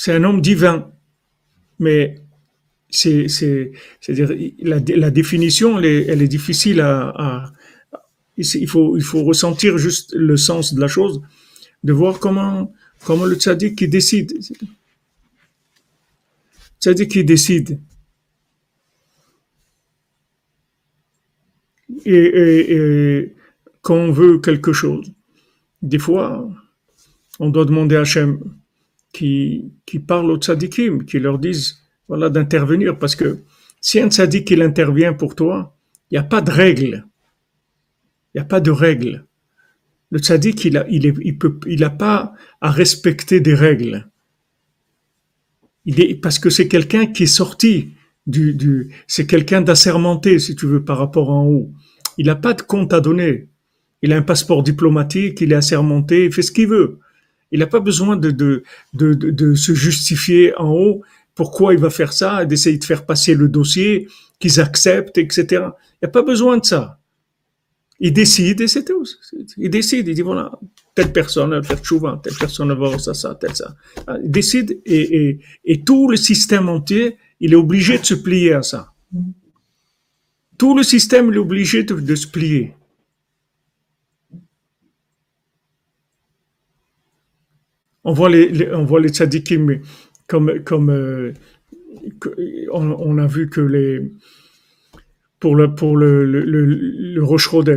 C'est 0.00 0.12
un 0.12 0.22
homme 0.22 0.40
divin, 0.40 0.92
mais 1.80 2.20
c'est, 2.88 3.26
c'est, 3.26 3.72
c'est-à-dire 4.00 4.30
la, 4.60 4.78
la 4.78 5.10
définition, 5.10 5.76
elle 5.76 6.22
est, 6.22 6.28
difficile 6.28 6.80
à, 6.80 7.08
à, 7.16 7.52
il 8.36 8.68
faut, 8.68 8.96
il 8.96 9.02
faut 9.02 9.24
ressentir 9.24 9.76
juste 9.76 10.14
le 10.14 10.36
sens 10.36 10.72
de 10.72 10.80
la 10.80 10.86
chose, 10.86 11.20
de 11.82 11.92
voir 11.92 12.20
comment, 12.20 12.72
comment 13.04 13.24
le 13.24 13.34
tzaddik 13.34 13.76
qui 13.76 13.88
décide. 13.88 14.38
Tzaddik 16.80 17.10
qui 17.10 17.24
décide. 17.24 17.80
Et, 22.04 22.14
et, 22.14 22.72
et 22.72 23.34
quand 23.82 23.96
on 23.96 24.12
veut 24.12 24.38
quelque 24.38 24.72
chose, 24.72 25.12
des 25.82 25.98
fois, 25.98 26.48
on 27.40 27.50
doit 27.50 27.64
demander 27.64 27.96
à 27.96 28.02
Hachem 28.02 28.38
qui, 29.12 29.72
qui 29.86 29.98
parle 29.98 30.30
aux 30.30 30.38
tzaddikim, 30.38 31.04
qui 31.04 31.18
leur 31.18 31.38
disent, 31.38 31.78
voilà, 32.08 32.30
d'intervenir, 32.30 32.98
parce 32.98 33.16
que 33.16 33.38
si 33.80 34.00
un 34.00 34.10
tzaddik 34.10 34.50
il 34.50 34.62
intervient 34.62 35.12
pour 35.12 35.34
toi, 35.34 35.76
il 36.10 36.14
n'y 36.14 36.18
a 36.18 36.24
pas 36.24 36.40
de 36.40 36.50
règle. 36.50 37.06
Il 38.34 38.38
n'y 38.38 38.40
a 38.40 38.44
pas 38.44 38.60
de 38.60 38.70
règle. 38.70 39.24
Le 40.10 40.18
tzaddik, 40.18 40.64
il 40.64 40.78
a, 40.78 40.86
il, 40.88 41.14
il, 41.22 41.90
pas 41.98 42.32
à 42.60 42.70
respecter 42.70 43.40
des 43.40 43.54
règles. 43.54 44.08
Il 45.84 46.00
est, 46.00 46.14
parce 46.14 46.38
que 46.38 46.50
c'est 46.50 46.68
quelqu'un 46.68 47.06
qui 47.06 47.24
est 47.24 47.26
sorti 47.26 47.90
du, 48.26 48.54
du 48.54 48.94
c'est 49.06 49.26
quelqu'un 49.26 49.60
d'assermenté, 49.60 50.38
si 50.38 50.56
tu 50.56 50.66
veux, 50.66 50.84
par 50.84 50.98
rapport 50.98 51.30
en 51.30 51.46
haut. 51.46 51.72
Il 52.16 52.26
n'a 52.26 52.36
pas 52.36 52.54
de 52.54 52.62
compte 52.62 52.92
à 52.92 53.00
donner. 53.00 53.48
Il 54.02 54.12
a 54.12 54.16
un 54.16 54.22
passeport 54.22 54.62
diplomatique, 54.62 55.40
il 55.40 55.52
est 55.52 55.56
assermenté, 55.56 56.26
il 56.26 56.32
fait 56.32 56.42
ce 56.42 56.52
qu'il 56.52 56.68
veut. 56.68 57.00
Il 57.50 57.60
n'a 57.60 57.66
pas 57.66 57.80
besoin 57.80 58.16
de, 58.16 58.30
de, 58.30 58.62
de, 58.94 59.14
de, 59.14 59.54
se 59.54 59.72
justifier 59.74 60.54
en 60.56 60.70
haut 60.70 61.02
pourquoi 61.34 61.72
il 61.72 61.80
va 61.80 61.90
faire 61.90 62.12
ça, 62.12 62.44
d'essayer 62.44 62.78
de 62.78 62.84
faire 62.84 63.06
passer 63.06 63.34
le 63.34 63.48
dossier, 63.48 64.08
qu'ils 64.38 64.60
acceptent, 64.60 65.18
etc. 65.18 65.46
Il 65.52 65.98
n'y 66.02 66.06
a 66.06 66.08
pas 66.08 66.22
besoin 66.22 66.58
de 66.58 66.64
ça. 66.64 66.98
Il 68.00 68.12
décide 68.12 68.60
et 68.60 68.68
c'est 68.68 68.84
tout. 68.84 69.04
Il 69.56 69.70
décide, 69.70 70.06
il 70.08 70.14
dit 70.14 70.22
voilà, 70.22 70.52
telle 70.94 71.12
personne 71.12 71.50
va 71.50 71.62
faire 71.62 71.84
chouva, 71.84 72.20
telle 72.22 72.34
personne 72.38 72.72
va 72.72 72.98
ça, 72.98 73.14
ça, 73.14 73.34
tel 73.34 73.56
ça. 73.56 73.74
Il 74.22 74.30
décide 74.30 74.80
et, 74.84 75.28
et, 75.28 75.38
et 75.64 75.82
tout 75.82 76.08
le 76.08 76.16
système 76.16 76.68
entier, 76.68 77.18
il 77.40 77.52
est 77.52 77.56
obligé 77.56 77.98
de 77.98 78.04
se 78.04 78.14
plier 78.14 78.52
à 78.52 78.62
ça. 78.62 78.92
Tout 80.58 80.76
le 80.76 80.82
système 80.82 81.32
est 81.32 81.38
obligé 81.38 81.82
de, 81.84 81.94
de 81.94 82.14
se 82.14 82.26
plier. 82.26 82.74
On 88.08 88.14
voit 88.14 88.30
les, 88.30 88.72
on 88.72 88.86
voit 88.86 89.00
les 89.00 89.10
tzadikim 89.10 89.80
comme, 90.26 90.60
comme 90.64 90.88
euh, 90.88 91.34
on, 92.72 93.18
a 93.18 93.26
vu 93.26 93.50
que 93.50 93.60
les, 93.60 94.10
pour 95.38 95.54
le, 95.54 95.74
pour 95.74 95.94
le, 95.94 97.20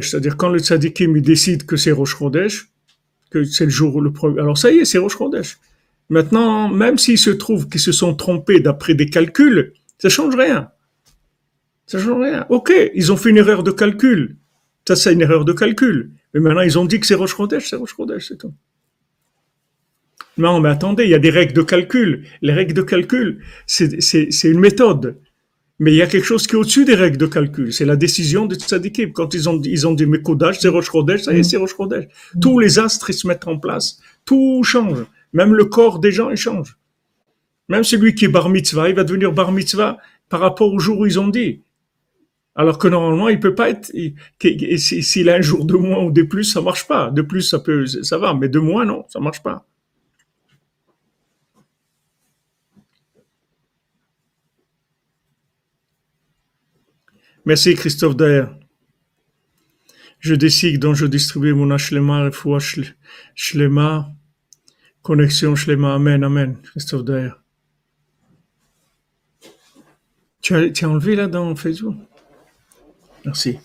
c'est-à-dire 0.01 0.37
quand 0.37 0.47
le 0.47 0.59
tzadikim 0.59 1.19
décide 1.19 1.65
que 1.65 1.75
c'est 1.75 1.91
Rosh 1.91 2.15
que 3.29 3.43
c'est 3.43 3.65
le 3.65 3.71
jour 3.71 3.99
le 3.99 4.13
premier, 4.13 4.39
alors 4.39 4.57
ça 4.57 4.71
y 4.71 4.77
est, 4.79 4.85
c'est 4.85 4.99
Rosh 4.99 5.17
Maintenant, 6.07 6.69
même 6.69 6.97
s'il 6.97 7.17
se 7.17 7.29
trouve 7.29 7.67
qu'ils 7.67 7.81
se 7.81 7.91
sont 7.91 8.15
trompés 8.15 8.61
d'après 8.61 8.93
des 8.93 9.09
calculs, 9.09 9.73
ça 9.97 10.07
change 10.07 10.35
rien. 10.35 10.69
Ça 11.87 11.99
change 11.99 12.21
rien. 12.21 12.45
Ok, 12.47 12.71
ils 12.95 13.11
ont 13.11 13.17
fait 13.17 13.31
une 13.31 13.37
erreur 13.37 13.63
de 13.63 13.71
calcul. 13.71 14.37
Ça, 14.87 14.95
c'est 14.95 15.11
une 15.11 15.21
erreur 15.21 15.43
de 15.43 15.51
calcul. 15.51 16.11
Mais 16.33 16.39
maintenant, 16.39 16.61
ils 16.61 16.79
ont 16.79 16.85
dit 16.85 17.01
que 17.01 17.05
c'est 17.05 17.15
Rosh 17.15 17.35
c'est 17.59 17.75
Rosh 17.75 17.95
c'est 18.19 18.37
tout. 18.37 18.53
Non, 20.37 20.59
mais 20.59 20.69
attendez, 20.69 21.03
il 21.03 21.09
y 21.09 21.15
a 21.15 21.19
des 21.19 21.29
règles 21.29 21.53
de 21.53 21.61
calcul. 21.61 22.25
Les 22.41 22.53
règles 22.53 22.73
de 22.73 22.81
calcul, 22.81 23.41
c'est 23.67 24.43
une 24.43 24.59
méthode. 24.59 25.17
Mais 25.79 25.91
il 25.91 25.97
y 25.97 26.01
a 26.03 26.07
quelque 26.07 26.25
chose 26.25 26.45
qui 26.45 26.53
est 26.53 26.59
au-dessus 26.59 26.85
des 26.85 26.93
règles 26.93 27.17
de 27.17 27.25
calcul. 27.25 27.73
C'est 27.73 27.85
la 27.85 27.95
décision 27.95 28.45
de 28.45 28.55
équipe. 28.85 29.13
Quand 29.13 29.33
ils 29.33 29.49
ont, 29.49 29.59
ils 29.63 29.87
ont 29.87 29.93
dit 29.93 30.05
Mekodash, 30.05 30.59
c'est 30.59 30.67
Rosh 30.67 30.91
ça 31.23 31.33
y 31.33 31.39
est, 31.39 31.43
c'est 31.43 31.57
Rosh 31.57 31.75
Tous 32.39 32.59
les 32.59 32.77
astres, 32.77 33.09
ils 33.09 33.15
se 33.15 33.27
mettent 33.27 33.47
en 33.47 33.57
place. 33.57 33.99
Tout 34.23 34.61
change. 34.63 35.05
Même 35.33 35.55
le 35.55 35.65
corps 35.65 35.99
des 35.99 36.11
gens, 36.11 36.29
il 36.29 36.37
change. 36.37 36.77
Même 37.67 37.83
celui 37.83 38.13
qui 38.13 38.25
est 38.25 38.27
bar 38.27 38.49
mitzvah, 38.49 38.89
il 38.89 38.95
va 38.95 39.03
devenir 39.03 39.31
bar 39.31 39.51
mitzvah 39.51 39.97
par 40.29 40.39
rapport 40.39 40.71
au 40.71 40.77
jour 40.77 40.99
où 40.99 41.05
ils 41.07 41.19
ont 41.19 41.29
dit. 41.29 41.61
Alors 42.53 42.77
que 42.77 42.87
normalement, 42.87 43.29
il 43.29 43.39
peut 43.39 43.55
pas 43.55 43.69
être, 43.69 43.91
s'il 44.77 45.29
a 45.29 45.35
un 45.35 45.41
jour 45.41 45.65
de 45.65 45.73
moins 45.73 46.03
ou 46.03 46.11
de 46.11 46.21
plus, 46.21 46.43
ça 46.43 46.61
marche 46.61 46.85
pas. 46.85 47.09
De 47.09 47.21
plus, 47.21 47.41
ça 47.41 47.59
peut, 47.59 47.85
ça 47.87 48.17
va, 48.17 48.33
mais 48.33 48.49
de 48.49 48.59
moins, 48.59 48.85
non, 48.85 49.05
ça 49.07 49.19
marche 49.19 49.41
pas. 49.41 49.65
Merci 57.45 57.73
Christophe 57.73 58.15
Daher. 58.15 58.45
Je 60.19 60.35
décide 60.35 60.79
donc 60.79 60.95
je 60.95 61.07
distribue 61.07 61.53
mon 61.53 61.75
Shlema, 61.75 62.29
foi 62.31 62.59
Shlema, 63.33 64.11
connexion 65.01 65.55
Shlema, 65.55 65.95
Amen, 65.95 66.23
Amen, 66.23 66.57
Christophe 66.61 67.03
Daher. 67.03 67.31
Tu 70.41 70.55
as, 70.55 70.69
tu 70.69 70.85
as 70.85 70.89
enlevé 70.89 71.15
là 71.15 71.27
dans 71.27 71.55
Facebook? 71.55 71.95
Merci. 73.25 73.57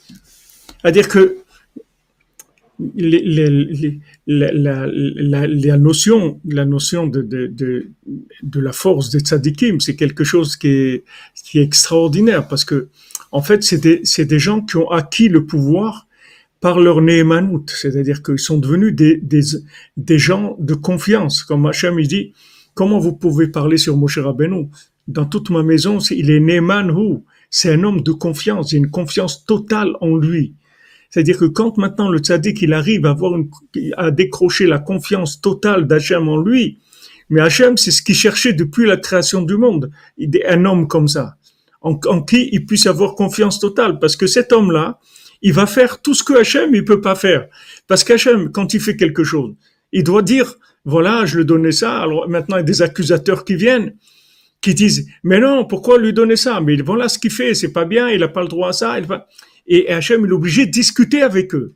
À 0.82 0.90
dire 0.90 1.08
que 1.08 1.38
la, 2.78 3.26
notion, 5.76 6.40
la 6.46 6.64
notion 6.64 7.06
de, 7.06 7.20
de, 7.22 7.92
de, 8.42 8.60
la 8.60 8.72
force 8.72 9.10
des 9.10 9.20
tzadikim, 9.20 9.80
c'est 9.80 9.96
quelque 9.96 10.24
chose 10.24 10.56
qui 10.56 10.68
est 10.68 11.04
extraordinaire 11.54 12.48
parce 12.48 12.64
que 12.64 12.88
en 13.36 13.42
fait, 13.42 13.62
c'est 13.62 13.76
des, 13.76 14.24
des, 14.24 14.38
gens 14.38 14.62
qui 14.62 14.78
ont 14.78 14.90
acquis 14.90 15.28
le 15.28 15.44
pouvoir 15.44 16.06
par 16.62 16.80
leur 16.80 17.02
néemanout, 17.02 17.66
c'est-à-dire 17.68 18.22
qu'ils 18.22 18.38
sont 18.38 18.56
devenus 18.56 18.94
des, 18.94 19.18
des, 19.18 19.42
des, 19.98 20.18
gens 20.18 20.56
de 20.58 20.72
confiance. 20.72 21.44
Comme 21.44 21.66
Hachem, 21.66 22.00
il 22.00 22.08
dit, 22.08 22.32
comment 22.72 22.98
vous 22.98 23.12
pouvez 23.12 23.48
parler 23.48 23.76
sur 23.76 23.94
Moshe 23.94 24.16
Rabbeinu? 24.16 24.68
Dans 25.06 25.26
toute 25.26 25.50
ma 25.50 25.62
maison, 25.62 25.98
il 25.98 26.30
est 26.30 26.40
néemanhu, 26.40 27.18
c'est 27.50 27.74
un 27.74 27.84
homme 27.84 28.00
de 28.00 28.12
confiance, 28.12 28.72
il 28.72 28.76
y 28.76 28.78
a 28.78 28.84
une 28.84 28.90
confiance 28.90 29.44
totale 29.44 29.92
en 30.00 30.16
lui. 30.16 30.54
C'est-à-dire 31.10 31.36
que 31.36 31.44
quand 31.44 31.76
maintenant 31.76 32.08
le 32.08 32.20
tzaddik, 32.20 32.62
il 32.62 32.72
arrive 32.72 33.04
à, 33.04 33.10
avoir 33.10 33.36
une, 33.36 33.50
à 33.98 34.10
décrocher 34.12 34.66
la 34.66 34.78
confiance 34.78 35.42
totale 35.42 35.86
d'Hachem 35.86 36.26
en 36.26 36.38
lui, 36.38 36.78
mais 37.28 37.42
Hachem, 37.42 37.76
c'est 37.76 37.90
ce 37.90 38.00
qu'il 38.00 38.14
cherchait 38.14 38.54
depuis 38.54 38.86
la 38.86 38.96
création 38.96 39.42
du 39.42 39.58
monde, 39.58 39.90
un 40.48 40.64
homme 40.64 40.88
comme 40.88 41.06
ça 41.06 41.36
en, 41.86 42.22
qui 42.22 42.48
il 42.52 42.66
puisse 42.66 42.86
avoir 42.86 43.14
confiance 43.14 43.60
totale. 43.60 43.98
Parce 43.98 44.16
que 44.16 44.26
cet 44.26 44.52
homme-là, 44.52 44.98
il 45.42 45.52
va 45.52 45.66
faire 45.66 46.00
tout 46.02 46.14
ce 46.14 46.24
que 46.24 46.34
Hachem 46.34 46.74
il 46.74 46.84
peut 46.84 47.00
pas 47.00 47.14
faire. 47.14 47.46
Parce 47.86 48.04
qu'Hachem, 48.04 48.50
quand 48.52 48.74
il 48.74 48.80
fait 48.80 48.96
quelque 48.96 49.24
chose, 49.24 49.54
il 49.92 50.02
doit 50.02 50.22
dire, 50.22 50.56
voilà, 50.84 51.24
je 51.26 51.38
lui 51.38 51.44
donnais 51.44 51.72
ça. 51.72 52.00
Alors 52.00 52.28
maintenant, 52.28 52.56
il 52.56 52.60
y 52.60 52.68
a 52.68 52.72
des 52.74 52.82
accusateurs 52.82 53.44
qui 53.44 53.54
viennent, 53.54 53.94
qui 54.60 54.74
disent, 54.74 55.08
mais 55.22 55.38
non, 55.38 55.64
pourquoi 55.64 55.98
lui 55.98 56.12
donner 56.12 56.36
ça? 56.36 56.60
Mais 56.60 56.76
voilà 56.76 57.08
ce 57.08 57.18
qu'il 57.18 57.30
fait, 57.30 57.54
c'est 57.54 57.72
pas 57.72 57.84
bien, 57.84 58.08
il 58.08 58.20
n'a 58.20 58.28
pas 58.28 58.42
le 58.42 58.48
droit 58.48 58.70
à 58.70 58.72
ça. 58.72 58.98
Il 58.98 59.06
va... 59.06 59.26
Et 59.66 59.92
Hachem, 59.92 60.24
il 60.24 60.30
est 60.30 60.32
obligé 60.32 60.66
de 60.66 60.70
discuter 60.70 61.22
avec 61.22 61.54
eux. 61.54 61.74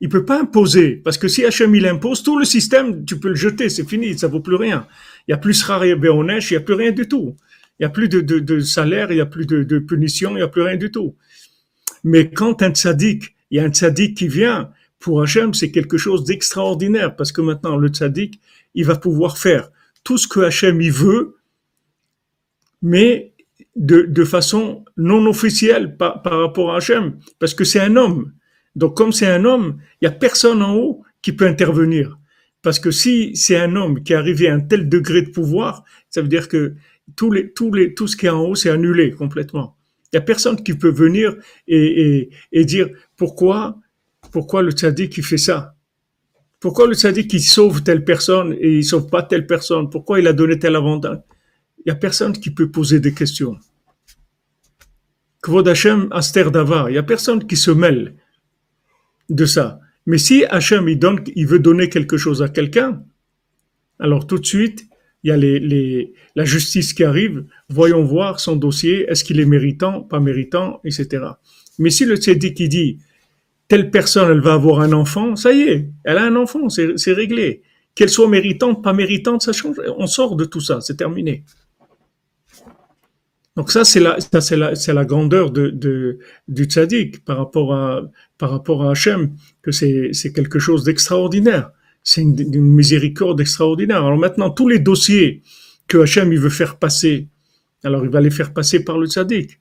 Il 0.00 0.08
peut 0.10 0.24
pas 0.24 0.40
imposer, 0.40 0.96
parce 0.96 1.16
que 1.16 1.26
si 1.26 1.44
Hachem 1.44 1.74
il 1.74 1.86
impose, 1.86 2.22
tout 2.22 2.38
le 2.38 2.44
système, 2.44 3.04
tu 3.06 3.18
peux 3.18 3.30
le 3.30 3.34
jeter, 3.34 3.70
c'est 3.70 3.88
fini, 3.88 4.18
ça 4.18 4.28
vaut 4.28 4.40
plus 4.40 4.56
rien. 4.56 4.86
Il 5.26 5.30
y 5.30 5.34
a 5.34 5.38
plus 5.38 5.62
rare 5.62 5.84
et 5.84 5.88
il 5.88 6.52
y 6.52 6.56
a 6.56 6.60
plus 6.60 6.74
rien 6.74 6.92
du 6.92 7.08
tout. 7.08 7.36
Il 7.78 7.82
n'y 7.82 7.86
a 7.86 7.90
plus 7.90 8.08
de, 8.08 8.60
salaire, 8.60 9.10
il 9.10 9.16
n'y 9.16 9.20
a 9.20 9.26
plus 9.26 9.46
de, 9.46 9.78
punition, 9.78 10.30
il 10.30 10.36
n'y 10.36 10.42
a 10.42 10.48
plus 10.48 10.62
rien 10.62 10.76
du 10.76 10.90
tout. 10.90 11.14
Mais 12.04 12.30
quand 12.30 12.62
un 12.62 12.70
tzaddik, 12.70 13.34
il 13.50 13.58
y 13.58 13.60
a 13.60 13.64
un 13.64 13.70
tzaddik 13.70 14.16
qui 14.16 14.28
vient, 14.28 14.70
pour 14.98 15.22
Hachem, 15.22 15.52
c'est 15.52 15.70
quelque 15.70 15.98
chose 15.98 16.24
d'extraordinaire 16.24 17.16
parce 17.16 17.32
que 17.32 17.40
maintenant, 17.40 17.76
le 17.76 17.88
tzaddik, 17.88 18.40
il 18.74 18.84
va 18.84 18.96
pouvoir 18.96 19.38
faire 19.38 19.70
tout 20.04 20.16
ce 20.18 20.26
que 20.26 20.40
Hachem 20.40 20.80
il 20.80 20.92
veut, 20.92 21.36
mais 22.80 23.32
de, 23.74 24.24
façon 24.24 24.84
non 24.96 25.26
officielle 25.26 25.96
par, 25.96 26.22
par 26.22 26.40
rapport 26.40 26.72
à 26.72 26.78
Hachem, 26.78 27.18
parce 27.38 27.54
que 27.54 27.64
c'est 27.64 27.80
un 27.80 27.96
homme. 27.96 28.32
Donc, 28.74 28.96
comme 28.96 29.12
c'est 29.12 29.26
un 29.26 29.44
homme, 29.44 29.78
il 30.00 30.06
y 30.06 30.08
a 30.08 30.12
personne 30.12 30.62
en 30.62 30.74
haut 30.74 31.02
qui 31.22 31.32
peut 31.32 31.46
intervenir. 31.46 32.18
Parce 32.62 32.78
que 32.78 32.90
si 32.90 33.36
c'est 33.36 33.56
un 33.56 33.76
homme 33.76 34.02
qui 34.02 34.12
est 34.12 34.16
arrivé 34.16 34.48
à 34.48 34.54
un 34.54 34.60
tel 34.60 34.88
degré 34.88 35.22
de 35.22 35.30
pouvoir, 35.30 35.84
ça 36.10 36.20
veut 36.22 36.28
dire 36.28 36.48
que 36.48 36.74
tout 37.14 37.32
ce 37.32 38.16
qui 38.16 38.26
est 38.26 38.30
en 38.30 38.40
haut, 38.40 38.54
c'est 38.54 38.70
annulé 38.70 39.12
complètement. 39.12 39.76
Il 40.12 40.16
y 40.16 40.18
a 40.18 40.22
personne 40.22 40.62
qui 40.62 40.74
peut 40.74 40.90
venir 40.90 41.36
et, 41.68 42.30
dire 42.52 42.88
pourquoi, 43.16 43.78
le 44.34 44.70
tzaddik 44.70 45.12
qui 45.12 45.22
fait 45.22 45.38
ça. 45.38 45.74
Pourquoi 46.58 46.86
le 46.86 46.94
tzaddik 46.94 47.28
qui 47.28 47.40
sauve 47.40 47.82
telle 47.82 48.04
personne 48.04 48.54
et 48.54 48.78
il 48.78 48.84
sauve 48.84 49.08
pas 49.08 49.22
telle 49.22 49.46
personne? 49.46 49.90
Pourquoi 49.90 50.20
il 50.20 50.26
a 50.26 50.32
donné 50.32 50.58
tel 50.58 50.74
avantage? 50.74 51.18
Il 51.84 51.88
y 51.88 51.92
a 51.92 51.94
personne 51.94 52.32
qui 52.32 52.50
peut 52.50 52.70
poser 52.70 52.98
des 52.98 53.12
questions. 53.12 53.56
Kvod 55.42 55.68
Hashem 55.68 56.08
Aster 56.10 56.50
Davar. 56.50 56.90
Il 56.90 56.94
y 56.94 56.98
a 56.98 57.02
personne 57.02 57.46
qui 57.46 57.56
se 57.56 57.70
mêle 57.70 58.16
de 59.28 59.44
ça. 59.44 59.80
Mais 60.06 60.18
si 60.18 60.44
Hachem 60.44 60.88
il 60.88 60.98
donne, 60.98 61.22
il 61.34 61.46
veut 61.46 61.58
donner 61.58 61.88
quelque 61.88 62.16
chose 62.16 62.42
à 62.42 62.48
quelqu'un, 62.48 63.02
alors 63.98 64.26
tout 64.26 64.38
de 64.38 64.46
suite, 64.46 64.88
il 65.26 65.72
y 65.72 66.04
a 66.04 66.06
la 66.36 66.44
justice 66.44 66.92
qui 66.92 67.02
arrive. 67.02 67.44
Voyons 67.68 68.04
voir 68.04 68.38
son 68.38 68.54
dossier. 68.56 69.10
Est-ce 69.10 69.24
qu'il 69.24 69.40
est 69.40 69.46
méritant, 69.46 70.02
pas 70.02 70.20
méritant, 70.20 70.80
etc. 70.84 71.24
Mais 71.78 71.90
si 71.90 72.04
le 72.04 72.16
tzaddik 72.16 72.62
dit 72.68 72.98
telle 73.68 73.90
personne, 73.90 74.30
elle 74.30 74.40
va 74.40 74.54
avoir 74.54 74.80
un 74.80 74.92
enfant, 74.92 75.34
ça 75.34 75.52
y 75.52 75.62
est, 75.62 75.88
elle 76.04 76.18
a 76.18 76.24
un 76.24 76.36
enfant, 76.36 76.68
c'est 76.68 77.12
réglé. 77.12 77.62
Qu'elle 77.94 78.10
soit 78.10 78.28
méritante, 78.28 78.84
pas 78.84 78.92
méritante, 78.92 79.42
ça 79.42 79.52
change. 79.52 79.76
On 79.98 80.06
sort 80.06 80.36
de 80.36 80.44
tout 80.44 80.60
ça, 80.60 80.80
c'est 80.80 80.96
terminé. 80.96 81.44
Donc 83.56 83.72
ça, 83.72 83.84
c'est 83.84 84.00
la, 84.00 84.18
la, 84.18 85.04
grandeur 85.04 85.50
de, 85.50 85.70
de, 85.70 86.18
du 86.46 86.64
tzaddik 86.64 87.24
par 87.24 87.38
rapport 87.38 87.74
à, 87.74 88.02
Hachem, 88.90 89.34
que 89.62 89.72
c'est 89.72 90.32
quelque 90.34 90.58
chose 90.58 90.84
d'extraordinaire. 90.84 91.70
C'est 92.08 92.22
une, 92.22 92.60
miséricorde 92.60 93.40
extraordinaire. 93.40 94.04
Alors 94.04 94.16
maintenant, 94.16 94.48
tous 94.48 94.68
les 94.68 94.78
dossiers 94.78 95.42
que 95.88 95.98
Hachem, 95.98 96.32
veut 96.36 96.50
faire 96.50 96.78
passer, 96.78 97.26
alors 97.82 98.04
il 98.04 98.10
va 98.10 98.20
les 98.20 98.30
faire 98.30 98.54
passer 98.54 98.84
par 98.84 98.96
le 98.96 99.08
tzaddik. 99.08 99.60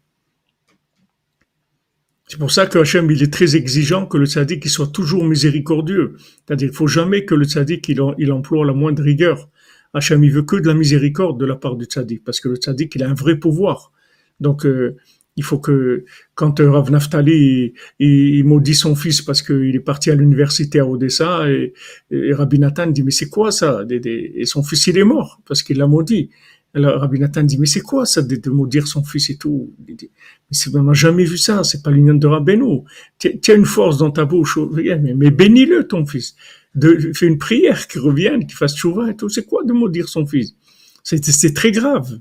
C'est 2.28 2.38
pour 2.38 2.52
ça 2.52 2.68
que 2.68 2.78
Hachem, 2.78 3.10
il 3.10 3.24
est 3.24 3.34
très 3.34 3.56
exigeant 3.56 4.06
que 4.06 4.18
le 4.18 4.28
tzaddik, 4.28 4.68
soit 4.70 4.92
toujours 4.92 5.26
miséricordieux. 5.26 6.18
C'est-à-dire, 6.46 6.70
il 6.70 6.76
faut 6.76 6.88
jamais 6.88 7.26
que 7.26 7.34
le 7.34 7.46
tzaddik, 7.46 7.90
il, 7.90 8.00
il 8.20 8.32
emploie 8.32 8.64
la 8.64 8.74
moindre 8.74 9.02
rigueur. 9.02 9.50
Hachem, 9.96 10.24
il 10.24 10.32
veut 10.32 10.44
que 10.44 10.58
de 10.58 10.68
la 10.68 10.76
miséricorde 10.76 11.40
de 11.40 11.46
la 11.48 11.56
part 11.56 11.76
du 11.76 11.86
tzaddik, 11.86 12.24
parce 12.24 12.40
que 12.40 12.50
le 12.50 12.58
tzaddik, 12.58 12.94
il 12.94 13.02
a 13.02 13.10
un 13.10 13.16
vrai 13.16 13.38
pouvoir. 13.40 13.92
Donc, 14.40 14.68
euh, 14.68 14.98
il 15.36 15.44
faut 15.44 15.60
que, 15.60 16.06
quand 16.34 16.60
euh, 16.60 16.72
Rav 16.72 16.92
Naftali, 16.92 17.74
il, 18.00 18.44
maudit 18.46 18.76
son 18.76 18.96
fils 18.96 19.22
parce 19.22 19.42
qu'il 19.42 19.76
est 19.76 19.80
parti 19.80 20.12
à 20.12 20.16
l'université 20.16 20.80
à 20.80 20.88
Odessa, 20.88 21.50
et, 21.50 21.74
et 22.12 22.34
Rabbi 22.34 22.60
Nathan 22.60 22.88
dit, 22.88 23.04
mais 23.04 23.12
c'est 23.12 23.30
quoi 23.30 23.52
ça? 23.52 23.84
Et 23.90 24.46
son 24.46 24.64
fils, 24.64 24.88
il 24.88 24.98
est 24.98 25.04
mort, 25.04 25.42
parce 25.46 25.64
qu'il 25.64 25.78
l'a 25.78 25.88
maudit. 25.88 26.30
Alors 26.74 27.00
Rabbi 27.00 27.20
Nathan 27.20 27.44
dit, 27.44 27.58
mais 27.58 27.68
c'est 27.68 27.82
quoi 27.82 28.06
ça 28.06 28.22
de, 28.22 28.50
maudire 28.50 28.88
son 28.88 29.04
fils 29.04 29.30
et 29.30 29.38
tout? 29.38 29.74
Il 29.88 29.96
dit, 29.96 30.12
Mais 30.52 30.78
on 30.78 30.84
n'a 30.84 30.94
jamais 30.94 31.24
vu 31.24 31.38
ça, 31.38 31.64
c'est 31.64 31.82
pas 31.82 31.92
l'union 31.92 32.16
de 32.16 32.28
Rabbeinu. 32.28 32.82
Tiens 33.18 33.56
une 33.56 33.66
force 33.66 33.98
dans 33.98 34.12
ta 34.12 34.26
bouche, 34.26 34.60
mais, 34.74 35.14
mais 35.16 35.32
bénis-le 35.32 35.88
ton 35.88 36.06
fils 36.06 36.36
de, 36.76 37.12
fais 37.14 37.28
une 37.28 37.38
prière 37.38 37.88
qu'il 37.88 38.02
revienne, 38.02 38.46
qu'il 38.46 38.56
fasse 38.56 38.76
chouva 38.76 39.10
et 39.10 39.16
tout. 39.16 39.30
C'est 39.30 39.46
quoi 39.46 39.64
de 39.64 39.74
maudire 39.74 40.10
son 40.10 40.26
fils? 40.26 40.56
C'est 41.04 41.54
très 41.54 41.72
grave. 41.72 42.20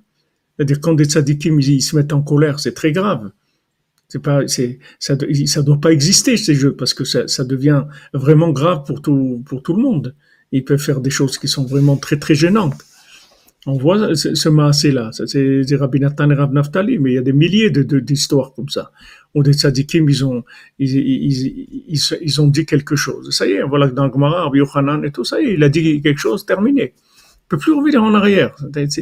C'est-à-dire 0.56 0.80
quand 0.80 0.94
des 0.94 1.04
tzadikim 1.04 1.60
ils, 1.60 1.82
se 1.82 1.96
mettent 1.96 2.12
en 2.12 2.22
colère, 2.22 2.60
c'est 2.60 2.74
très 2.74 2.92
grave. 2.92 3.30
C'est 4.08 4.22
pas, 4.22 4.46
c'est, 4.46 4.78
ça, 4.98 5.16
ça 5.46 5.62
doit 5.62 5.80
pas 5.80 5.92
exister 5.92 6.36
ces 6.36 6.54
jeux 6.54 6.74
parce 6.76 6.94
que 6.94 7.04
ça, 7.04 7.44
devient 7.44 7.84
vraiment 8.12 8.50
grave 8.50 8.84
pour 8.86 9.02
tout, 9.02 9.42
pour 9.46 9.62
tout 9.62 9.74
le 9.74 9.82
monde. 9.82 10.14
Ils 10.52 10.64
peuvent 10.64 10.80
faire 10.80 11.00
des 11.00 11.10
choses 11.10 11.38
qui 11.38 11.48
sont 11.48 11.64
vraiment 11.64 11.96
très 11.96 12.18
très 12.18 12.34
gênantes. 12.34 12.80
On 13.66 13.78
voit 13.78 14.14
ce, 14.14 14.34
ce 14.34 14.48
maasé-là, 14.50 15.10
c'est 15.12 15.76
Rabbi 15.76 15.98
Nathan 15.98 16.30
et 16.30 16.34
Rav 16.34 16.52
Naftali, 16.52 16.98
mais 16.98 17.12
il 17.12 17.14
y 17.14 17.18
a 17.18 17.22
des 17.22 17.32
milliers 17.32 17.70
de, 17.70 17.98
d'histoires 17.98 18.52
comme 18.54 18.68
ça. 18.68 18.92
Ou 19.34 19.42
des 19.42 19.54
tzadikim, 19.54 20.06
ils 20.08 20.24
ont, 20.24 20.44
ils, 20.78 20.96
ils, 20.96 21.98
ils, 22.20 22.40
ont 22.42 22.46
dit 22.46 22.66
quelque 22.66 22.94
chose. 22.94 23.30
Ça 23.30 23.46
y 23.46 23.52
est, 23.52 23.62
voilà, 23.62 23.88
dans 23.88 24.12
Gemara, 24.12 24.44
Rabbi 24.44 24.60
et 24.60 25.10
tout, 25.10 25.24
ça 25.24 25.40
y 25.40 25.46
est, 25.46 25.54
il 25.54 25.62
a 25.62 25.70
dit 25.70 26.02
quelque 26.02 26.20
chose, 26.20 26.44
terminé. 26.44 26.92
Il 27.44 27.48
peut 27.48 27.58
plus 27.58 27.72
revenir 27.72 28.02
en 28.02 28.14
arrière. 28.14 28.56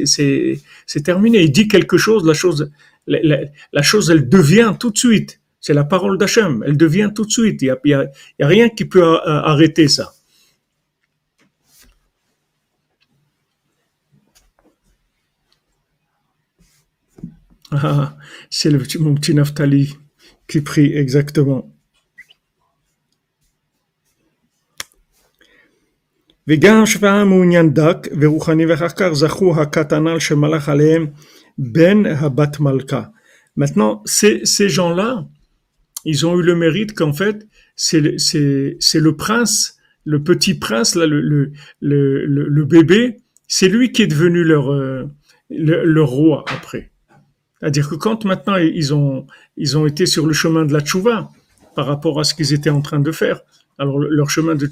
C'est 0.04 1.02
terminé. 1.04 1.42
Il 1.42 1.52
dit 1.52 1.68
quelque 1.68 1.96
chose, 1.96 2.26
la 2.26 2.34
chose, 2.34 2.70
elle 3.06 4.28
devient 4.28 4.74
tout 4.78 4.90
de 4.90 4.98
suite. 4.98 5.40
C'est 5.60 5.74
la 5.74 5.84
parole 5.84 6.18
d'Hachem. 6.18 6.64
Elle 6.66 6.76
devient 6.76 7.10
tout 7.14 7.24
de 7.24 7.30
suite. 7.30 7.62
Il 7.62 7.66
y 7.84 7.94
a, 7.94 8.00
a, 8.00 8.46
rien 8.46 8.68
qui 8.68 8.84
peut 8.84 9.04
arrêter 9.24 9.86
ça. 9.86 10.12
Ah, 17.70 18.16
c'est 18.50 18.70
le 18.70 18.78
petit, 18.78 18.98
mon 18.98 19.14
petit 19.14 19.34
Naftali 19.34 19.96
qui 20.46 20.60
prie 20.60 20.92
exactement. 20.94 21.72
וגם 26.47 26.85
שפעה 26.85 27.25
מעוניין 27.25 27.73
דק 27.73 28.07
ורוחני 28.21 28.65
ואחר 28.65 28.89
כך 28.89 29.09
זכו 29.13 29.61
הקטנל 29.61 30.19
שמלך 30.19 30.69
עליהם 30.69 31.07
ben 31.57 32.05
habat 32.05 32.59
malka. 32.59 33.11
Maintenant, 33.55 34.03
ces, 34.05 34.45
ces 34.45 34.69
gens-là, 34.69 35.27
ils 36.05 36.25
ont 36.25 36.37
eu 36.39 36.43
le 36.43 36.55
mérite 36.55 36.93
qu'en 36.93 37.13
fait, 37.13 37.47
c'est 37.75 37.99
le 37.99 39.11
prince, 39.11 39.77
le 40.05 40.23
petit 40.23 40.53
prince, 40.53 40.95
là, 40.95 41.07
le, 41.07 41.21
le, 41.21 41.51
le, 41.81 42.25
le 42.25 42.65
bébé, 42.65 43.17
c'est 43.47 43.67
lui 43.67 43.91
qui 43.91 44.03
est 44.03 44.07
devenu 44.07 44.43
leur, 44.43 44.71
euh, 44.71 45.05
leur 45.49 46.09
roi 46.09 46.45
après. 46.47 46.91
C'est-à-dire 47.59 47.89
que 47.89 47.95
quand 47.95 48.23
maintenant 48.25 48.57
ils 48.57 48.93
ont, 48.93 49.25
ils 49.57 49.77
ont 49.77 49.87
été 49.87 50.05
sur 50.05 50.27
le 50.27 50.33
chemin 50.33 50.63
de 50.65 50.73
la 50.73 50.81
tchouva 50.81 51.31
par 51.75 51.87
rapport 51.87 52.19
à 52.19 52.23
ce 52.23 52.35
qu'ils 52.35 52.53
étaient 52.53 52.69
en 52.69 52.81
train 52.81 52.99
de 52.99 53.11
faire, 53.11 53.41
alors 53.82 53.98
leur 53.98 54.30
chemin 54.30 54.54
de, 54.54 54.68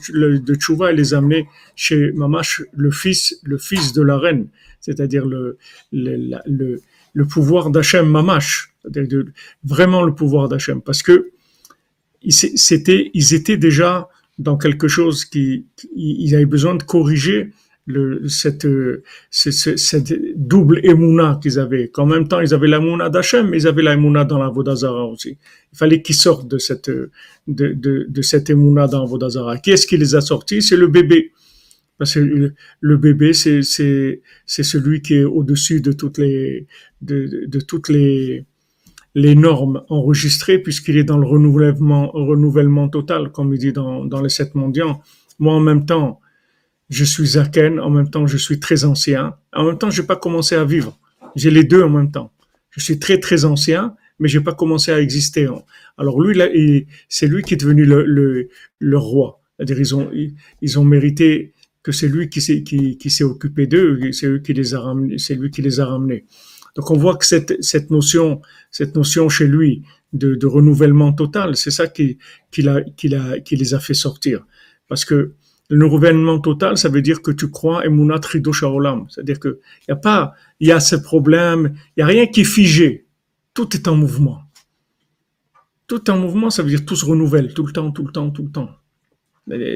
de 0.49 0.55
tchouva 0.55 0.93
les 0.93 1.15
a 1.15 1.19
amenés 1.19 1.49
chez 1.75 2.13
Mamash, 2.13 2.63
le 2.73 2.91
fils, 2.93 3.41
le 3.43 3.59
fils 3.59 3.93
de 3.93 4.03
la 4.03 4.17
reine, 4.19 4.47
c'est-à-dire 4.81 5.27
le, 5.27 5.59
le, 5.93 6.39
le, 6.47 6.81
le, 7.13 7.25
pouvoir 7.25 7.71
d'Hachem 7.71 8.09
Mamash, 8.09 8.73
vraiment 9.65 10.05
le 10.05 10.15
pouvoir 10.15 10.49
d'Hachem, 10.49 10.81
parce 10.81 11.03
que 11.03 11.31
c'était, 12.29 13.11
ils 13.15 13.35
étaient 13.35 13.57
déjà 13.57 14.09
dans 14.39 14.57
quelque 14.57 14.87
chose 14.87 15.25
qui, 15.25 15.67
ils 15.97 16.35
avaient 16.37 16.53
besoin 16.57 16.77
de 16.77 16.85
corriger 16.85 17.51
le, 17.87 18.29
cette, 18.29 18.67
cette, 19.31 19.79
cette, 19.79 20.15
double 20.37 20.81
émouna 20.85 21.39
qu'ils 21.43 21.59
avaient. 21.59 21.89
Qu'en 21.89 22.07
même 22.07 22.29
temps, 22.29 22.41
ils 22.41 22.55
avaient 22.55 22.69
l'émouna 22.69 23.09
d'Hachem, 23.09 23.49
mais 23.49 23.63
ils 23.63 23.67
avaient 23.67 23.83
l'émouna 23.83 24.25
dans 24.25 24.39
la 24.39 24.49
Vodazara 24.49 25.07
aussi. 25.07 25.39
Il 25.73 25.79
fallait 25.79 26.03
qu'ils 26.03 26.15
sortent 26.15 26.49
de 26.49 26.59
cette, 26.59 26.91
de, 26.91 27.13
de, 27.49 28.07
de 28.09 28.23
cette 28.23 28.51
émouna 28.51 28.87
dans 28.87 29.01
la 29.01 29.07
Vodazara. 29.07 29.59
Qui 29.59 29.73
est-ce 29.73 29.87
qui 29.87 29.97
les 29.97 30.15
a 30.15 30.21
sortis? 30.21 30.63
C'est 30.63 30.77
le 30.77 30.87
bébé. 30.87 31.33
Parce 31.99 32.15
que 32.15 32.55
le 32.81 32.97
bébé, 32.97 33.35
c'est, 33.35 33.63
c'est, 33.63 34.23
celui 34.47 35.03
qui 35.03 35.15
est 35.17 35.25
au-dessus 35.25 35.83
de 35.83 35.93
toutes 35.93 36.17
les, 36.17 36.67
de, 37.03 37.45
de 37.47 37.61
toutes 37.61 37.91
les, 37.91 38.47
les 39.15 39.35
normes 39.35 39.83
enregistrées 39.89 40.59
puisqu'il 40.59 40.97
est 40.97 41.05
dans 41.05 41.19
le 41.19 41.27
renouvellement, 41.27 42.11
renouvellement 42.13 42.89
total, 42.89 43.33
comme 43.33 43.53
il 43.53 43.59
dit 43.59 43.73
dans, 43.73 44.05
dans 44.05 44.23
les 44.23 44.29
sept 44.29 44.55
mondiaux. 44.55 44.97
Moi, 45.39 45.53
en 45.55 45.61
même 45.61 45.85
temps, 45.85 46.21
je 46.91 47.05
suis 47.05 47.27
Zaken, 47.27 47.81
en 47.81 47.89
même 47.89 48.11
temps 48.11 48.27
je 48.27 48.37
suis 48.37 48.61
très 48.61 48.85
ancien, 48.85 49.37
en 49.55 49.65
même 49.65 49.79
temps 49.79 49.91
je 49.91 50.03
n'ai 50.03 50.07
pas 50.07 50.17
commencé 50.17 50.57
à 50.57 50.65
vivre. 50.65 50.99
J'ai 51.37 51.51
les 51.51 51.65
deux 51.65 51.83
en 51.83 51.89
même 51.89 52.11
temps. 52.11 52.33
Je 52.71 52.81
suis 52.81 52.99
très 52.99 53.19
très 53.19 53.45
ancien, 53.45 53.95
mais 54.19 54.29
j'ai 54.29 54.41
pas 54.41 54.55
commencé 54.55 54.91
à 54.91 55.01
exister. 55.01 55.49
Alors 55.97 56.21
lui, 56.21 56.37
c'est 57.09 57.29
lui 57.29 57.43
qui 57.43 57.55
est 57.55 57.57
devenu 57.57 57.85
le, 57.85 58.05
le, 58.05 58.49
le 58.79 58.99
roi. 58.99 59.41
C'est-à-dire 59.57 59.79
ils 59.79 59.95
ont 59.95 60.11
ils 60.61 60.79
ont 60.79 60.85
mérité 60.85 61.53
que 61.83 61.93
c'est 61.93 62.09
lui 62.09 62.29
qui 62.29 62.41
s'est 62.41 62.63
qui, 62.63 62.99
qui 62.99 63.23
occupé 63.23 63.67
d'eux, 63.67 64.13
c'est 64.13 64.29
lui 64.29 64.43
qui 64.43 64.53
les 64.53 64.75
a 64.75 64.81
ramenés, 64.81 65.19
c'est 65.19 65.35
lui 65.35 65.51
qui 65.51 65.63
les 65.63 65.81
a 65.81 65.87
ramenés. 65.87 66.25
Donc 66.77 66.91
on 66.91 66.97
voit 66.97 67.17
que 67.17 67.27
cette 67.27 67.63
cette 67.63 67.91
notion 67.91 68.41
cette 68.71 68.97
notion 68.97 69.29
chez 69.29 69.47
lui 69.47 69.83
de, 70.13 70.35
de 70.35 70.47
renouvellement 70.47 71.13
total, 71.13 71.57
c'est 71.57 71.71
ça 71.71 71.87
qui 71.87 72.19
qui, 72.51 72.67
qui, 72.97 73.15
qui 73.45 73.57
les 73.57 73.75
a 73.75 73.81
fait 73.81 73.95
sortir, 73.95 74.45
parce 74.89 75.05
que 75.05 75.35
Le 75.73 75.87
renouvellement 75.87 76.41
total, 76.41 76.77
ça 76.77 76.89
veut 76.89 77.01
dire 77.01 77.23
que 77.23 77.31
tu 77.31 77.49
crois 77.49 77.87
Emunat 77.87 78.19
Tridosh. 78.19 78.65
C'est-à-dire 79.09 79.39
que 79.39 79.61
il 79.83 79.91
y 79.91 79.93
a 79.93 79.97
pas, 79.97 80.35
il 80.59 80.69
y 80.69 80.73
a 80.73 80.81
ce 80.81 80.97
problème, 80.97 81.75
il 81.97 82.01
y 82.01 82.03
a 82.03 82.07
rien 82.07 82.27
qui 82.27 82.41
est 82.41 82.45
figé. 82.45 83.07
Tout 83.55 83.77
est 83.77 83.87
en 83.87 83.95
mouvement. 83.95 84.43
Tout 85.87 86.03
est 86.05 86.11
en 86.11 86.19
mouvement, 86.19 86.51
ça 86.51 86.65
veut 86.65 86.71
dire 86.71 86.85
tout 86.85 86.97
se 86.97 87.05
renouvelle, 87.05 87.55
tout 87.55 87.65
le 87.65 87.73
temps, 87.73 87.91
tout 87.93 88.05
le 88.05 88.13
temps, 88.13 88.31
tout 88.31 88.43
le 88.43 88.51
temps. 88.51 88.71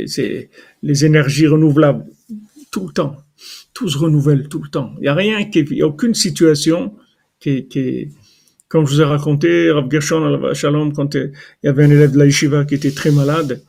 C'est 0.06 0.50
les 0.82 1.04
énergies 1.04 1.46
renouvelables, 1.46 2.04
tout 2.72 2.88
le 2.88 2.92
temps. 2.92 3.16
Tout 3.72 3.88
se 3.88 3.98
renouvelle 3.98 4.48
tout 4.48 4.62
le 4.62 4.68
temps. 4.68 4.94
Il 4.96 5.02
n'y 5.02 5.08
a 5.08 5.14
rien 5.14 5.44
qui, 5.44 5.60
il 5.60 5.76
y 5.76 5.82
a 5.82 5.86
aucune 5.86 6.14
situation 6.14 6.94
qui, 7.38 7.66
qui, 7.66 8.08
comme 8.68 8.86
je 8.86 8.94
vous 8.94 9.00
ai 9.00 9.04
raconté, 9.04 9.70
Rav 9.70 9.88
Gershon 9.90 10.52
Shalom, 10.54 10.92
quand 10.92 11.14
il 11.14 11.32
y 11.62 11.68
avait 11.68 11.84
un 11.84 11.90
élève 11.90 12.12
de 12.12 12.18
la 12.18 12.26
yeshiva 12.26 12.64
qui 12.64 12.74
était 12.74 12.90
très 12.90 13.12
malade, 13.12 13.62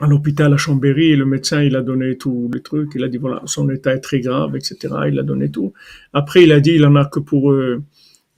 à 0.00 0.06
l'hôpital 0.06 0.52
à 0.52 0.56
Chambéry, 0.56 1.14
le 1.14 1.26
médecin, 1.26 1.62
il 1.62 1.76
a 1.76 1.82
donné 1.82 2.16
tous 2.16 2.50
les 2.52 2.62
trucs, 2.62 2.92
il 2.94 3.04
a 3.04 3.08
dit 3.08 3.18
voilà, 3.18 3.42
son 3.44 3.68
état 3.68 3.92
est 3.94 4.00
très 4.00 4.20
grave, 4.20 4.56
etc. 4.56 4.76
Il 5.08 5.18
a 5.18 5.22
donné 5.22 5.50
tout. 5.50 5.74
Après, 6.14 6.42
il 6.44 6.52
a 6.52 6.60
dit 6.60 6.72
il 6.72 6.86
en 6.86 6.96
a 6.96 7.04
que 7.04 7.20
pour, 7.20 7.52
euh, 7.52 7.82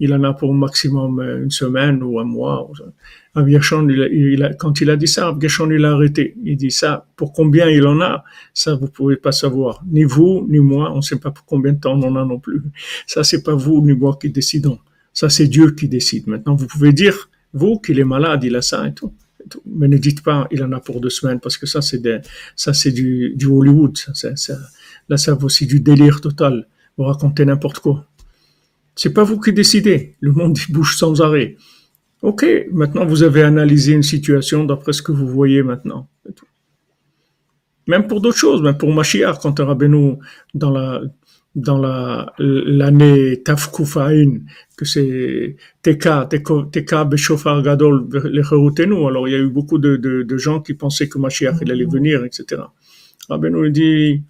il 0.00 0.12
en 0.12 0.24
a 0.24 0.32
pour 0.32 0.52
maximum 0.52 1.20
euh, 1.20 1.44
une 1.44 1.52
semaine 1.52 2.02
ou 2.02 2.18
un 2.18 2.24
mois. 2.24 2.68
Rav 3.34 3.48
Gershon, 3.48 3.88
il, 3.88 4.42
a, 4.42 4.54
quand 4.54 4.80
il 4.80 4.90
a 4.90 4.96
dit 4.96 5.06
ça, 5.06 5.36
Gershon, 5.40 5.70
il 5.70 5.84
a 5.84 5.92
arrêté. 5.92 6.34
Il 6.42 6.56
dit 6.56 6.72
ça, 6.72 7.06
pour 7.14 7.32
combien 7.32 7.68
il 7.68 7.86
en 7.86 8.00
a, 8.00 8.24
ça 8.52 8.74
vous 8.74 8.88
pouvez 8.88 9.16
pas 9.16 9.32
savoir. 9.32 9.84
Ni 9.86 10.02
vous, 10.02 10.44
ni 10.50 10.58
moi, 10.58 10.92
on 10.92 11.00
sait 11.00 11.20
pas 11.20 11.30
pour 11.30 11.44
combien 11.46 11.72
de 11.74 11.78
temps 11.78 11.94
on 11.94 12.02
en 12.02 12.16
a 12.16 12.24
non 12.24 12.40
plus. 12.40 12.60
Ça, 13.06 13.22
c'est 13.22 13.44
pas 13.44 13.54
vous 13.54 13.80
ni 13.86 13.92
moi 13.92 14.18
qui 14.20 14.30
décidons. 14.30 14.80
Ça, 15.12 15.28
c'est 15.28 15.46
Dieu 15.46 15.70
qui 15.70 15.88
décide. 15.88 16.26
Maintenant, 16.26 16.56
vous 16.56 16.66
pouvez 16.66 16.92
dire, 16.92 17.30
vous, 17.52 17.78
qu'il 17.78 18.00
est 18.00 18.04
malade, 18.04 18.42
il 18.42 18.56
a 18.56 18.62
ça 18.62 18.88
et 18.88 18.94
tout. 18.94 19.12
Mais 19.66 19.88
ne 19.88 19.98
dites 19.98 20.22
pas, 20.22 20.46
il 20.50 20.62
en 20.62 20.72
a 20.72 20.80
pour 20.80 21.00
deux 21.00 21.10
semaines, 21.10 21.40
parce 21.40 21.56
que 21.56 21.66
ça, 21.66 21.80
c'est 21.82 22.02
c'est 22.56 22.90
du, 22.92 23.36
Hollywood. 23.46 23.96
Ça, 24.14 24.36
ça, 24.36 24.58
là, 25.08 25.16
ça 25.16 25.36
aussi 25.42 25.66
du 25.66 25.80
délire 25.80 26.20
total. 26.20 26.66
Vous 26.96 27.04
racontez 27.04 27.44
n'importe 27.44 27.78
quoi. 27.78 28.06
C'est 28.94 29.12
pas 29.12 29.24
vous 29.24 29.40
qui 29.40 29.52
décidez. 29.52 30.16
Le 30.20 30.32
monde 30.32 30.58
bouge 30.68 30.96
sans 30.96 31.20
arrêt. 31.22 31.56
Ok, 32.20 32.46
maintenant 32.70 33.04
vous 33.04 33.24
avez 33.24 33.42
analysé 33.42 33.92
une 33.92 34.04
situation 34.04 34.64
d'après 34.64 34.92
ce 34.92 35.02
que 35.02 35.10
vous 35.10 35.26
voyez 35.26 35.62
maintenant. 35.64 36.08
Même 37.88 38.06
pour 38.06 38.20
d'autres 38.20 38.38
choses, 38.38 38.62
même 38.62 38.78
pour 38.78 38.94
Mashiach, 38.94 39.40
quand 39.40 39.58
Rabbeinu, 39.58 40.18
dans 40.54 40.70
la, 40.70 41.02
dans 41.54 41.78
la, 41.78 42.32
l'année 42.38 43.42
Tafkufain, 43.42 44.38
que 44.76 44.84
c'est 44.84 45.56
Teka, 45.82 46.28
Teka 46.72 47.04
Beshofar 47.04 47.62
Gadol, 47.62 48.08
le 48.10 49.06
Alors, 49.06 49.28
il 49.28 49.32
y 49.32 49.34
a 49.34 49.38
eu 49.38 49.48
beaucoup 49.48 49.78
de, 49.78 49.96
de, 49.96 50.22
de 50.22 50.36
gens 50.38 50.60
qui 50.60 50.74
pensaient 50.74 51.08
que 51.08 51.18
Mashiach, 51.18 51.56
il 51.60 51.70
allait 51.70 51.84
venir, 51.84 52.24
etc. 52.24 52.62
Rabbeinu 53.28 53.70
dit, 53.70 54.22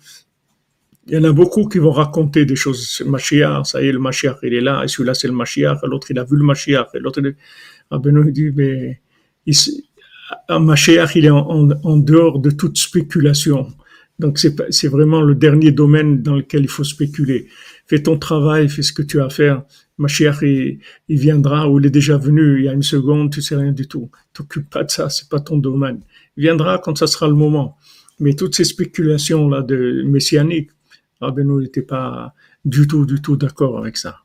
il 1.06 1.14
y 1.14 1.16
en 1.16 1.24
a 1.24 1.32
beaucoup 1.32 1.68
qui 1.68 1.78
vont 1.78 1.92
raconter 1.92 2.44
des 2.44 2.56
choses. 2.56 3.02
Mashiach, 3.06 3.66
ça 3.66 3.82
y 3.82 3.88
est, 3.88 3.92
le 3.92 4.00
Mashiach, 4.00 4.38
il 4.42 4.54
est 4.54 4.60
là, 4.60 4.82
et 4.84 4.88
celui-là, 4.88 5.14
c'est 5.14 5.28
le 5.28 5.34
Mashiach, 5.34 5.78
l'autre, 5.84 6.10
il 6.10 6.18
a 6.18 6.24
vu 6.24 6.36
le 6.36 6.44
Mashiach, 6.44 6.88
et 6.94 6.98
l'autre, 6.98 7.22
Rabbeinu 7.90 8.32
dit, 8.32 8.50
mais, 8.50 9.00
il, 9.46 9.54
Mashiach, 10.50 11.14
il 11.14 11.26
est 11.26 11.30
en, 11.30 11.70
en 11.70 11.96
dehors 11.98 12.40
de 12.40 12.50
toute 12.50 12.78
spéculation. 12.78 13.72
Donc 14.22 14.38
c'est 14.38 14.86
vraiment 14.86 15.20
le 15.20 15.34
dernier 15.34 15.72
domaine 15.72 16.22
dans 16.22 16.36
lequel 16.36 16.62
il 16.62 16.68
faut 16.68 16.84
spéculer. 16.84 17.48
Fais 17.86 18.00
ton 18.00 18.16
travail, 18.16 18.68
fais 18.68 18.82
ce 18.82 18.92
que 18.92 19.02
tu 19.02 19.20
as 19.20 19.24
à 19.24 19.30
faire. 19.30 19.64
Ma 19.98 20.06
chère, 20.06 20.40
il, 20.44 20.78
viendra 21.08 21.68
ou 21.68 21.80
il 21.80 21.86
est 21.86 21.90
déjà 21.90 22.16
venu 22.18 22.60
il 22.60 22.64
y 22.66 22.68
a 22.68 22.72
une 22.72 22.84
seconde, 22.84 23.32
tu 23.32 23.42
sais 23.42 23.56
rien 23.56 23.72
du 23.72 23.88
tout. 23.88 24.10
T'occupe 24.32 24.70
pas 24.70 24.84
de 24.84 24.90
ça, 24.92 25.08
c'est 25.10 25.28
pas 25.28 25.40
ton 25.40 25.58
domaine. 25.58 26.00
Il 26.36 26.42
viendra 26.42 26.78
quand 26.78 26.96
ça 26.96 27.08
sera 27.08 27.26
le 27.26 27.34
moment. 27.34 27.76
Mais 28.20 28.34
toutes 28.34 28.54
ces 28.54 28.64
spéculations 28.64 29.48
là 29.48 29.60
de 29.60 30.04
messianique, 30.06 30.70
Rabbeinu 31.20 31.60
n'était 31.60 31.82
pas 31.82 32.32
du 32.64 32.86
tout, 32.86 33.04
du 33.04 33.20
tout 33.20 33.36
d'accord 33.36 33.76
avec 33.76 33.96
ça. 33.96 34.20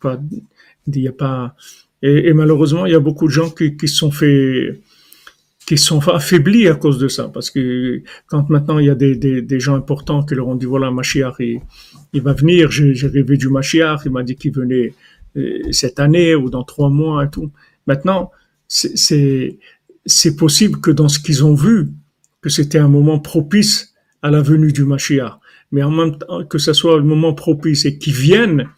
Pas, 0.00 0.20
il 0.88 1.00
y 1.00 1.08
a 1.08 1.12
pas. 1.12 1.54
Et, 2.02 2.32
malheureusement, 2.32 2.86
il 2.86 2.92
y 2.92 2.96
a 2.96 3.00
beaucoup 3.00 3.26
de 3.26 3.32
gens 3.32 3.50
qui, 3.50 3.76
qui 3.76 3.86
se 3.88 3.96
sont 3.96 4.10
fait 4.10 4.80
qui 5.68 5.76
sont 5.76 6.00
affaiblis 6.08 6.66
à 6.66 6.74
cause 6.74 6.98
de 6.98 7.08
ça. 7.08 7.28
Parce 7.28 7.50
que 7.50 8.02
quand 8.26 8.48
maintenant 8.48 8.78
il 8.78 8.86
y 8.86 8.90
a 8.90 8.94
des, 8.94 9.60
gens 9.60 9.74
importants 9.74 10.22
qui 10.24 10.34
leur 10.34 10.48
ont 10.48 10.54
dit 10.54 10.64
voilà, 10.64 10.90
Mashiach, 10.90 11.34
il, 11.40 11.60
il 12.14 12.22
va 12.22 12.32
venir, 12.32 12.70
j'ai 12.70 13.06
rêvé 13.06 13.36
du 13.36 13.50
Mashiach, 13.50 14.00
il 14.06 14.12
m'a 14.12 14.22
dit 14.22 14.34
qu'il 14.34 14.52
venait 14.52 14.94
euh, 15.36 15.60
cette 15.70 16.00
année 16.00 16.34
ou 16.34 16.48
dans 16.48 16.64
trois 16.64 16.88
mois 16.88 17.26
et 17.26 17.28
tout. 17.28 17.50
Maintenant, 17.86 18.30
c'est 18.66 19.58
possible 20.38 20.80
que 20.80 20.90
dans 20.90 21.08
ce 21.08 21.18
qu'ils 21.18 21.44
ont 21.44 21.54
vu, 21.54 21.88
que 22.40 22.48
c'était 22.48 22.78
un 22.78 22.88
moment 22.88 23.18
propice 23.18 23.94
à 24.22 24.30
la 24.30 24.40
venue 24.40 24.72
du 24.72 24.84
Mashiach. 24.84 25.38
Mais 25.70 25.82
en 25.82 25.90
même 25.90 26.16
temps, 26.16 26.44
que 26.46 26.56
ce 26.56 26.72
soit 26.72 26.96
le 26.96 27.02
moment 27.02 27.34
propice 27.34 27.84
et 27.84 27.98
qu'ils 27.98 28.14
viennent, 28.14 28.68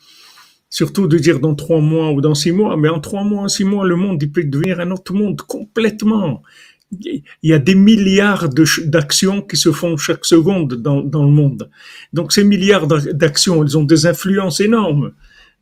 surtout 0.70 1.07
de 1.07 1.18
dire 1.18 1.38
dans 1.38 1.55
trois 1.55 1.80
mois 1.80 2.11
ou 2.11 2.20
dans 2.20 2.34
six 2.34 2.51
mois, 2.51 2.76
mais 2.76 2.88
en 2.88 2.99
trois 2.99 3.22
mois, 3.22 3.49
six 3.49 3.64
mois, 3.64 3.86
le 3.86 3.95
monde, 3.95 4.20
il 4.20 4.32
peut 4.32 4.43
devenir 4.43 4.80
un 4.80 4.91
autre 4.91 5.12
monde 5.14 5.41
complètement 5.43 6.43
il 6.93 7.22
y 7.43 7.53
a 7.53 7.59
des 7.59 7.74
milliards 7.74 8.49
d'actions 8.49 9.43
qui 9.43 9.57
se 9.57 9.70
font 9.70 9.97
chaque 9.97 10.24
seconde 10.24 10.74
dans, 10.74 11.03
dans, 11.03 11.24
le 11.24 11.30
monde. 11.30 11.70
Donc 12.12 12.32
ces 12.32 12.45
milliards 12.45 12.86
d'actions, 12.86 13.62
elles 13.62 13.78
ont 13.78 13.84
des 13.84 14.07
influences 14.07 14.61
énormes 14.61 15.12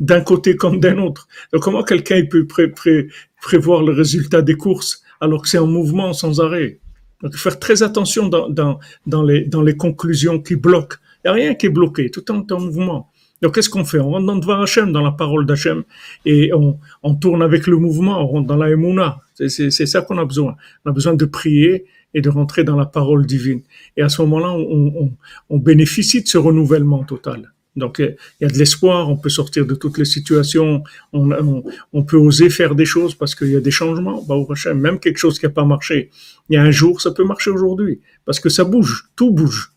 d'un 0.00 0.20
côté 0.20 0.56
comme 0.56 0.80
d'un 0.80 0.98
autre. 0.98 1.28
Donc 1.52 1.62
comment 1.62 1.82
quelqu'un 1.82 2.24
peut 2.24 2.46
pré 2.46 2.68
pré 2.68 3.08
prévoir 3.42 3.82
le 3.82 3.92
résultat 3.92 4.42
des 4.42 4.54
courses 4.54 5.02
alors 5.20 5.42
que 5.42 5.48
c'est 5.48 5.58
en 5.58 5.66
mouvement 5.66 6.12
sans 6.12 6.40
arrêt? 6.40 6.78
Donc 7.22 7.34
faire 7.34 7.58
très 7.58 7.82
attention 7.82 8.28
dans, 8.28 8.48
dans, 8.48 8.78
dans, 9.06 9.22
les, 9.22 9.44
dans 9.44 9.62
les 9.62 9.76
conclusions 9.76 10.40
qui 10.40 10.56
bloquent. 10.56 10.96
Il 11.24 11.28
n'y 11.28 11.30
a 11.30 11.34
rien 11.34 11.54
qui 11.54 11.66
est 11.66 11.70
bloqué, 11.70 12.10
tout 12.10 12.24
est 12.24 12.52
en 12.52 12.60
mouvement. 12.60 13.10
Donc, 13.42 13.54
qu'est-ce 13.54 13.68
qu'on 13.68 13.84
fait? 13.84 14.00
On 14.00 14.10
rentre 14.10 14.26
dans 14.26 14.36
devant 14.36 14.60
Hachem, 14.60 14.92
dans 14.92 15.02
la 15.02 15.12
parole 15.12 15.46
d'Hachem, 15.46 15.84
et 16.24 16.52
on, 16.52 16.78
on, 17.02 17.14
tourne 17.14 17.42
avec 17.42 17.66
le 17.66 17.76
mouvement, 17.76 18.20
on 18.22 18.26
rentre 18.26 18.46
dans 18.46 18.56
la 18.56 18.70
Emouna. 18.70 19.20
C'est 19.34 19.70
ça 19.70 20.02
qu'on 20.02 20.18
a 20.18 20.24
besoin. 20.24 20.56
On 20.84 20.90
a 20.90 20.92
besoin 20.92 21.14
de 21.14 21.24
prier 21.24 21.86
et 22.14 22.20
de 22.20 22.28
rentrer 22.28 22.64
dans 22.64 22.76
la 22.76 22.86
parole 22.86 23.26
divine. 23.26 23.62
Et 23.96 24.02
à 24.02 24.08
ce 24.08 24.22
moment-là, 24.22 24.52
on, 24.52 24.92
on, 24.96 25.12
on, 25.50 25.58
bénéficie 25.58 26.22
de 26.22 26.28
ce 26.28 26.38
renouvellement 26.38 27.04
total. 27.04 27.52
Donc, 27.76 28.00
il 28.00 28.16
y 28.40 28.44
a 28.44 28.48
de 28.48 28.58
l'espoir, 28.58 29.08
on 29.08 29.16
peut 29.16 29.28
sortir 29.28 29.64
de 29.64 29.74
toutes 29.74 29.98
les 29.98 30.04
situations, 30.04 30.82
on, 31.12 31.62
on 31.92 32.02
peut 32.02 32.16
oser 32.16 32.50
faire 32.50 32.74
des 32.74 32.86
choses 32.86 33.14
parce 33.14 33.36
qu'il 33.36 33.50
y 33.50 33.56
a 33.56 33.60
des 33.60 33.70
changements. 33.70 34.22
Bah, 34.22 34.34
même 34.74 34.98
quelque 34.98 35.18
chose 35.18 35.38
qui 35.38 35.46
n'a 35.46 35.52
pas 35.52 35.64
marché, 35.64 36.10
il 36.48 36.54
y 36.54 36.56
a 36.56 36.62
un 36.62 36.72
jour, 36.72 37.00
ça 37.00 37.12
peut 37.12 37.24
marcher 37.24 37.50
aujourd'hui, 37.50 38.00
parce 38.24 38.40
que 38.40 38.48
ça 38.48 38.64
bouge, 38.64 39.10
tout 39.14 39.30
bouge. 39.30 39.72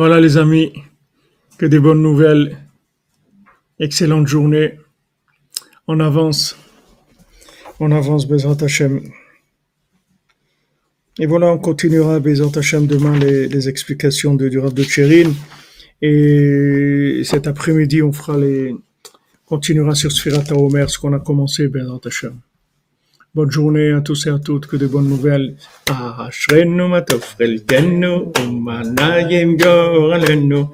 Voilà 0.00 0.20
les 0.20 0.36
amis, 0.36 0.72
que 1.58 1.66
des 1.66 1.80
bonnes 1.80 2.02
nouvelles. 2.02 2.56
Excellente 3.80 4.28
journée. 4.28 4.78
On 5.88 5.98
avance. 5.98 6.56
On 7.80 7.90
avance, 7.90 8.28
Bezrat 8.28 8.62
Hashem. 8.62 9.00
Et 11.18 11.26
voilà, 11.26 11.48
on 11.48 11.58
continuera, 11.58 12.20
Bezrat 12.20 12.56
Hashem, 12.56 12.86
demain 12.86 13.18
les, 13.18 13.68
explications 13.68 14.36
du 14.36 14.48
de 14.50 14.84
Tchérine. 14.84 15.34
Et 16.00 17.22
cet 17.24 17.48
après-midi, 17.48 18.00
on 18.00 18.12
fera 18.12 18.38
les, 18.38 18.76
continuera 19.46 19.96
sur 19.96 20.12
Sfirata 20.12 20.54
Omer, 20.54 20.88
ce 20.88 21.00
qu'on 21.00 21.12
a 21.12 21.18
commencé, 21.18 21.66
Bezrat 21.66 22.02
Hashem. 22.04 22.34
Bonne 23.35 23.49
journée 23.49 23.91
à 23.91 24.01
tous 24.01 24.27
et 24.27 24.29
à 24.29 24.37
toutes, 24.37 24.67
que 24.67 24.77
de 24.77 24.85
bonnes 24.85 25.09
nouvelles. 25.09 25.55
אשרנו 25.89 26.87
מה 26.87 27.01
טוב 27.01 27.21
חלקנו, 27.37 28.31
ומה 28.37 28.81
נעים 28.99 29.57
גורלנו. 29.57 30.65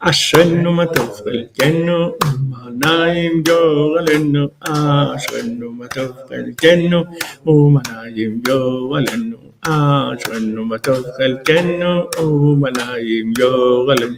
אשרנו 0.00 0.72
מה 0.72 0.86
טוב 0.86 1.10
חלקנו, 1.24 2.12
ומה 2.24 2.68
נעים 2.84 3.42
גורלנו. 3.46 4.48
אשרנו 4.60 5.72
מה 5.72 5.86
טוב 5.86 6.12
חלקנו, 6.28 7.04
ומה 7.46 7.80
נעים 7.90 8.42
גורלנו. 8.46 9.36
אשרנו 9.62 10.64
מה 10.64 10.78
טוב 10.78 11.04
חלקנו, 11.16 12.06
ומה 12.18 12.70
נעים 12.70 13.32
גורלנו. 13.38 14.16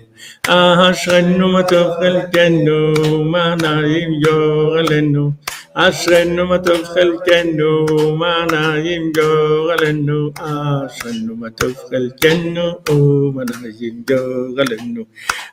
אשרנו 0.48 1.48
מה 1.48 1.62
טוב 1.62 1.86
חלקנו, 2.00 3.24
מה 3.24 3.54
נעים 3.62 4.10
גורלנו. 4.24 5.32
אשרנו 5.74 6.46
מה 6.46 6.58
טוב 6.58 6.84
חלקנו, 6.84 7.86
מה 8.18 8.46
נעים 8.52 9.12
גורלנו, 9.12 10.30
אשרנו 10.38 11.36
מה 11.36 11.50
טוב 11.50 11.74
חלקנו, 11.90 12.62
ומה 12.90 13.42
נעים 13.44 14.02
גורלנו, 14.08 15.04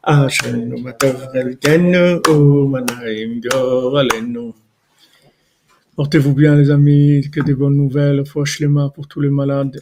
אשרנו 0.03 0.78
מה 0.78 0.91
טוב 0.91 1.15
חלקנו, 1.34 2.30
ומה 2.30 2.80
נעים 2.80 3.41
גורלנו. 3.51 4.53
Portez-vous 5.97 6.34
bien 6.34 6.55
les 6.55 6.70
amis, 6.70 7.28
que 7.32 7.41
des 7.41 7.55
bonnes 7.55 7.76
nouvelles, 7.76 8.24
foi 8.24 8.45
shlema 8.45 8.91
pour 8.93 9.07
tous 9.07 9.20
les 9.20 9.32
malades. 9.32 9.82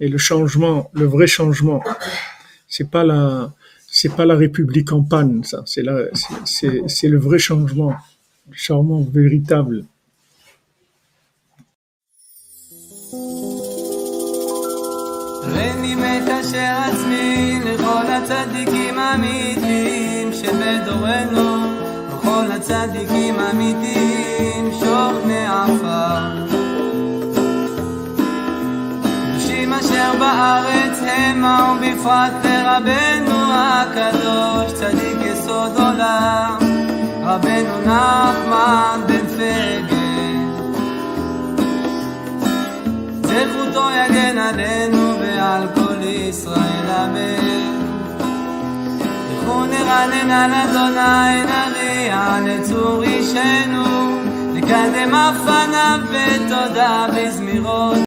Et 0.00 0.08
le 0.08 0.18
changement, 0.18 0.90
le 0.94 1.06
vrai 1.06 1.28
changement, 1.28 1.80
c'est 2.66 2.90
pas 2.90 3.04
la, 3.04 3.52
c'est 3.86 4.12
pas 4.16 4.26
la 4.26 4.34
République 4.34 4.90
en 4.92 5.02
panne, 5.04 5.44
ça. 5.44 5.62
C'est 5.64 5.82
la, 5.82 5.96
c'est, 6.44 6.82
c'est 6.88 7.06
le 7.06 7.18
vrai 7.18 7.38
changement 7.38 7.94
Charmant, 8.53 9.05
véritable. 9.11 9.85
עצמי 16.89 17.59
לכל 17.65 18.05
הצדיקים 18.07 18.99
האמיתיים 18.99 20.33
שבדורנו, 20.33 21.65
הצדיקים 22.51 23.39
שוכני 24.79 25.47
עפר. 25.47 26.45
קדושים 29.31 29.73
אשר 29.73 30.11
בארץ 30.19 30.99
המה 31.01 31.75
ובפרט 31.77 32.33
לרבנו 32.45 33.53
הקדוש 33.53 34.73
צדיק 34.73 35.17
יסוד 35.25 35.71
עולם, 35.75 36.68
רבנו 37.29 37.81
נחמן 37.85 39.01
בן 39.07 39.27
פגל. 39.27 39.95
זכותו 43.23 43.89
יגן 43.89 44.37
עלינו 44.37 45.19
ועל 45.19 45.67
כל 45.75 46.03
ישראל 46.03 46.89
אמן. 46.89 47.79
לכו 49.31 49.65
נרנן 49.65 50.31
על 50.31 50.53
אדוני 50.53 51.43
נריע 51.43 52.39
לצור 52.45 53.03
אישנו, 53.03 53.83
נקדם 54.53 55.15
אף 55.15 55.35
פניו 55.45 55.99
בתודה 56.11 57.07
בזמירות 57.15 57.97